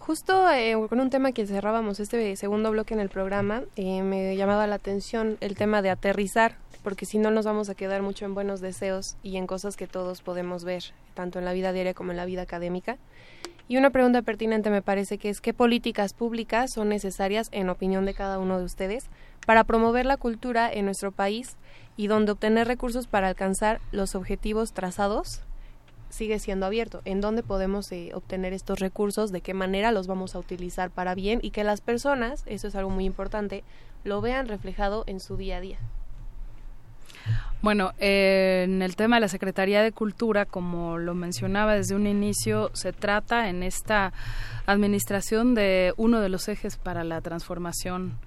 Justo 0.05 0.47
eh, 0.51 0.75
con 0.87 0.99
un 0.99 1.09
tema 1.09 1.31
que 1.31 1.47
cerrábamos 1.47 1.99
este 1.99 2.35
segundo 2.35 2.69
bloque 2.69 2.93
en 2.93 2.99
el 2.99 3.09
programa, 3.09 3.63
eh, 3.75 4.03
me 4.03 4.37
llamaba 4.37 4.67
la 4.67 4.75
atención 4.75 5.35
el 5.41 5.55
tema 5.55 5.81
de 5.81 5.89
aterrizar, 5.89 6.57
porque 6.83 7.07
si 7.07 7.17
no 7.17 7.31
nos 7.31 7.45
vamos 7.45 7.69
a 7.69 7.73
quedar 7.73 8.03
mucho 8.03 8.23
en 8.25 8.35
buenos 8.35 8.61
deseos 8.61 9.17
y 9.23 9.37
en 9.37 9.47
cosas 9.47 9.75
que 9.75 9.87
todos 9.87 10.21
podemos 10.21 10.63
ver, 10.63 10.83
tanto 11.15 11.39
en 11.39 11.45
la 11.45 11.53
vida 11.53 11.73
diaria 11.73 11.95
como 11.95 12.11
en 12.11 12.17
la 12.17 12.25
vida 12.25 12.43
académica. 12.43 12.99
Y 13.67 13.77
una 13.77 13.89
pregunta 13.89 14.21
pertinente 14.21 14.69
me 14.69 14.83
parece 14.83 15.17
que 15.17 15.29
es 15.29 15.41
qué 15.41 15.55
políticas 15.55 16.13
públicas 16.13 16.71
son 16.71 16.89
necesarias, 16.89 17.49
en 17.51 17.69
opinión 17.69 18.05
de 18.05 18.13
cada 18.13 18.37
uno 18.37 18.59
de 18.59 18.65
ustedes, 18.65 19.09
para 19.47 19.63
promover 19.63 20.05
la 20.05 20.17
cultura 20.17 20.71
en 20.71 20.85
nuestro 20.85 21.11
país 21.13 21.55
y 21.97 22.05
donde 22.05 22.33
obtener 22.33 22.67
recursos 22.67 23.07
para 23.07 23.27
alcanzar 23.27 23.81
los 23.91 24.13
objetivos 24.13 24.71
trazados 24.71 25.41
sigue 26.15 26.39
siendo 26.39 26.65
abierto. 26.65 27.01
¿En 27.05 27.21
dónde 27.21 27.43
podemos 27.43 27.91
eh, 27.91 28.11
obtener 28.13 28.53
estos 28.53 28.79
recursos? 28.79 29.31
¿De 29.31 29.41
qué 29.41 29.53
manera 29.53 29.91
los 29.91 30.07
vamos 30.07 30.33
a 30.33 30.39
utilizar 30.39 30.89
para 30.89 31.13
bien? 31.13 31.39
Y 31.43 31.51
que 31.51 31.63
las 31.63 31.81
personas, 31.81 32.43
eso 32.47 32.67
es 32.67 32.75
algo 32.75 32.89
muy 32.89 33.05
importante, 33.05 33.63
lo 34.03 34.21
vean 34.21 34.47
reflejado 34.47 35.03
en 35.07 35.19
su 35.19 35.37
día 35.37 35.57
a 35.57 35.61
día. 35.61 35.77
Bueno, 37.61 37.93
en 37.97 38.81
el 38.81 38.95
tema 38.95 39.15
de 39.15 39.21
la 39.21 39.27
Secretaría 39.27 39.81
de 39.81 39.91
Cultura, 39.91 40.45
como 40.45 40.97
lo 40.97 41.15
mencionaba 41.15 41.73
desde 41.73 41.95
un 41.95 42.05
inicio, 42.05 42.69
se 42.73 42.93
trata 42.93 43.49
en 43.49 43.63
esta 43.63 44.13
administración 44.67 45.55
de 45.55 45.93
uno 45.97 46.21
de 46.21 46.29
los 46.29 46.47
ejes 46.47 46.77
para 46.77 47.03
la 47.03 47.21
transformación 47.21 48.19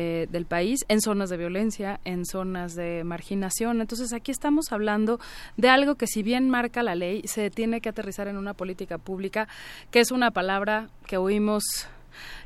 eh, 0.00 0.28
del 0.30 0.46
país 0.46 0.84
en 0.86 1.00
zonas 1.00 1.28
de 1.28 1.36
violencia, 1.36 1.98
en 2.04 2.24
zonas 2.24 2.76
de 2.76 3.02
marginación. 3.02 3.80
Entonces 3.80 4.12
aquí 4.12 4.30
estamos 4.30 4.70
hablando 4.70 5.18
de 5.56 5.70
algo 5.70 5.96
que 5.96 6.06
si 6.06 6.22
bien 6.22 6.48
marca 6.50 6.84
la 6.84 6.94
ley, 6.94 7.22
se 7.24 7.50
tiene 7.50 7.80
que 7.80 7.88
aterrizar 7.88 8.28
en 8.28 8.36
una 8.36 8.54
política 8.54 8.98
pública, 8.98 9.48
que 9.90 9.98
es 9.98 10.12
una 10.12 10.30
palabra 10.30 10.88
que 11.08 11.16
oímos 11.16 11.64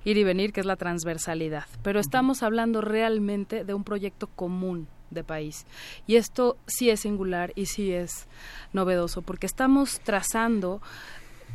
ir 0.03 0.17
y 0.17 0.25
venir, 0.25 0.55
que 0.55 0.61
es 0.61 0.67
la 0.67 0.77
transversalidad. 0.77 1.67
Pero 1.83 2.01
estamos 2.01 2.43
hablando 2.43 2.81
realmente 2.81 3.65
de 3.65 3.75
un 3.75 3.85
proyecto 3.85 4.29
común 4.29 4.89
de 5.11 5.23
país. 5.23 5.67
Y 6.07 6.17
esto 6.17 6.57
sí 6.67 6.89
es 6.89 7.01
singular 7.01 7.53
y 7.55 7.67
sí 7.67 7.93
es 7.93 8.29
novedoso, 8.73 9.21
porque 9.21 9.45
estamos 9.45 10.01
trazando 10.01 10.81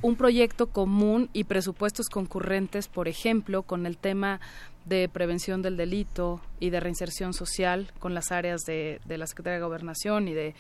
un 0.04 0.16
proyecto 0.16 0.68
común 0.68 1.32
y 1.34 1.46
presupuestos 1.46 2.08
concurrentes, 2.08 2.88
por 2.88 3.08
ejemplo, 3.08 3.64
con 3.64 3.88
el 3.88 3.98
tema 3.98 4.40
de 4.88 5.10
prevención 5.10 5.62
del 5.62 5.78
delito 5.78 6.42
y 6.60 6.70
de 6.70 6.80
reinserción 6.80 7.34
social 7.34 7.92
con 8.00 8.14
las 8.14 8.32
áreas 8.32 8.62
de, 8.62 9.00
de 9.06 9.18
la 9.18 9.28
Secretaría 9.28 9.60
de 9.60 9.66
Gobernación 9.66 10.28
y 10.28 10.34
de, 10.34 10.56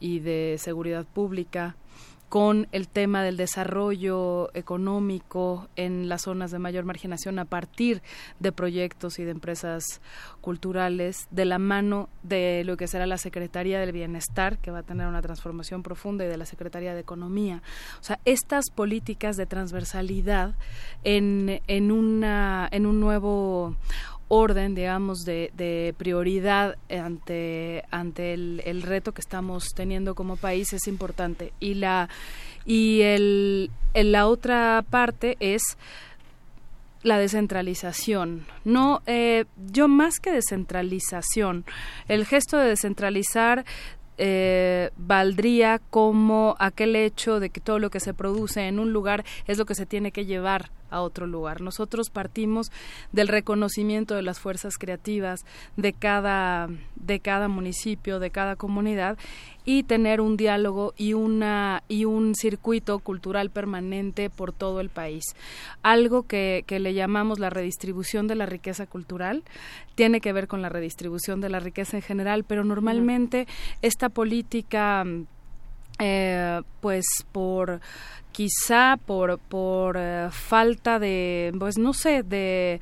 y 0.00 0.20
de 0.20 0.56
Seguridad 0.58 1.06
Pública 1.06 1.76
con 2.34 2.66
el 2.72 2.88
tema 2.88 3.22
del 3.22 3.36
desarrollo 3.36 4.50
económico 4.54 5.68
en 5.76 6.08
las 6.08 6.22
zonas 6.22 6.50
de 6.50 6.58
mayor 6.58 6.84
marginación 6.84 7.38
a 7.38 7.44
partir 7.44 8.02
de 8.40 8.50
proyectos 8.50 9.20
y 9.20 9.24
de 9.24 9.30
empresas 9.30 10.00
culturales, 10.40 11.28
de 11.30 11.44
la 11.44 11.60
mano 11.60 12.08
de 12.24 12.64
lo 12.64 12.76
que 12.76 12.88
será 12.88 13.06
la 13.06 13.18
Secretaría 13.18 13.78
del 13.78 13.92
Bienestar, 13.92 14.58
que 14.58 14.72
va 14.72 14.80
a 14.80 14.82
tener 14.82 15.06
una 15.06 15.22
transformación 15.22 15.84
profunda, 15.84 16.24
y 16.24 16.28
de 16.28 16.36
la 16.36 16.44
Secretaría 16.44 16.92
de 16.92 17.02
Economía. 17.02 17.62
O 18.00 18.02
sea, 18.02 18.18
estas 18.24 18.64
políticas 18.74 19.36
de 19.36 19.46
transversalidad 19.46 20.56
en, 21.04 21.62
en, 21.68 21.92
una, 21.92 22.68
en 22.72 22.86
un 22.86 22.98
nuevo 22.98 23.76
orden, 24.34 24.74
digamos, 24.74 25.24
de, 25.24 25.94
prioridad 25.96 26.76
ante, 26.90 27.84
ante 27.90 28.34
el, 28.34 28.82
reto 28.82 29.12
que 29.12 29.20
estamos 29.20 29.68
teniendo 29.74 30.14
como 30.14 30.36
país 30.36 30.72
es 30.72 30.88
importante. 30.88 31.52
Y 31.60 31.74
la, 31.74 32.08
y 32.66 33.02
el, 33.02 33.70
la 33.94 34.26
otra 34.26 34.84
parte 34.90 35.36
es 35.38 35.62
la 37.04 37.18
descentralización. 37.18 38.46
No, 38.64 39.02
eh, 39.06 39.44
yo 39.70 39.86
más 39.86 40.18
que 40.18 40.32
descentralización, 40.32 41.64
el 42.08 42.26
gesto 42.26 42.58
de 42.58 42.70
descentralizar 42.70 43.64
eh, 44.16 44.90
valdría 44.96 45.80
como 45.90 46.56
aquel 46.58 46.96
hecho 46.96 47.40
de 47.40 47.50
que 47.50 47.60
todo 47.60 47.78
lo 47.78 47.90
que 47.90 48.00
se 48.00 48.14
produce 48.14 48.66
en 48.68 48.78
un 48.78 48.92
lugar 48.92 49.24
es 49.46 49.58
lo 49.58 49.66
que 49.66 49.74
se 49.74 49.86
tiene 49.86 50.12
que 50.12 50.24
llevar 50.24 50.70
a 50.90 51.00
otro 51.00 51.26
lugar. 51.26 51.60
Nosotros 51.60 52.10
partimos 52.10 52.70
del 53.12 53.28
reconocimiento 53.28 54.14
de 54.14 54.22
las 54.22 54.38
fuerzas 54.38 54.78
creativas 54.78 55.44
de 55.76 55.92
cada, 55.92 56.68
de 56.96 57.20
cada 57.20 57.48
municipio, 57.48 58.18
de 58.18 58.30
cada 58.30 58.56
comunidad 58.56 59.18
y 59.64 59.84
tener 59.84 60.20
un 60.20 60.36
diálogo 60.36 60.92
y 60.96 61.14
una 61.14 61.82
y 61.88 62.04
un 62.04 62.34
circuito 62.34 62.98
cultural 62.98 63.50
permanente 63.50 64.28
por 64.28 64.52
todo 64.52 64.80
el 64.80 64.90
país. 64.90 65.24
Algo 65.82 66.24
que, 66.24 66.64
que 66.66 66.80
le 66.80 66.94
llamamos 66.94 67.38
la 67.38 67.50
redistribución 67.50 68.26
de 68.26 68.34
la 68.34 68.46
riqueza 68.46 68.86
cultural 68.86 69.42
tiene 69.94 70.20
que 70.20 70.32
ver 70.32 70.48
con 70.48 70.60
la 70.60 70.68
redistribución 70.68 71.40
de 71.40 71.48
la 71.48 71.60
riqueza 71.60 71.96
en 71.96 72.02
general, 72.02 72.44
pero 72.44 72.64
normalmente 72.64 73.46
esta 73.80 74.08
política 74.08 75.04
eh, 76.00 76.60
pues 76.80 77.04
por 77.30 77.80
quizá 78.34 78.98
por 78.98 79.38
por 79.38 79.96
eh, 79.96 80.28
falta 80.32 80.98
de 80.98 81.54
pues 81.58 81.78
no 81.78 81.94
sé 81.94 82.24
de 82.24 82.80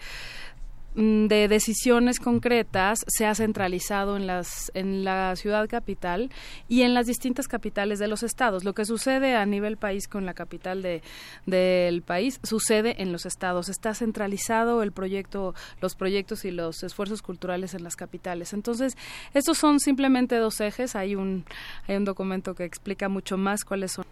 de 0.94 1.48
decisiones 1.48 2.20
concretas 2.20 2.98
se 3.06 3.24
ha 3.24 3.34
centralizado 3.34 4.16
en 4.16 4.26
las 4.26 4.70
en 4.74 5.04
la 5.04 5.34
ciudad 5.36 5.66
capital 5.68 6.30
y 6.68 6.82
en 6.82 6.92
las 6.92 7.06
distintas 7.06 7.48
capitales 7.48 7.98
de 7.98 8.08
los 8.08 8.22
estados. 8.22 8.64
Lo 8.64 8.74
que 8.74 8.84
sucede 8.84 9.34
a 9.34 9.46
nivel 9.46 9.78
país 9.78 10.06
con 10.06 10.26
la 10.26 10.34
capital 10.34 10.82
de 10.82 11.02
del 11.46 12.02
país 12.02 12.40
sucede 12.42 13.02
en 13.02 13.10
los 13.10 13.24
estados. 13.24 13.70
Está 13.70 13.94
centralizado 13.94 14.82
el 14.82 14.92
proyecto 14.92 15.54
los 15.80 15.94
proyectos 15.94 16.44
y 16.44 16.50
los 16.50 16.82
esfuerzos 16.82 17.22
culturales 17.22 17.72
en 17.74 17.84
las 17.84 17.96
capitales. 17.96 18.52
Entonces 18.52 18.96
estos 19.32 19.56
son 19.56 19.80
simplemente 19.80 20.36
dos 20.36 20.60
ejes. 20.60 20.94
Hay 20.94 21.14
un 21.14 21.44
hay 21.88 21.96
un 21.96 22.04
documento 22.04 22.54
que 22.54 22.64
explica 22.64 23.08
mucho 23.08 23.38
más 23.38 23.64
cuáles 23.64 23.92
son 23.92 24.04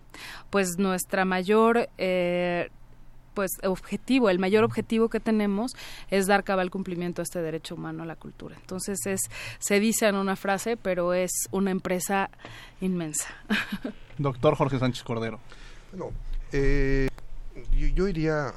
pues 0.49 0.79
nuestra 0.79 1.27
mayor 1.27 1.91
eh, 1.99 2.71
pues 3.35 3.53
objetivo, 3.63 4.31
el 4.31 4.39
mayor 4.39 4.65
objetivo 4.65 5.09
que 5.09 5.21
tenemos 5.21 5.77
es 6.11 6.27
dar 6.27 6.45
cabal 6.45 6.71
cumplimiento 6.71 7.23
a 7.23 7.25
este 7.25 7.41
derecho 7.41 7.75
humano 7.75 8.03
a 8.03 8.07
la 8.07 8.17
cultura. 8.17 8.57
Entonces 8.61 8.99
es 9.07 9.21
se 9.59 9.81
dice 9.81 10.09
en 10.09 10.17
una 10.17 10.37
frase, 10.37 10.77
pero 10.77 11.15
es 11.15 11.31
una 11.51 11.71
empresa 11.71 12.31
inmensa. 12.81 13.29
Doctor 14.19 14.55
Jorge 14.57 14.79
Sánchez 14.79 15.03
Cordero. 15.03 15.41
Bueno, 15.93 16.13
eh, 16.53 17.09
yo, 17.95 18.09
iría, 18.09 18.53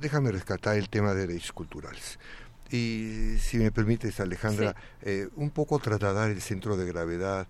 déjame 0.00 0.30
rescatar 0.32 0.76
el 0.76 0.88
tema 0.88 1.14
de 1.14 1.26
derechos 1.26 1.52
culturales. 1.52 2.18
Y 2.70 3.36
si 3.38 3.56
me 3.56 3.70
permites, 3.70 4.20
Alejandra, 4.20 4.76
eh, 5.02 5.28
un 5.36 5.50
poco 5.50 5.78
trasladar 5.78 6.30
el 6.30 6.42
centro 6.42 6.76
de 6.76 6.86
gravedad 6.86 7.48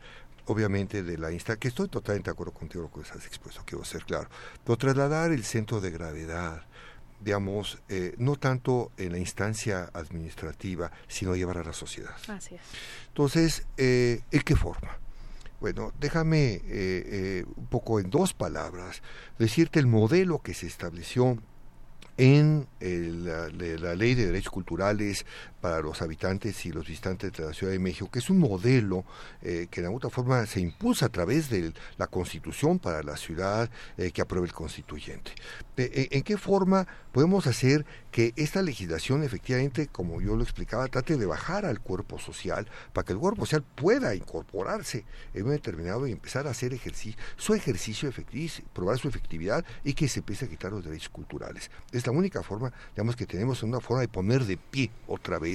obviamente 0.49 1.03
de 1.03 1.19
la 1.19 1.31
instancia, 1.31 1.61
que 1.61 1.69
estoy 1.69 1.89
totalmente 1.89 2.31
de 2.31 2.33
acuerdo 2.33 2.53
contigo 2.53 2.89
con 2.91 3.03
lo 3.03 3.09
que 3.09 3.19
has 3.19 3.27
expuesto, 3.27 3.63
quiero 3.65 3.85
ser 3.85 4.05
claro, 4.05 4.29
pero 4.65 4.77
trasladar 4.77 5.31
el 5.31 5.45
centro 5.45 5.81
de 5.81 5.91
gravedad, 5.91 6.67
digamos, 7.21 7.79
eh, 7.89 8.15
no 8.19 8.37
tanto 8.37 8.91
en 8.97 9.13
la 9.13 9.19
instancia 9.19 9.91
administrativa, 9.93 10.91
sino 11.07 11.37
llevar 11.37 11.59
a 11.59 11.65
la 11.65 11.73
sociedad. 11.73 12.17
Así 12.29 12.55
es. 12.55 12.61
Entonces, 13.09 13.67
eh, 13.77 14.23
¿en 14.31 14.43
qué 14.43 14.57
forma? 14.57 14.99
Bueno, 15.61 15.93
déjame 15.99 16.63
eh, 16.65 17.45
un 17.57 17.67
poco 17.67 17.99
en 17.99 18.11
dos 18.11 18.33
palabras 18.33 19.03
decirte 19.39 19.81
el 19.81 19.89
modelo 19.89 20.39
que 20.39 20.55
se 20.55 20.67
estableció 20.67 21.37
en 22.17 22.67
la, 22.81 23.49
la, 23.49 23.95
ley 23.95 24.15
de 24.15 24.27
derechos 24.27 24.53
culturales 24.53 25.25
para 25.61 25.81
los 25.81 26.03
habitantes 26.03 26.65
y 26.67 26.73
los 26.73 26.87
visitantes 26.87 27.33
de 27.33 27.45
la 27.45 27.53
Ciudad 27.53 27.73
de 27.73 27.79
México, 27.79 28.09
que 28.11 28.21
es 28.21 28.31
un 28.31 28.39
modelo 28.39 29.05
eh, 29.43 29.67
que 29.71 29.81
de 29.81 29.89
alguna 29.89 30.11
forma 30.11 30.47
se 30.47 30.61
impulsa 30.61 31.07
a 31.07 31.09
través 31.09 31.51
de 31.51 31.73
la 31.97 32.07
constitución 32.07 32.79
para 32.79 33.03
la 33.03 33.17
ciudad 33.17 33.69
eh, 33.97 34.11
que 34.13 34.23
apruebe 34.23 34.47
el 34.47 34.53
constituyente. 34.53 35.33
Eh, 35.77 36.09
¿En 36.13 36.23
qué 36.23 36.37
forma 36.37 36.87
podemos 37.13 37.47
hacer 37.47 37.85
que 38.11 38.33
esta 38.37 38.63
legislación 38.63 39.23
efectivamente, 39.23 39.89
como 39.89 40.21
yo 40.21 40.37
lo 40.37 40.43
explicaba, 40.43 40.87
trate 40.89 41.17
de 41.17 41.27
bajar 41.27 41.67
al 41.67 41.81
cuerpo 41.81 42.19
social 42.19 42.67
para 42.93 43.05
que 43.05 43.13
el 43.13 43.19
cuerpo 43.19 43.45
social 43.45 43.65
pueda 43.75 44.15
incorporarse 44.15 45.05
en 45.35 45.45
un 45.45 45.51
determinado 45.51 46.07
y 46.07 46.13
empezar 46.13 46.47
a 46.47 46.51
hacer 46.51 46.73
ejercicio, 46.73 47.21
su 47.37 47.55
ejercicio 47.55 48.09
efectivo, 48.09 48.29
probar 48.73 48.99
su 48.99 49.09
efectividad 49.09 49.65
y 49.85 49.95
que 49.95 50.09
se 50.09 50.21
empiece 50.21 50.45
a 50.45 50.49
quitar 50.49 50.73
los 50.73 50.85
derechos 50.85 51.09
culturales? 51.09 51.71
Es 51.93 52.07
la 52.07 52.13
única 52.13 52.43
forma, 52.43 52.73
digamos, 52.95 53.17
que 53.17 53.27
tenemos 53.27 53.63
una 53.63 53.81
forma 53.81 54.01
de 54.01 54.09
poner 54.09 54.45
de 54.45 54.57
pie 54.57 54.91
otra 55.07 55.39
vez 55.39 55.48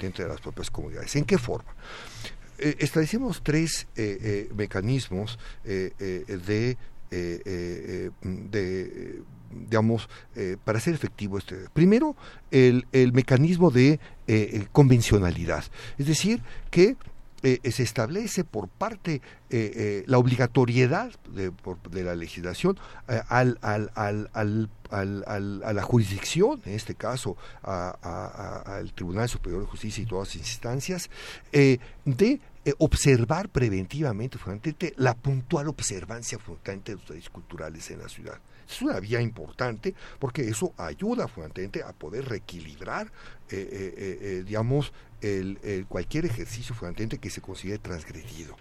dentro 0.00 0.24
de 0.24 0.30
las 0.30 0.40
propias 0.40 0.70
comunidades. 0.70 1.14
¿En 1.16 1.24
qué 1.24 1.38
forma? 1.38 1.74
Eh, 2.62 2.76
establecemos 2.78 3.42
tres 3.42 3.88
eh, 3.96 4.18
eh, 4.22 4.48
mecanismos 4.54 5.38
de, 5.64 6.76
de 7.10 9.22
digamos, 9.50 10.08
para 10.64 10.78
hacer 10.78 10.94
efectivo 10.94 11.38
este. 11.38 11.56
Primero, 11.72 12.16
el, 12.50 12.86
el 12.92 13.12
mecanismo 13.12 13.70
de 13.70 14.00
convencionalidad, 14.72 15.64
es 15.98 16.06
decir, 16.06 16.42
que 16.70 16.96
se 17.42 17.82
establece 17.82 18.44
por 18.44 18.68
parte 18.68 19.20
la 19.50 20.18
obligatoriedad 20.18 21.10
de, 21.34 21.52
de 21.90 22.04
la 22.04 22.14
legislación 22.14 22.78
al, 23.28 23.58
al, 23.62 23.90
al, 23.94 24.30
al 24.32 24.70
a 24.92 25.72
la 25.72 25.82
jurisdicción, 25.82 26.60
en 26.66 26.74
este 26.74 26.94
caso 26.94 27.36
al 27.62 28.92
Tribunal 28.92 29.28
Superior 29.28 29.62
de 29.62 29.66
Justicia 29.66 30.02
y 30.02 30.06
todas 30.06 30.28
las 30.28 30.36
instancias, 30.36 31.10
eh, 31.52 31.78
de 32.04 32.40
eh, 32.64 32.72
observar 32.78 33.48
preventivamente, 33.48 34.38
la 34.96 35.14
puntual 35.14 35.68
observancia 35.68 36.38
fundamentalmente 36.38 36.92
de 36.92 36.98
los 36.98 37.08
derechos 37.08 37.30
culturales 37.30 37.90
en 37.90 37.98
la 37.98 38.08
ciudad. 38.08 38.38
Es 38.68 38.80
una 38.80 39.00
vía 39.00 39.20
importante 39.20 39.94
porque 40.18 40.48
eso 40.48 40.72
ayuda 40.76 41.28
fundamentalmente 41.28 41.82
a 41.82 41.92
poder 41.92 42.26
reequilibrar, 42.26 43.12
eh, 43.50 44.44
digamos, 44.46 44.92
el, 45.20 45.86
cualquier 45.88 46.26
ejercicio 46.26 46.74
fundamentalmente 46.74 47.18
que 47.18 47.30
se 47.30 47.40
considere 47.40 47.78
transgredido. 47.78 48.56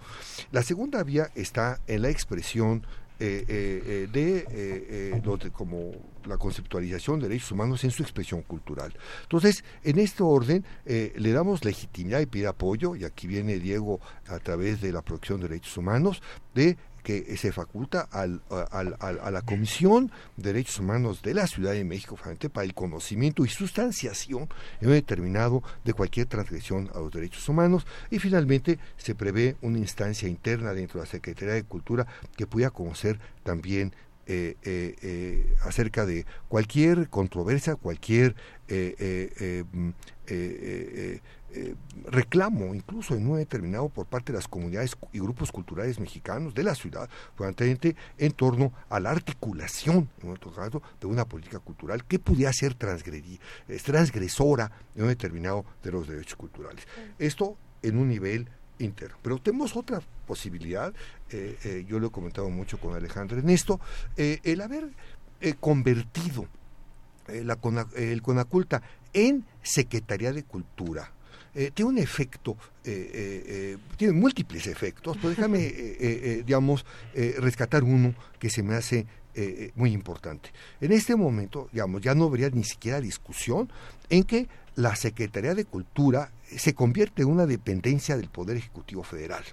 La 0.51 0.63
segunda 0.63 1.03
vía 1.03 1.31
está 1.35 1.79
en 1.87 2.01
la 2.01 2.09
expresión 2.09 2.85
eh, 3.23 3.45
eh, 3.47 4.07
eh, 4.13 5.21
de, 5.21 5.51
como 5.51 5.91
la 6.25 6.37
conceptualización 6.37 7.19
de 7.19 7.29
derechos 7.29 7.51
humanos 7.51 7.83
en 7.83 7.91
su 7.91 8.01
expresión 8.01 8.41
cultural. 8.41 8.97
Entonces, 9.21 9.63
en 9.83 9.99
este 9.99 10.23
orden, 10.23 10.65
le 10.85 11.31
damos 11.31 11.63
legitimidad 11.63 12.19
y 12.19 12.25
pide 12.25 12.47
apoyo, 12.47 12.95
y 12.95 13.03
aquí 13.03 13.27
viene 13.27 13.59
Diego 13.59 13.99
a 14.27 14.39
través 14.39 14.81
de 14.81 14.91
la 14.91 15.03
producción 15.03 15.39
de 15.39 15.49
derechos 15.49 15.77
humanos, 15.77 16.23
de 16.55 16.77
que 17.01 17.37
se 17.37 17.51
faculta 17.51 18.07
al, 18.11 18.41
a 18.49 19.31
la 19.31 19.41
Comisión 19.41 20.11
de 20.37 20.53
Derechos 20.53 20.79
Humanos 20.79 21.21
de 21.21 21.33
la 21.33 21.47
Ciudad 21.47 21.73
de 21.73 21.83
México 21.83 22.17
para 22.51 22.65
el 22.65 22.73
conocimiento 22.73 23.45
y 23.45 23.49
sustanciación 23.49 24.49
en 24.79 24.87
un 24.87 24.93
determinado 24.93 25.63
de 25.83 25.93
cualquier 25.93 26.27
transgresión 26.27 26.89
a 26.93 26.99
los 26.99 27.11
derechos 27.11 27.47
humanos. 27.49 27.85
Y 28.09 28.19
finalmente 28.19 28.79
se 28.97 29.15
prevé 29.15 29.55
una 29.61 29.77
instancia 29.77 30.27
interna 30.27 30.73
dentro 30.73 30.99
de 30.99 31.05
la 31.05 31.11
Secretaría 31.11 31.53
de 31.53 31.63
Cultura 31.63 32.07
que 32.35 32.47
pueda 32.47 32.69
conocer 32.69 33.19
también 33.43 33.93
eh, 34.27 34.55
eh, 34.63 34.95
eh, 35.01 35.55
acerca 35.63 36.05
de 36.05 36.25
cualquier 36.47 37.09
controversia, 37.09 37.75
cualquier 37.75 38.35
mm, 38.69 39.89
eh, 41.53 41.75
reclamo, 42.05 42.73
incluso 42.73 43.13
en 43.13 43.27
un 43.27 43.37
determinado 43.37 43.89
por 43.89 44.05
parte 44.05 44.31
de 44.31 44.37
las 44.37 44.47
comunidades 44.47 44.95
y 45.11 45.19
grupos 45.19 45.51
culturales 45.51 45.99
mexicanos 45.99 46.53
de 46.53 46.63
la 46.63 46.75
ciudad, 46.75 47.09
fundamentalmente 47.35 47.97
en 48.17 48.31
torno 48.31 48.71
a 48.89 49.01
la 49.01 49.11
articulación, 49.11 50.09
en 50.23 50.29
otro 50.29 50.53
caso, 50.53 50.81
de 51.01 51.07
una 51.07 51.25
política 51.25 51.59
cultural 51.59 52.05
que 52.05 52.19
pudiera 52.19 52.53
ser 52.53 52.73
transgresora 52.75 54.71
en 54.95 55.03
un 55.03 55.09
determinado 55.09 55.65
de 55.83 55.91
los 55.91 56.07
derechos 56.07 56.37
culturales. 56.37 56.87
Esto 57.19 57.57
en 57.81 57.97
un 57.97 58.07
nivel 58.07 58.47
interno. 58.79 59.17
Pero 59.21 59.37
tenemos 59.39 59.75
otra 59.75 60.01
posibilidad, 60.25 60.93
eh, 61.31 61.57
eh, 61.65 61.85
yo 61.85 61.99
lo 61.99 62.07
he 62.07 62.11
comentado 62.11 62.49
mucho 62.49 62.79
con 62.79 62.95
Alejandro 62.95 63.37
en 63.39 63.49
esto, 63.49 63.81
el 64.15 64.61
haber 64.61 64.89
convertido 65.59 66.47
la, 67.27 67.57
el 67.97 68.21
CONACULTA 68.21 68.81
en 69.11 69.45
Secretaría 69.61 70.31
de 70.31 70.43
Cultura 70.43 71.11
eh, 71.53 71.71
tiene 71.73 71.89
un 71.89 71.97
efecto, 71.97 72.55
eh, 72.85 73.11
eh, 73.45 73.77
tiene 73.97 74.13
múltiples 74.13 74.67
efectos, 74.67 75.17
pero 75.17 75.29
déjame, 75.29 76.43
digamos, 76.45 76.85
rescatar 77.13 77.83
uno 77.83 78.15
que 78.39 78.49
se 78.49 78.63
me 78.63 78.75
hace 78.75 79.05
muy 79.75 79.91
importante. 79.91 80.51
En 80.79 80.91
este 80.91 81.15
momento, 81.15 81.69
digamos, 81.71 82.01
ya 82.01 82.15
no 82.15 82.25
habría 82.25 82.49
ni 82.49 82.63
siquiera 82.63 83.01
discusión 83.01 83.69
en 84.09 84.23
que 84.23 84.47
la 84.75 84.95
Secretaría 84.95 85.53
de 85.53 85.65
Cultura 85.65 86.31
se 86.57 86.73
convierte 86.73 87.23
en 87.23 87.29
una 87.29 87.45
dependencia 87.45 88.15
del 88.15 88.29
Poder 88.29 88.57
Ejecutivo 88.57 89.03
Federal, 89.03 89.43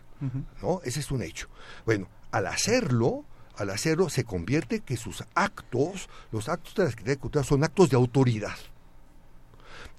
¿no? 0.62 0.80
Ese 0.84 1.00
es 1.00 1.10
un 1.10 1.22
hecho. 1.22 1.48
Bueno, 1.84 2.08
al 2.30 2.46
hacerlo, 2.46 3.24
al 3.56 3.70
hacerlo 3.70 4.08
se 4.08 4.24
convierte 4.24 4.80
que 4.80 4.96
sus 4.96 5.24
actos, 5.34 6.08
los 6.30 6.48
actos 6.48 6.74
de 6.76 6.84
la 6.84 6.90
Secretaría 6.90 7.14
de 7.16 7.20
Cultura 7.20 7.44
son 7.44 7.64
actos 7.64 7.90
de 7.90 7.96
autoridad. 7.96 8.56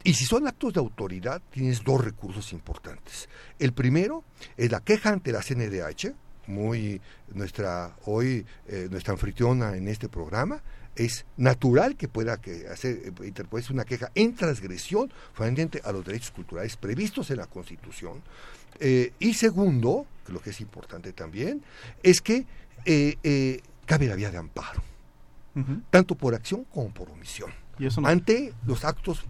Y 0.10 0.16
si 0.16 0.26
son 0.26 0.47
actos 0.47 0.74
de 0.74 0.80
autoridad, 0.80 1.39
tienes 1.51 1.84
dos 1.84 2.03
recursos 2.03 2.51
importantes. 2.51 3.30
El 3.60 3.74
primero 3.74 4.24
es 4.57 4.72
la 4.72 4.80
queja 4.80 5.12
ante 5.12 5.32
la 5.32 5.43
CNDH, 5.43 6.16
muy 6.47 6.99
nuestra 7.36 7.95
hoy 8.05 8.43
eh, 8.68 8.88
nuestra 8.89 9.14
anfitriona 9.14 9.78
en 9.78 9.88
este 9.88 10.10
programa, 10.10 10.64
es 10.95 11.28
natural 11.38 11.95
que 11.95 12.07
pueda 12.07 12.41
que 12.41 12.68
hacer 12.70 13.01
eh, 13.05 13.28
interponerse 13.28 13.72
una 13.72 13.86
queja 13.86 14.10
en 14.16 14.34
transgresión 14.34 15.14
frente 15.32 15.80
a 15.84 15.91
los 15.91 16.03
derechos 16.03 16.32
culturales 16.32 16.76
previstos 16.76 17.30
en 17.30 17.38
la 17.38 17.45
Constitución. 17.45 18.24
Eh, 18.80 19.14
y 19.20 19.36
segundo, 19.36 20.07
que 20.26 20.34
lo 20.34 20.41
que 20.41 20.49
es 20.49 20.60
importante 20.60 21.14
también, 21.14 21.62
es 22.01 22.20
que 22.20 22.47
cabe 23.86 24.07
la 24.07 24.16
vía 24.16 24.32
de 24.32 24.38
amparo, 24.39 24.82
tanto 25.91 26.16
por 26.16 26.34
acción 26.34 26.64
como 26.64 26.91
por 26.91 27.12
omisión 27.12 27.51
ante 28.04 28.54
los 28.66 28.86
actos 28.86 29.24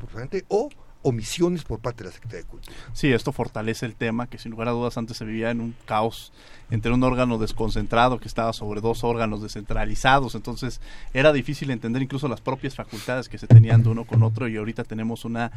o 0.47 0.69
omisiones 1.01 1.63
por 1.63 1.79
parte 1.79 2.03
de 2.03 2.09
la 2.09 2.13
Secretaría 2.13 2.43
de 2.43 2.49
Cultura. 2.49 2.75
Sí, 2.93 3.11
esto 3.11 3.31
fortalece 3.31 3.85
el 3.85 3.95
tema 3.95 4.27
que 4.27 4.37
sin 4.37 4.51
lugar 4.51 4.67
a 4.67 4.71
dudas 4.71 4.97
antes 4.97 5.17
se 5.17 5.25
vivía 5.25 5.49
en 5.49 5.61
un 5.61 5.75
caos 5.85 6.33
entre 6.69 6.91
un 6.91 7.01
órgano 7.03 7.37
desconcentrado 7.37 8.19
que 8.19 8.27
estaba 8.27 8.51
sobre 8.53 8.81
dos 8.81 9.03
órganos 9.03 9.41
descentralizados, 9.41 10.35
entonces 10.35 10.81
era 11.13 11.31
difícil 11.31 11.71
entender 11.71 12.01
incluso 12.01 12.27
las 12.27 12.41
propias 12.41 12.75
facultades 12.75 13.29
que 13.29 13.37
se 13.37 13.47
tenían 13.47 13.81
de 13.81 13.89
uno 13.89 14.05
con 14.05 14.23
otro 14.23 14.47
y 14.47 14.57
ahorita 14.57 14.83
tenemos 14.83 15.25
una 15.25 15.51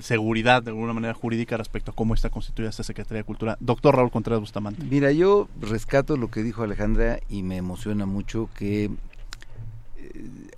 seguridad 0.00 0.62
de 0.62 0.70
alguna 0.70 0.92
manera 0.92 1.14
jurídica 1.14 1.56
respecto 1.56 1.92
a 1.92 1.94
cómo 1.94 2.12
está 2.12 2.28
constituida 2.28 2.68
esta 2.68 2.82
Secretaría 2.82 3.22
de 3.22 3.24
Cultura. 3.24 3.56
Doctor 3.60 3.96
Raúl 3.96 4.10
Contreras 4.10 4.40
Bustamante. 4.40 4.82
Mira, 4.84 5.12
yo 5.12 5.48
rescato 5.60 6.16
lo 6.16 6.28
que 6.28 6.42
dijo 6.42 6.64
Alejandra 6.64 7.20
y 7.28 7.42
me 7.42 7.56
emociona 7.56 8.04
mucho 8.04 8.50
que 8.54 8.90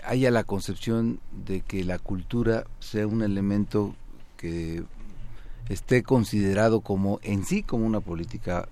haya 0.04 0.30
la 0.30 0.44
concepción 0.44 1.20
de 1.44 1.60
que 1.60 1.84
la 1.84 1.98
cultura 1.98 2.64
sea 2.78 3.06
un 3.06 3.22
elemento 3.22 3.94
que 4.36 4.82
esté 5.68 6.02
considerado 6.02 6.80
como 6.80 7.20
en 7.22 7.44
sí 7.44 7.62
como 7.62 7.86
una 7.86 8.00
política 8.00 8.68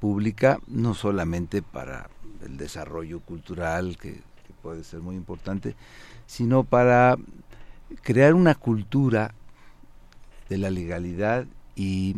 pública, 0.00 0.58
no 0.66 0.94
solamente 0.94 1.62
para 1.62 2.08
el 2.44 2.56
desarrollo 2.56 3.20
cultural, 3.20 3.96
que, 3.98 4.20
puede 4.62 4.84
ser 4.84 5.00
muy 5.00 5.16
importante, 5.16 5.74
sino 6.26 6.62
para 6.62 7.16
crear 8.02 8.32
una 8.32 8.54
cultura 8.54 9.34
de 10.48 10.56
la 10.56 10.70
legalidad 10.70 11.46
y 11.74 12.14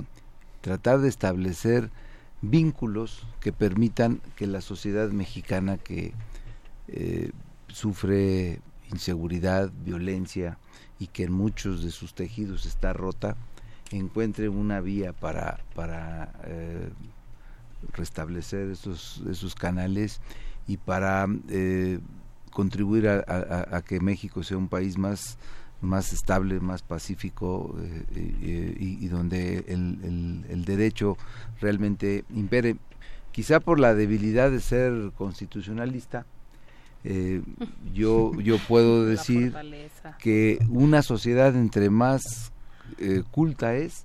tratar 0.60 1.00
de 1.00 1.08
establecer 1.08 1.90
vínculos 2.42 3.26
que 3.40 3.50
permitan 3.52 4.20
que 4.36 4.46
la 4.46 4.60
sociedad 4.60 5.08
mexicana 5.08 5.78
que 5.78 6.12
eh, 6.88 7.30
sufre 7.74 8.60
inseguridad, 8.92 9.72
violencia 9.84 10.58
y 11.00 11.08
que 11.08 11.24
en 11.24 11.32
muchos 11.32 11.82
de 11.82 11.90
sus 11.90 12.14
tejidos 12.14 12.66
está 12.66 12.92
rota, 12.92 13.36
encuentre 13.90 14.48
una 14.48 14.80
vía 14.80 15.12
para, 15.12 15.58
para 15.74 16.32
eh, 16.44 16.88
restablecer 17.92 18.70
esos, 18.70 19.54
canales 19.58 20.20
y 20.68 20.76
para 20.76 21.26
eh, 21.48 21.98
contribuir 22.52 23.08
a, 23.08 23.82
que 23.84 23.98
México 23.98 24.44
sea 24.44 24.56
un 24.56 24.68
país 24.68 24.96
más, 24.96 25.36
más 25.80 26.12
estable, 26.12 26.60
más 26.60 26.82
pacífico 26.82 27.76
eh, 28.14 28.76
y, 28.78 29.08
donde 29.08 29.64
el, 29.66 30.44
el 30.48 30.64
derecho 30.64 31.16
realmente 31.60 32.24
impere. 32.32 32.76
Quizá 33.32 33.58
por 33.58 33.80
la 33.80 33.94
debilidad 33.94 34.52
de 34.52 34.60
ser 34.60 35.10
constitucionalista, 35.16 36.24
eh, 37.04 37.42
yo, 37.94 38.32
yo 38.40 38.58
puedo 38.66 39.04
decir 39.04 39.54
que 40.18 40.58
una 40.68 41.02
sociedad 41.02 41.54
entre 41.54 41.90
más 41.90 42.52
eh, 42.98 43.22
culta 43.30 43.74
es, 43.74 44.04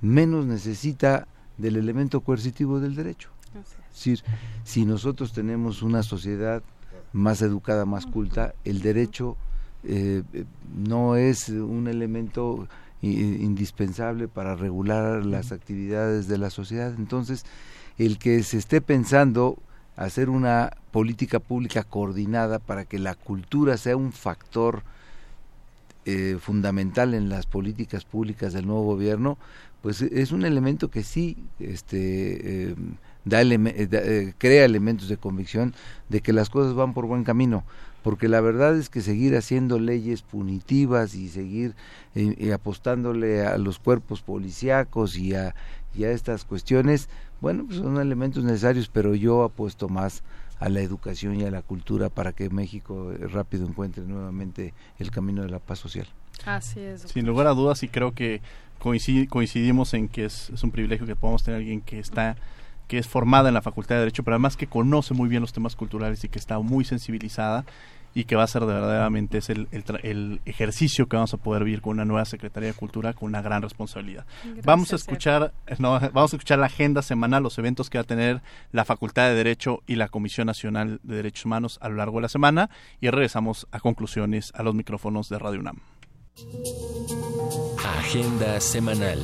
menos 0.00 0.46
necesita 0.46 1.26
del 1.56 1.76
elemento 1.76 2.20
coercitivo 2.20 2.80
del 2.80 2.94
derecho. 2.94 3.30
Es 3.54 3.94
decir, 3.94 4.24
si 4.64 4.84
nosotros 4.84 5.32
tenemos 5.32 5.82
una 5.82 6.02
sociedad 6.02 6.62
más 7.12 7.42
educada, 7.42 7.84
más 7.84 8.06
culta, 8.06 8.54
el 8.64 8.82
derecho 8.82 9.36
eh, 9.84 10.22
no 10.76 11.16
es 11.16 11.48
un 11.48 11.86
elemento 11.86 12.68
indispensable 13.02 14.28
para 14.28 14.56
regular 14.56 15.26
las 15.26 15.52
actividades 15.52 16.26
de 16.26 16.38
la 16.38 16.48
sociedad. 16.48 16.94
Entonces, 16.96 17.44
el 17.98 18.18
que 18.18 18.42
se 18.42 18.56
esté 18.56 18.80
pensando 18.80 19.58
hacer 19.96 20.28
una 20.28 20.76
política 20.90 21.40
pública 21.40 21.84
coordinada 21.84 22.58
para 22.58 22.84
que 22.84 22.98
la 22.98 23.14
cultura 23.14 23.76
sea 23.76 23.96
un 23.96 24.12
factor 24.12 24.82
eh, 26.04 26.36
fundamental 26.40 27.14
en 27.14 27.28
las 27.28 27.46
políticas 27.46 28.04
públicas 28.04 28.52
del 28.52 28.66
nuevo 28.66 28.84
gobierno, 28.84 29.38
pues 29.80 30.02
es 30.02 30.32
un 30.32 30.44
elemento 30.44 30.90
que 30.90 31.02
sí 31.02 31.36
este, 31.58 32.70
eh, 32.70 32.74
da 33.24 33.42
eh, 33.42 34.34
crea 34.38 34.64
elementos 34.64 35.08
de 35.08 35.16
convicción 35.16 35.74
de 36.08 36.20
que 36.20 36.32
las 36.32 36.50
cosas 36.50 36.74
van 36.74 36.94
por 36.94 37.06
buen 37.06 37.24
camino, 37.24 37.64
porque 38.04 38.28
la 38.28 38.42
verdad 38.42 38.76
es 38.76 38.90
que 38.90 39.00
seguir 39.00 39.34
haciendo 39.34 39.78
leyes 39.78 40.20
punitivas 40.20 41.14
y 41.14 41.30
seguir 41.30 41.74
apostándole 42.52 43.46
a 43.46 43.56
los 43.56 43.78
cuerpos 43.78 44.20
policíacos 44.20 45.16
y 45.16 45.34
a, 45.34 45.54
y 45.94 46.04
a 46.04 46.10
estas 46.10 46.44
cuestiones, 46.44 47.08
bueno, 47.40 47.64
pues 47.66 47.78
son 47.78 47.98
elementos 47.98 48.44
necesarios, 48.44 48.90
pero 48.92 49.14
yo 49.14 49.42
apuesto 49.42 49.88
más 49.88 50.22
a 50.60 50.68
la 50.68 50.82
educación 50.82 51.40
y 51.40 51.44
a 51.44 51.50
la 51.50 51.62
cultura 51.62 52.10
para 52.10 52.32
que 52.32 52.50
México 52.50 53.10
eh, 53.10 53.26
rápido 53.26 53.66
encuentre 53.66 54.04
nuevamente 54.04 54.74
el 54.98 55.10
camino 55.10 55.42
de 55.42 55.48
la 55.48 55.58
paz 55.58 55.78
social. 55.78 56.06
Así 56.44 56.80
es. 56.80 57.02
Sin 57.02 57.24
lugar 57.24 57.46
a 57.46 57.54
dudas, 57.54 57.82
y 57.82 57.88
creo 57.88 58.12
que 58.12 58.42
coincidimos 58.80 59.94
en 59.94 60.08
que 60.08 60.26
es, 60.26 60.50
es 60.50 60.62
un 60.62 60.70
privilegio 60.70 61.06
que 61.06 61.16
podamos 61.16 61.42
tener 61.42 61.60
alguien 61.60 61.80
que 61.80 61.98
está 61.98 62.36
que 62.88 62.98
es 62.98 63.08
formada 63.08 63.48
en 63.48 63.54
la 63.54 63.62
Facultad 63.62 63.94
de 63.94 64.00
Derecho, 64.00 64.24
pero 64.24 64.34
además 64.34 64.56
que 64.56 64.66
conoce 64.66 65.14
muy 65.14 65.28
bien 65.28 65.40
los 65.40 65.52
temas 65.52 65.74
culturales 65.74 66.22
y 66.24 66.28
que 66.28 66.38
está 66.38 66.58
muy 66.58 66.84
sensibilizada 66.84 67.64
y 68.14 68.24
que 68.24 68.36
va 68.36 68.44
a 68.44 68.46
ser 68.46 68.62
de 68.62 68.72
verdaderamente 68.72 69.38
es 69.38 69.50
el, 69.50 69.68
el, 70.02 70.40
ejercicio 70.44 71.08
que 71.08 71.16
vamos 71.16 71.34
a 71.34 71.36
poder 71.36 71.64
vivir 71.64 71.80
con 71.80 71.94
una 71.94 72.04
nueva 72.04 72.24
Secretaría 72.24 72.68
de 72.68 72.74
Cultura 72.74 73.12
con 73.12 73.28
una 73.28 73.42
gran 73.42 73.62
responsabilidad. 73.62 74.24
vamos 74.64 74.92
a 74.92 74.96
escuchar 74.96 75.52
vamos 75.78 76.32
a 76.32 76.36
escuchar 76.36 76.58
la 76.58 76.66
agenda 76.66 77.02
semanal, 77.02 77.42
los 77.42 77.58
eventos 77.58 77.90
que 77.90 77.98
va 77.98 78.02
a 78.02 78.06
tener 78.06 78.40
la 78.72 78.84
Facultad 78.84 79.28
de 79.28 79.34
Derecho 79.34 79.82
y 79.86 79.96
la 79.96 80.08
Comisión 80.08 80.46
Nacional 80.46 81.00
de 81.02 81.16
Derechos 81.16 81.44
Humanos 81.44 81.78
a 81.80 81.88
lo 81.88 81.96
largo 81.96 82.18
de 82.18 82.22
la 82.22 82.28
semana 82.28 82.70
y 83.00 83.10
regresamos 83.10 83.66
a 83.72 83.80
conclusiones 83.80 84.52
a 84.54 84.62
los 84.62 84.74
micrófonos 84.74 85.28
de 85.28 85.38
Radio 85.38 85.60
UNAM. 85.60 85.80
Agenda 87.98 88.60
semanal. 88.60 89.20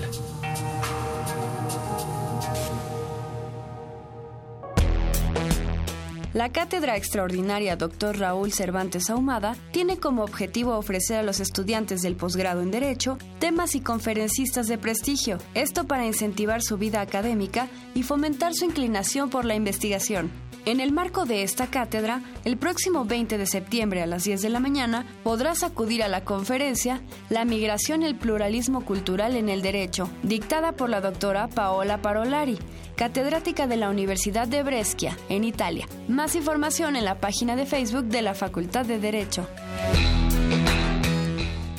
La 6.33 6.53
cátedra 6.53 6.97
extraordinaria 6.97 7.75
Dr. 7.75 8.21
Raúl 8.21 8.53
Cervantes 8.53 9.11
Ahumada 9.11 9.57
tiene 9.73 9.99
como 9.99 10.23
objetivo 10.23 10.77
ofrecer 10.77 11.17
a 11.17 11.23
los 11.25 11.41
estudiantes 11.41 12.03
del 12.03 12.15
posgrado 12.15 12.63
en 12.63 12.71
Derecho 12.71 13.19
temas 13.41 13.75
y 13.75 13.81
conferencistas 13.81 14.69
de 14.69 14.79
prestigio, 14.79 15.39
esto 15.55 15.89
para 15.89 16.07
incentivar 16.07 16.63
su 16.63 16.79
vida 16.79 17.01
académica 17.01 17.69
y 17.97 18.05
fomentar 18.05 18.55
su 18.55 18.65
inclinación 18.65 19.29
por 19.29 19.45
la 19.45 19.57
investigación. 19.57 20.31
En 20.67 20.79
el 20.79 20.93
marco 20.93 21.25
de 21.25 21.43
esta 21.43 21.69
cátedra, 21.69 22.21
el 22.45 22.59
próximo 22.59 23.07
20 23.07 23.39
de 23.39 23.47
septiembre 23.47 24.03
a 24.03 24.07
las 24.07 24.25
10 24.25 24.43
de 24.43 24.51
la 24.51 24.61
mañana 24.61 25.07
podrás 25.25 25.63
acudir 25.63 26.03
a 26.03 26.09
la 26.09 26.23
conferencia 26.25 27.01
La 27.31 27.47
migración 27.47 28.03
y 28.03 28.07
el 28.07 28.17
pluralismo 28.17 28.85
cultural 28.85 29.37
en 29.37 29.49
el 29.49 29.63
derecho, 29.63 30.11
dictada 30.23 30.73
por 30.73 30.91
la 30.91 31.01
doctora 31.01 31.49
Paola 31.49 32.03
Parolari, 32.03 32.59
catedrática 32.95 33.67
de 33.67 33.79
la 33.79 33.89
Universidad 33.89 34.47
de 34.47 34.63
Brescia, 34.63 35.17
en 35.31 35.45
Italia. 35.45 35.89
Más 36.21 36.37
información 36.37 36.97
en 36.97 37.07
la 37.07 37.19
página 37.19 37.57
de 37.57 37.65
Facebook 37.65 38.05
de 38.05 38.21
la 38.21 38.35
Facultad 38.35 38.85
de 38.85 38.99
Derecho. 38.99 39.49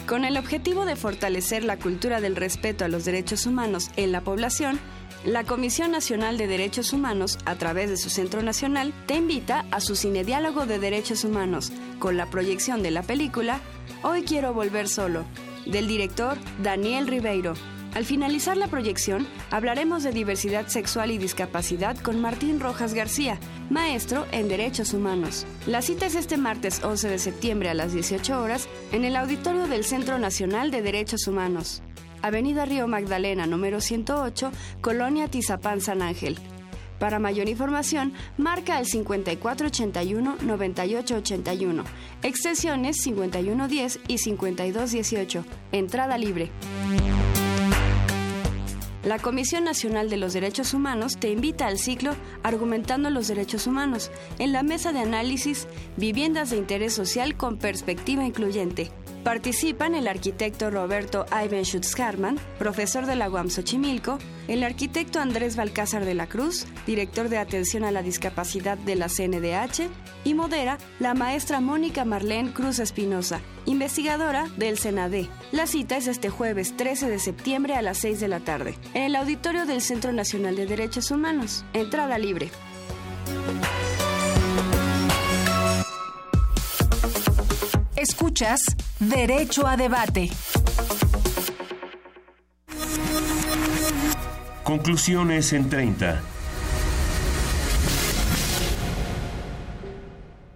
Con 0.08 0.26
el 0.26 0.36
objetivo 0.36 0.84
de 0.84 0.96
fortalecer 0.96 1.64
la 1.64 1.78
cultura 1.78 2.22
del 2.22 2.36
respeto 2.36 2.84
a 2.84 2.88
los 2.88 3.06
derechos 3.06 3.46
humanos 3.46 3.92
en 3.98 4.12
la 4.12 4.22
población, 4.22 4.80
la 5.26 5.44
Comisión 5.44 5.92
Nacional 5.92 6.39
de 6.39 6.48
Derechos 6.48 6.92
Humanos, 6.92 7.38
a 7.46 7.54
través 7.54 7.92
de 7.92 7.98
su 7.98 8.10
Centro 8.10 8.42
Nacional, 8.42 8.94
te 9.06 9.14
invita 9.14 9.64
a 9.70 9.80
su 9.80 9.96
Cine 9.96 10.24
Diálogo 10.24 10.66
de 10.66 10.80
Derechos 10.80 11.24
Humanos, 11.24 11.72
con 12.00 12.18
la 12.18 12.26
proyección 12.26 12.82
de 12.82 12.89
la 12.89 13.04
película 13.04 13.62
Hoy 14.02 14.24
quiero 14.24 14.56
volver 14.56 14.89
solo, 14.89 15.24
del 15.68 15.88
director 15.88 16.39
Daniel 16.64 17.06
Ribeiro. 17.06 17.54
Al 17.94 18.06
finalizar 18.06 18.56
la 18.56 18.68
proyección, 18.68 19.28
hablaremos 19.50 20.04
de 20.04 20.12
diversidad 20.12 20.68
sexual 20.68 21.12
y 21.12 21.18
discapacidad 21.18 21.98
con 21.98 22.22
Martín 22.22 22.62
Rojas 22.62 22.94
García, 22.94 23.38
maestro 23.70 24.26
en 24.32 24.48
Derechos 24.48 24.94
Humanos. 24.94 25.46
La 25.68 25.82
cita 25.82 26.06
es 26.06 26.16
este 26.16 26.38
martes 26.38 26.86
11 26.86 27.10
de 27.10 27.20
septiembre 27.20 27.68
a 27.70 27.74
las 27.74 27.92
18 27.94 28.42
horas 28.42 28.70
en 28.94 29.04
el 29.04 29.18
auditorio 29.18 29.68
del 29.68 29.84
Centro 29.84 30.20
Nacional 30.20 30.72
de 30.72 30.82
Derechos 30.82 31.28
Humanos. 31.28 31.84
Avenida 32.22 32.64
Río 32.64 32.88
Magdalena, 32.88 33.46
número 33.46 33.82
108, 33.82 34.52
Colonia 34.80 35.28
Tizapán 35.28 35.82
San 35.82 36.02
Ángel. 36.02 36.39
Para 36.98 37.20
mayor 37.20 37.50
información, 37.50 38.14
marca 38.38 38.80
el 38.80 38.86
5481-9881, 38.86 41.84
extensiones 42.24 43.02
5110 43.02 44.00
y 44.08 44.18
5218, 44.20 45.44
entrada 45.74 46.18
libre. 46.18 46.52
La 49.04 49.18
Comisión 49.18 49.64
Nacional 49.64 50.12
de 50.12 50.18
los 50.18 50.34
Derechos 50.34 50.76
Humanos 50.76 51.18
te 51.18 51.32
invita 51.32 51.66
al 51.66 51.80
ciclo 51.80 52.12
Argumentando 52.43 53.10
los 53.10 53.28
Derechos 53.28 53.66
Humanos 53.66 54.12
en 54.38 54.52
la 54.52 54.62
mesa 54.62 54.93
de 54.93 54.99
análisis 54.99 55.68
Viviendas 55.97 56.52
de 56.52 56.58
Interés 56.58 56.93
Social 56.93 57.36
con 57.36 57.58
Perspectiva 57.58 58.24
Incluyente. 58.24 58.91
Participan 59.24 59.94
el 59.94 60.08
arquitecto 60.08 60.72
Roberto 60.72 61.28
Ivan 61.32 61.64
Schutz-Harman, 61.64 62.40
profesor 62.58 63.06
de 63.06 63.16
la 63.16 63.30
UAM 63.30 63.50
Xochimilco, 63.50 64.18
el 64.48 64.64
arquitecto 64.64 65.20
Andrés 65.20 65.56
Balcázar 65.56 66.06
de 66.06 66.16
la 66.16 66.26
Cruz, 66.26 66.66
director 66.88 67.30
de 67.30 67.38
Atención 67.38 67.84
a 67.84 67.92
la 67.92 68.02
Discapacidad 68.02 68.80
de 68.80 68.96
la 68.96 69.10
CNDH, 69.10 69.90
y 70.24 70.34
modera 70.34 70.80
la 71.00 71.14
maestra 71.14 71.62
Mónica 71.62 72.04
Marlene 72.04 72.52
Cruz 72.52 72.80
Espinosa, 72.80 73.42
investigadora 73.68 74.48
del 74.58 74.80
SENADE. 74.80 75.30
La 75.52 75.68
cita 75.68 75.98
es 75.98 76.08
este 76.08 76.32
jueves 76.32 76.76
13 76.76 77.08
de 77.08 77.20
septiembre 77.20 77.76
a 77.76 77.84
las 77.84 78.00
6 78.00 78.20
de 78.20 78.28
la 78.28 78.40
tarde, 78.40 78.76
en 78.96 79.04
el 79.04 79.16
auditorio 79.16 79.68
del 79.68 79.82
Centro 79.82 80.14
Nacional 80.14 80.56
de 80.56 80.66
Derechos 80.66 81.12
Humanos. 81.12 81.64
Entrada 81.74 82.18
libre. 82.18 82.50
Escuchas 88.42 88.76
Derecho 89.00 89.68
a 89.68 89.78
Debate. 89.78 90.32
Conclusiones 94.64 95.54
en 95.54 95.70
30. 95.70 96.24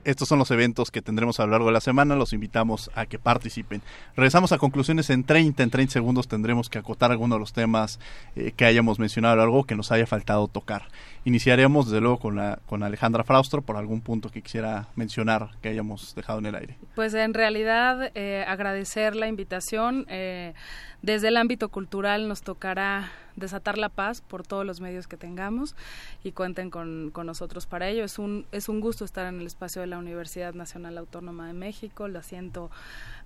Estos 0.03 0.27
son 0.27 0.38
los 0.38 0.51
eventos 0.51 0.91
que 0.91 1.01
tendremos 1.01 1.39
a 1.39 1.45
lo 1.45 1.51
largo 1.51 1.67
de 1.67 1.73
la 1.73 1.81
semana. 1.81 2.15
Los 2.15 2.33
invitamos 2.33 2.91
a 2.93 3.07
que 3.07 3.17
participen. 3.17 3.81
Regresamos 4.15 4.51
a 4.51 4.59
conclusiones 4.59 5.09
en 5.09 5.23
30. 5.23 5.63
En 5.63 5.71
30 5.71 5.93
segundos 5.93 6.27
tendremos 6.27 6.69
que 6.69 6.77
acotar 6.77 7.11
algunos 7.11 7.38
de 7.38 7.39
los 7.39 7.53
temas 7.53 7.99
eh, 8.36 8.51
que 8.55 8.65
hayamos 8.65 8.99
mencionado, 8.99 9.41
algo 9.41 9.63
que 9.63 9.75
nos 9.75 9.91
haya 9.91 10.05
faltado 10.05 10.47
tocar. 10.47 10.89
Iniciaremos 11.26 11.88
desde 11.88 12.01
luego 12.01 12.19
con, 12.19 12.36
la, 12.36 12.59
con 12.67 12.84
Alejandra 12.84 13.23
Fraustro 13.23 13.63
por 13.63 13.78
algún 13.78 14.01
punto 14.01 14.30
que 14.30 14.43
quisiera 14.43 14.89
mencionar 14.95 15.49
que 15.59 15.69
hayamos 15.69 16.13
dejado 16.13 16.38
en 16.38 16.45
el 16.45 16.53
aire. 16.53 16.78
Pues 16.93 17.15
en 17.15 17.34
realidad 17.34 18.11
eh, 18.13 18.45
agradecer 18.47 19.15
la 19.15 19.28
invitación. 19.28 20.05
Eh, 20.07 20.53
desde 21.01 21.30
el 21.30 21.38
ámbito 21.38 21.69
cultural 21.69 22.28
nos 22.28 22.43
tocará 22.43 23.11
desatar 23.36 23.80
la 23.80 23.89
paz 23.89 24.21
por 24.21 24.45
todos 24.45 24.67
los 24.67 24.82
medios 24.82 25.07
que 25.07 25.17
tengamos 25.17 25.76
y 26.23 26.32
cuenten 26.32 26.69
con, 26.69 27.09
con, 27.11 27.26
nosotros 27.26 27.65
para 27.65 27.89
ello. 27.89 28.03
Es 28.03 28.19
un, 28.19 28.45
es 28.51 28.69
un 28.69 28.80
gusto 28.80 29.03
estar 29.03 29.26
en 29.26 29.39
el 29.39 29.47
espacio 29.47 29.82
de 29.82 29.88
la 29.88 29.97
Universidad 29.97 30.53
Nacional 30.53 30.95
Autónoma 30.95 31.47
de 31.47 31.53
México, 31.53 32.07
lo 32.07 32.21
siento 32.21 32.69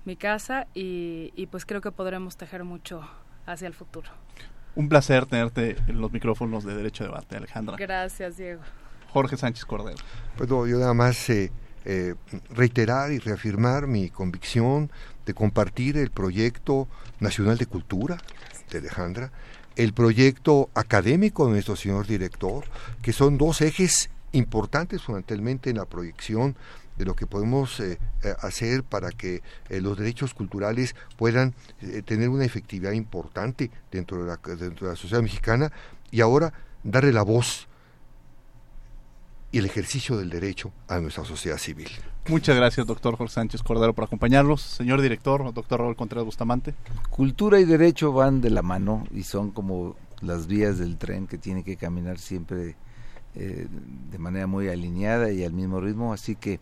mi 0.06 0.16
casa 0.16 0.68
y, 0.74 1.34
y 1.36 1.48
pues 1.48 1.66
creo 1.66 1.82
que 1.82 1.92
podremos 1.92 2.38
tejer 2.38 2.64
mucho 2.64 3.02
hacia 3.46 3.68
el 3.68 3.74
futuro. 3.74 4.10
Un 4.76 4.90
placer 4.90 5.26
tenerte 5.26 5.78
en 5.88 6.00
los 6.00 6.12
micrófonos 6.12 6.64
de 6.64 6.76
Derecho 6.76 7.04
a 7.04 7.08
Debate, 7.08 7.38
Alejandra. 7.38 7.76
Gracias, 7.78 8.38
Diego. 8.38 8.62
Jorge 9.10 9.38
Sánchez 9.38 9.66
Cordero. 9.66 9.98
Pues 10.38 10.50
no, 10.50 10.68
yo 10.68 10.78
nada 10.78 10.94
más 10.94 11.30
eh, 11.30 11.52
eh, 11.86 12.16
reiterar 12.52 13.12
y 13.12 13.20
reafirmar 13.20 13.88
mi 13.88 14.10
convicción 14.10 14.92
de 15.26 15.34
compartir 15.34 15.98
el 15.98 16.12
proyecto 16.12 16.88
nacional 17.20 17.58
de 17.58 17.66
cultura 17.66 18.18
de 18.70 18.80
Alejandra, 18.80 19.32
el 19.76 19.94
proyecto 19.94 20.70
académico 20.76 21.46
de 21.46 21.54
nuestro 21.54 21.76
señor 21.76 22.06
director, 22.06 22.66
que 23.02 23.14
son 23.14 23.38
dos 23.38 23.62
ejes 23.62 24.10
importantes 24.32 25.02
fundamentalmente 25.02 25.70
en 25.70 25.78
la 25.78 25.86
proyección 25.86 26.56
de 27.00 27.06
lo 27.06 27.16
que 27.16 27.26
podemos 27.26 27.80
eh, 27.80 27.98
hacer 28.42 28.84
para 28.84 29.10
que 29.10 29.42
eh, 29.70 29.82
los 29.82 29.98
derechos 29.98 30.34
culturales 30.34 30.96
puedan 31.18 31.56
eh, 31.82 32.04
tener 32.04 32.28
una 32.30 32.44
efectividad 32.44 32.92
importante 32.92 33.72
dentro 33.90 34.22
de, 34.22 34.28
la, 34.28 34.40
dentro 34.56 34.86
de 34.86 34.94
la 34.94 34.96
sociedad 34.98 35.24
mexicana 35.24 35.72
y 36.12 36.20
ahora 36.22 36.54
darle 36.84 37.14
la 37.14 37.24
voz 37.24 37.68
y 39.52 39.60
el 39.60 39.66
ejercicio 39.66 40.18
del 40.18 40.30
derecho 40.30 40.72
a 40.88 41.00
nuestra 41.00 41.24
sociedad 41.24 41.58
civil. 41.58 41.88
Muchas 42.28 42.56
gracias, 42.56 42.86
doctor 42.86 43.16
Jorge 43.16 43.34
Sánchez 43.34 43.64
Cordero, 43.64 43.94
por 43.94 44.04
acompañarnos. 44.04 44.62
Señor 44.62 45.02
director, 45.02 45.52
doctor 45.54 45.80
Raúl 45.80 45.96
Contreras 45.96 46.26
Bustamante. 46.26 46.76
Cultura 47.10 47.60
y 47.60 47.66
derecho 47.66 48.12
van 48.12 48.42
de 48.42 48.50
la 48.50 48.62
mano 48.62 49.08
y 49.12 49.24
son 49.24 49.52
como 49.52 49.96
las 50.22 50.48
vías 50.48 50.78
del 50.78 50.98
tren 50.98 51.28
que 51.28 51.38
tiene 51.38 51.64
que 51.64 51.78
caminar 51.78 52.20
siempre 52.20 52.76
eh, 53.36 53.68
de 54.12 54.18
manera 54.18 54.48
muy 54.48 54.68
alineada 54.70 55.32
y 55.32 55.44
al 55.44 55.54
mismo 55.54 55.80
ritmo. 55.80 56.14
Así 56.14 56.36
que 56.36 56.60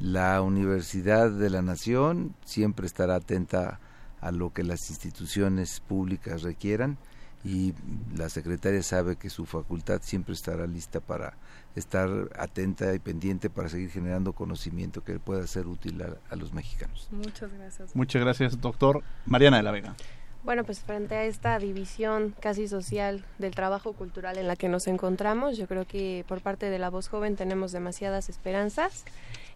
la 0.00 0.40
Universidad 0.40 1.30
de 1.30 1.50
la 1.50 1.62
Nación 1.62 2.34
siempre 2.44 2.86
estará 2.86 3.16
atenta 3.16 3.80
a 4.20 4.32
lo 4.32 4.52
que 4.52 4.64
las 4.64 4.90
instituciones 4.90 5.80
públicas 5.80 6.42
requieran 6.42 6.98
y 7.44 7.74
la 8.14 8.28
secretaria 8.28 8.82
sabe 8.82 9.16
que 9.16 9.30
su 9.30 9.46
facultad 9.46 10.00
siempre 10.02 10.34
estará 10.34 10.66
lista 10.66 11.00
para 11.00 11.34
estar 11.74 12.08
atenta 12.38 12.94
y 12.94 12.98
pendiente 12.98 13.48
para 13.48 13.68
seguir 13.68 13.90
generando 13.90 14.32
conocimiento 14.32 15.02
que 15.02 15.18
pueda 15.18 15.46
ser 15.46 15.66
útil 15.66 16.02
a, 16.02 16.16
a 16.32 16.36
los 16.36 16.52
mexicanos. 16.52 17.08
Muchas 17.10 17.52
gracias. 17.52 17.96
Muchas 17.96 18.22
gracias, 18.22 18.60
doctor. 18.60 19.02
Mariana 19.26 19.58
de 19.58 19.62
la 19.62 19.70
Vega. 19.70 19.94
Bueno, 20.42 20.64
pues 20.64 20.80
frente 20.80 21.14
a 21.14 21.24
esta 21.24 21.58
división 21.58 22.34
casi 22.40 22.66
social 22.66 23.24
del 23.38 23.54
trabajo 23.54 23.92
cultural 23.92 24.38
en 24.38 24.48
la 24.48 24.56
que 24.56 24.70
nos 24.70 24.86
encontramos, 24.86 25.58
yo 25.58 25.66
creo 25.66 25.86
que 25.86 26.24
por 26.26 26.40
parte 26.40 26.70
de 26.70 26.78
la 26.78 26.88
voz 26.88 27.08
joven 27.08 27.36
tenemos 27.36 27.72
demasiadas 27.72 28.30
esperanzas 28.30 29.04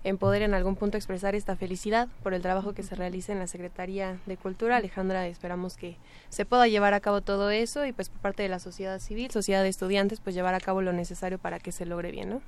en 0.05 0.19
poder 0.19 0.43
en 0.43 0.55
algún 0.55 0.77
punto 0.77 0.97
expresar 0.97 1.35
esta 1.35 1.57
felicidad 1.57 2.09
por 2.23 2.35
el 2.35 2.43
trabajo 2.43 2.75
que 2.75 2.83
se 2.83 2.95
realiza 2.95 3.33
en 3.33 3.39
la 3.39 3.47
Secretaría 3.47 4.19
de 4.27 4.37
Cultura. 4.37 4.77
Alejandra, 4.77 5.27
esperamos 5.27 5.77
que 5.77 5.97
se 6.29 6.45
pueda 6.45 6.69
llevar 6.69 6.95
a 6.95 7.01
cabo 7.01 7.23
todo 7.23 7.51
eso 7.51 7.85
y 7.87 7.93
pues 7.93 8.11
por 8.11 8.21
parte 8.21 8.43
de 8.43 8.49
la 8.49 8.59
sociedad 8.59 8.99
civil, 9.01 9.31
sociedad 9.31 9.63
de 9.63 9.71
estudiantes, 9.71 10.21
pues 10.21 10.35
llevar 10.35 10.55
a 10.55 10.61
cabo 10.61 10.83
lo 10.83 10.93
necesario 10.93 11.39
para 11.39 11.59
que 11.59 11.73
se 11.73 11.87
logre 11.87 12.13
bien, 12.13 12.31
¿no? 12.31 12.43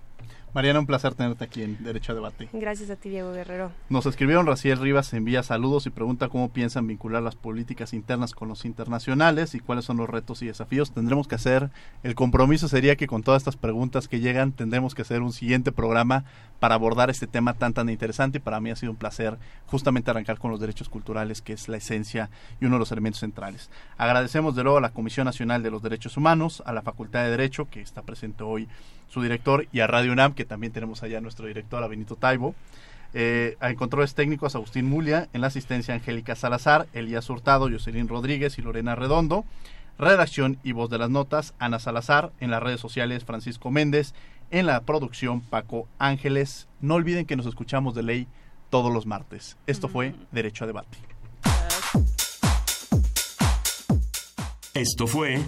Mariana, 0.55 0.81
un 0.81 0.87
placer 0.87 1.13
tenerte 1.15 1.45
aquí 1.45 1.63
en 1.63 1.83
Derecho 1.85 2.13
a 2.13 2.15
Debate. 2.15 2.49
Gracias 2.55 2.89
a 2.89 2.97
ti, 2.97 3.11
Diego 3.11 3.31
Guerrero. 3.31 3.73
Nos 3.91 4.07
escribieron, 4.07 4.47
Raciel 4.47 4.79
Rivas 4.79 5.13
envía 5.13 5.43
saludos 5.43 5.87
y 5.87 5.91
pregunta 5.91 6.31
cómo 6.31 6.49
piensan 6.49 6.87
vincular 6.87 7.23
las 7.23 7.37
políticas 7.37 7.93
internas 7.93 8.33
con 8.33 8.49
los 8.49 8.65
internacionales 8.65 9.55
y 9.55 9.61
cuáles 9.61 9.85
son 9.85 9.99
los 9.99 10.09
retos 10.09 10.41
y 10.41 10.47
desafíos. 10.47 10.93
Tendremos 10.93 11.29
que 11.29 11.35
hacer, 11.35 11.71
el 12.03 12.15
compromiso 12.15 12.69
sería 12.69 12.97
que 12.97 13.07
con 13.07 13.23
todas 13.23 13.43
estas 13.43 13.57
preguntas 13.57 14.09
que 14.09 14.21
llegan, 14.21 14.53
tendremos 14.53 14.95
que 14.95 15.03
hacer 15.03 15.21
un 15.21 15.35
siguiente 15.35 15.73
programa 15.73 16.25
para 16.59 16.75
abordar 16.75 17.11
este 17.11 17.27
tema 17.27 17.46
tan 17.55 17.73
tan 17.73 17.89
interesante 17.89 18.41
para 18.41 18.61
mí 18.61 18.71
ha 18.71 18.77
sido 18.77 18.93
un 18.93 18.99
placer 18.99 19.39
justamente 19.67 20.11
arrancar 20.11 20.39
con 20.39 20.51
los 20.51 20.61
derechos 20.61 20.89
culturales, 20.89 21.43
que 21.43 21.53
es 21.53 21.69
la 21.69 21.77
esencia 21.77 22.31
y 22.61 22.67
uno 22.67 22.77
de 22.77 22.81
los 22.81 22.93
elementos 22.93 23.21
centrales. 23.21 23.71
Agradecemos 23.99 24.55
de 24.55 24.65
nuevo 24.65 24.79
a 24.79 24.81
la 24.81 24.91
Comisión 24.91 25.25
Nacional 25.25 25.63
de 25.63 25.71
los 25.71 25.83
Derechos 25.83 26.17
Humanos, 26.17 26.63
a 26.67 26.73
la 26.73 26.83
Facultad 26.83 27.25
de 27.25 27.31
Derecho, 27.31 27.69
que 27.71 27.81
está 27.81 28.03
presente 28.03 28.43
hoy 28.43 28.69
su 29.09 29.23
director, 29.23 29.67
y 29.73 29.81
a 29.81 29.87
Radio 29.87 30.13
UNAM, 30.13 30.35
que 30.35 30.45
también 30.45 30.73
tenemos 30.73 31.03
allá 31.03 31.21
nuestro 31.21 31.47
director, 31.47 31.83
a 31.83 31.87
Benito 31.87 32.17
Taibo. 32.17 32.55
Eh, 33.15 33.57
a 33.61 33.73
controles 33.75 34.15
técnicos 34.15 34.55
Agustín 34.55 34.85
Mulia, 34.87 35.29
en 35.33 35.41
la 35.41 35.47
asistencia 35.47 35.95
Angélica 35.95 36.35
Salazar, 36.35 36.87
Elías 36.93 37.31
Hurtado, 37.31 37.71
Jocelyn 37.71 38.09
Rodríguez 38.09 38.59
y 38.59 38.63
Lorena 38.63 38.95
Redondo. 38.95 39.45
Redacción 39.99 40.59
y 40.63 40.73
voz 40.73 40.91
de 40.91 40.99
las 40.99 41.09
notas, 41.09 41.55
Ana 41.59 41.79
Salazar. 41.79 42.31
En 42.41 42.51
las 42.51 42.63
redes 42.63 42.81
sociales, 42.81 43.25
Francisco 43.25 43.71
Méndez. 43.71 44.13
En 44.51 44.67
la 44.67 44.81
producción, 44.83 45.41
Paco 45.41 45.89
Ángeles. 45.99 46.69
No 46.81 46.95
olviden 46.95 47.27
que 47.27 47.37
nos 47.37 47.47
escuchamos 47.47 47.95
de 47.95 48.03
ley 48.03 48.29
todos 48.71 48.93
los 48.93 49.07
martes. 49.07 49.57
Esto 49.67 49.89
fue 49.89 50.15
Derecho 50.31 50.65
a 50.65 50.67
Debate. 50.67 50.99
Esto 54.75 55.07
fue 55.07 55.43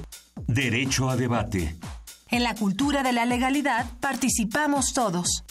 Derecho 0.47 1.11
a 1.11 1.17
Debate. 1.17 1.77
En 2.31 2.43
la 2.43 2.55
cultura 2.55 3.03
de 3.03 3.13
la 3.13 3.25
legalidad 3.25 3.87
participamos 4.01 4.93
todos. 4.93 5.45